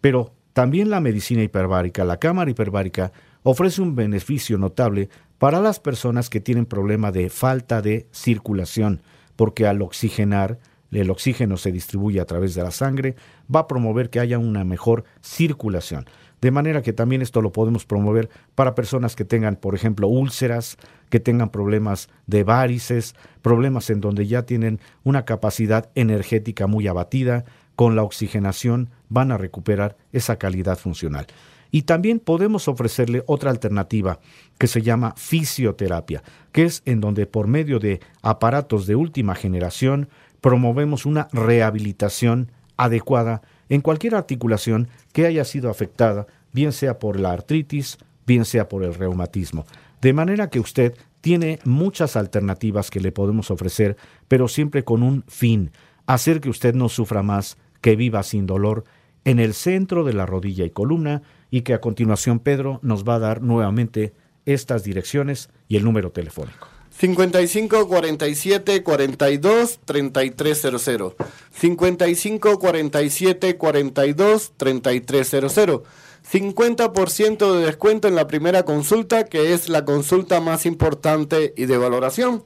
Pero 0.00 0.32
también 0.52 0.88
la 0.88 1.00
medicina 1.00 1.42
hiperbárica, 1.42 2.04
la 2.04 2.18
cámara 2.18 2.50
hiperbárica, 2.50 3.12
ofrece 3.42 3.82
un 3.82 3.94
beneficio 3.94 4.56
notable 4.56 5.08
para 5.38 5.60
las 5.60 5.80
personas 5.80 6.30
que 6.30 6.40
tienen 6.40 6.64
problema 6.64 7.12
de 7.12 7.28
falta 7.28 7.82
de 7.82 8.08
circulación 8.10 9.02
porque 9.36 9.66
al 9.66 9.82
oxigenar 9.82 10.58
el 10.90 11.10
oxígeno 11.10 11.56
se 11.56 11.72
distribuye 11.72 12.20
a 12.20 12.24
través 12.24 12.54
de 12.54 12.62
la 12.62 12.70
sangre, 12.70 13.16
va 13.54 13.60
a 13.60 13.66
promover 13.66 14.10
que 14.10 14.20
haya 14.20 14.38
una 14.38 14.64
mejor 14.64 15.04
circulación. 15.20 16.06
De 16.40 16.50
manera 16.50 16.82
que 16.82 16.92
también 16.92 17.22
esto 17.22 17.40
lo 17.40 17.52
podemos 17.52 17.86
promover 17.86 18.28
para 18.54 18.74
personas 18.74 19.16
que 19.16 19.24
tengan, 19.24 19.56
por 19.56 19.74
ejemplo, 19.74 20.06
úlceras, 20.06 20.76
que 21.08 21.18
tengan 21.18 21.50
problemas 21.50 22.08
de 22.26 22.44
varices, 22.44 23.14
problemas 23.42 23.90
en 23.90 24.00
donde 24.00 24.26
ya 24.26 24.42
tienen 24.42 24.80
una 25.02 25.24
capacidad 25.24 25.90
energética 25.94 26.66
muy 26.66 26.86
abatida, 26.88 27.44
con 27.74 27.96
la 27.96 28.02
oxigenación 28.02 28.90
van 29.08 29.32
a 29.32 29.38
recuperar 29.38 29.96
esa 30.12 30.36
calidad 30.36 30.78
funcional. 30.78 31.26
Y 31.70 31.82
también 31.82 32.20
podemos 32.20 32.68
ofrecerle 32.68 33.22
otra 33.26 33.50
alternativa 33.50 34.20
que 34.58 34.66
se 34.66 34.82
llama 34.82 35.14
fisioterapia, 35.16 36.22
que 36.52 36.64
es 36.64 36.82
en 36.84 37.00
donde 37.00 37.26
por 37.26 37.46
medio 37.46 37.78
de 37.78 38.00
aparatos 38.22 38.86
de 38.86 38.96
última 38.96 39.34
generación 39.34 40.08
promovemos 40.40 41.06
una 41.06 41.28
rehabilitación 41.32 42.50
adecuada 42.76 43.42
en 43.68 43.80
cualquier 43.80 44.14
articulación 44.14 44.88
que 45.12 45.26
haya 45.26 45.44
sido 45.44 45.70
afectada, 45.70 46.26
bien 46.52 46.72
sea 46.72 46.98
por 46.98 47.18
la 47.18 47.32
artritis, 47.32 47.98
bien 48.26 48.44
sea 48.44 48.68
por 48.68 48.84
el 48.84 48.94
reumatismo. 48.94 49.66
De 50.00 50.12
manera 50.12 50.50
que 50.50 50.60
usted 50.60 50.94
tiene 51.20 51.58
muchas 51.64 52.16
alternativas 52.16 52.90
que 52.90 53.00
le 53.00 53.12
podemos 53.12 53.50
ofrecer, 53.50 53.96
pero 54.28 54.46
siempre 54.46 54.84
con 54.84 55.02
un 55.02 55.24
fin, 55.26 55.72
hacer 56.06 56.40
que 56.40 56.50
usted 56.50 56.74
no 56.74 56.88
sufra 56.88 57.22
más, 57.22 57.56
que 57.80 57.96
viva 57.96 58.22
sin 58.22 58.46
dolor, 58.46 58.84
en 59.24 59.40
el 59.40 59.54
centro 59.54 60.04
de 60.04 60.12
la 60.12 60.26
rodilla 60.26 60.64
y 60.64 60.70
columna, 60.70 61.22
y 61.50 61.62
que 61.62 61.74
a 61.74 61.80
continuación 61.80 62.38
Pedro 62.38 62.80
nos 62.82 63.04
va 63.04 63.16
a 63.16 63.20
dar 63.20 63.42
nuevamente 63.42 64.12
estas 64.44 64.84
direcciones 64.84 65.50
y 65.68 65.76
el 65.76 65.84
número 65.84 66.10
telefónico. 66.10 66.68
55 66.98 67.88
47 67.88 68.82
42 68.82 69.80
3300. 69.84 71.14
55 71.52 72.58
47 72.58 73.56
42 73.56 74.52
3300. 74.56 75.82
50% 76.32 77.54
de 77.54 77.66
descuento 77.66 78.08
en 78.08 78.16
la 78.16 78.26
primera 78.26 78.64
consulta, 78.64 79.24
que 79.24 79.52
es 79.52 79.68
la 79.68 79.84
consulta 79.84 80.40
más 80.40 80.66
importante 80.66 81.54
y 81.56 81.66
de 81.66 81.78
valoración. 81.78 82.42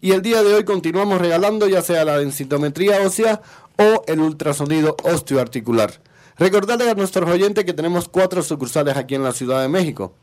Y 0.00 0.12
el 0.12 0.20
día 0.20 0.42
de 0.42 0.52
hoy 0.52 0.64
continuamos 0.64 1.20
regalando 1.20 1.68
ya 1.68 1.80
sea 1.80 2.04
la 2.04 2.18
densitometría 2.18 3.00
ósea 3.06 3.40
o 3.78 4.02
el 4.06 4.20
ultrasonido 4.20 4.96
osteoarticular. 5.04 6.00
Recordarle 6.38 6.90
a 6.90 6.94
nuestros 6.94 7.28
oyentes 7.28 7.64
que 7.64 7.72
tenemos 7.72 8.08
cuatro 8.08 8.42
sucursales 8.42 8.96
aquí 8.96 9.14
en 9.14 9.22
la 9.22 9.32
Ciudad 9.32 9.60
de 9.62 9.68
México. 9.68 10.14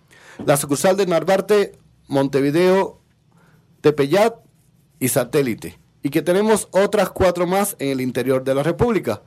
La 0.46 0.58
sucursal 0.58 0.98
de 0.98 1.06
Narvarte, 1.06 1.74
Montevideo, 2.08 3.02
Tepeyat 3.82 4.36
y 5.00 5.10
Satélite. 5.10 5.80
Y 6.02 6.10
que 6.10 6.22
tenemos 6.22 6.70
otras 6.72 7.10
cuatro 7.10 7.46
más 7.46 7.76
en 7.80 7.90
el 7.90 8.02
interior 8.02 8.44
de 8.44 8.56
la 8.56 8.64
República. 8.64 9.22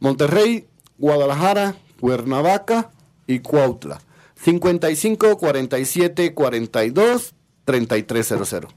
Monterrey, 0.00 0.66
Guadalajara, 0.98 1.76
Cuernavaca 2.00 2.90
y 3.26 3.40
Cuautla. 3.40 4.00
55 4.36 5.38
47 5.38 6.34
42 6.34 7.34
3300. 7.64 8.74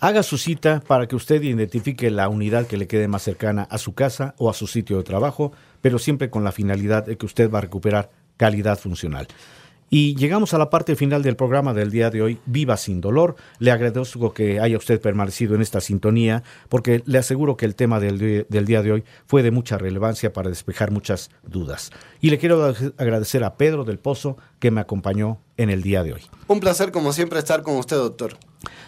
Haga 0.00 0.24
su 0.24 0.36
cita 0.36 0.82
para 0.84 1.06
que 1.06 1.14
usted 1.14 1.40
identifique 1.42 2.10
la 2.10 2.28
unidad 2.28 2.66
que 2.66 2.76
le 2.76 2.88
quede 2.88 3.06
más 3.06 3.22
cercana 3.22 3.68
a 3.70 3.78
su 3.78 3.94
casa 3.94 4.34
o 4.36 4.50
a 4.50 4.54
su 4.54 4.66
sitio 4.66 4.96
de 4.96 5.04
trabajo, 5.04 5.52
pero 5.82 5.98
siempre 5.98 6.30
con 6.30 6.44
la 6.44 6.52
finalidad 6.52 7.04
de 7.04 7.18
que 7.18 7.26
usted 7.26 7.50
va 7.50 7.58
a 7.58 7.62
recuperar 7.62 8.08
calidad 8.38 8.78
funcional. 8.78 9.28
Y 9.94 10.16
llegamos 10.16 10.54
a 10.54 10.58
la 10.58 10.70
parte 10.70 10.96
final 10.96 11.22
del 11.22 11.36
programa 11.36 11.74
del 11.74 11.90
día 11.90 12.08
de 12.08 12.22
hoy, 12.22 12.38
Viva 12.46 12.78
sin 12.78 13.02
dolor. 13.02 13.36
Le 13.58 13.72
agradezco 13.72 14.32
que 14.32 14.58
haya 14.58 14.78
usted 14.78 14.98
permanecido 15.02 15.54
en 15.54 15.60
esta 15.60 15.82
sintonía, 15.82 16.42
porque 16.70 17.02
le 17.04 17.18
aseguro 17.18 17.58
que 17.58 17.66
el 17.66 17.74
tema 17.74 18.00
del, 18.00 18.46
del, 18.48 18.64
día 18.64 18.80
de 18.80 18.90
hoy 18.90 19.04
fue 19.26 19.42
de 19.42 19.50
mucha 19.50 19.76
relevancia 19.76 20.32
para 20.32 20.48
despejar 20.48 20.92
muchas 20.92 21.28
dudas. 21.46 21.90
Y 22.22 22.30
le 22.30 22.38
quiero 22.38 22.74
agradecer 22.96 23.44
a 23.44 23.58
Pedro 23.58 23.84
del 23.84 23.98
Pozo 23.98 24.38
que 24.60 24.70
me 24.70 24.80
acompañó 24.80 25.40
en 25.58 25.68
el 25.68 25.82
día 25.82 26.02
de 26.02 26.14
hoy. 26.14 26.22
Un 26.48 26.60
placer, 26.60 26.90
como 26.90 27.12
siempre, 27.12 27.38
estar 27.38 27.62
con 27.62 27.76
usted, 27.76 27.96
doctor. 27.96 28.38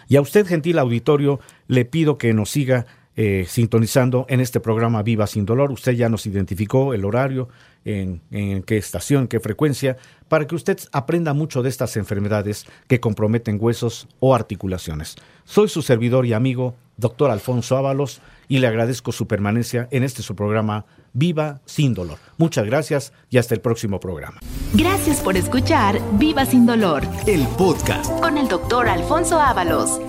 Y 0.07 0.15
a 0.15 0.21
usted, 0.21 0.47
gentil 0.47 0.79
auditorio, 0.79 1.39
le 1.67 1.85
pido 1.85 2.17
que 2.17 2.33
nos 2.33 2.49
siga 2.49 2.87
eh, 3.17 3.45
sintonizando 3.47 4.25
en 4.29 4.41
este 4.41 4.59
programa 4.59 5.01
Viva 5.01 5.27
sin 5.27 5.45
Dolor. 5.45 5.71
Usted 5.71 5.93
ya 5.93 6.09
nos 6.09 6.25
identificó 6.25 6.93
el 6.93 7.05
horario, 7.05 7.49
en, 7.85 8.21
en, 8.31 8.63
qué 8.63 8.77
estación, 8.77 9.23
en 9.23 9.27
qué 9.27 9.39
frecuencia, 9.39 9.97
para 10.27 10.47
que 10.47 10.55
usted 10.55 10.77
aprenda 10.91 11.33
mucho 11.33 11.63
de 11.63 11.69
estas 11.69 11.95
enfermedades 11.97 12.65
que 12.87 12.99
comprometen 12.99 13.57
huesos 13.59 14.07
o 14.19 14.35
articulaciones. 14.35 15.15
Soy 15.45 15.69
su 15.69 15.81
servidor 15.81 16.25
y 16.25 16.33
amigo, 16.33 16.75
doctor 16.97 17.31
Alfonso 17.31 17.77
Ábalos, 17.77 18.21
y 18.47 18.59
le 18.59 18.67
agradezco 18.67 19.11
su 19.11 19.27
permanencia 19.27 19.87
en 19.91 20.03
este 20.03 20.21
su 20.21 20.35
programa 20.35 20.85
Viva 21.13 21.61
sin 21.65 21.93
Dolor. 21.93 22.17
Muchas 22.37 22.65
gracias 22.65 23.13
y 23.29 23.37
hasta 23.37 23.55
el 23.55 23.61
próximo 23.61 23.99
programa. 23.99 24.39
Gracias 24.73 25.21
por 25.21 25.37
escuchar 25.37 25.99
Viva 26.13 26.45
sin 26.45 26.65
Dolor, 26.65 27.03
el 27.27 27.47
podcast 27.57 28.11
con 28.19 28.37
el 28.37 28.47
doctor 28.47 28.87
Alfonso 28.89 29.39
Ábalos. 29.39 30.01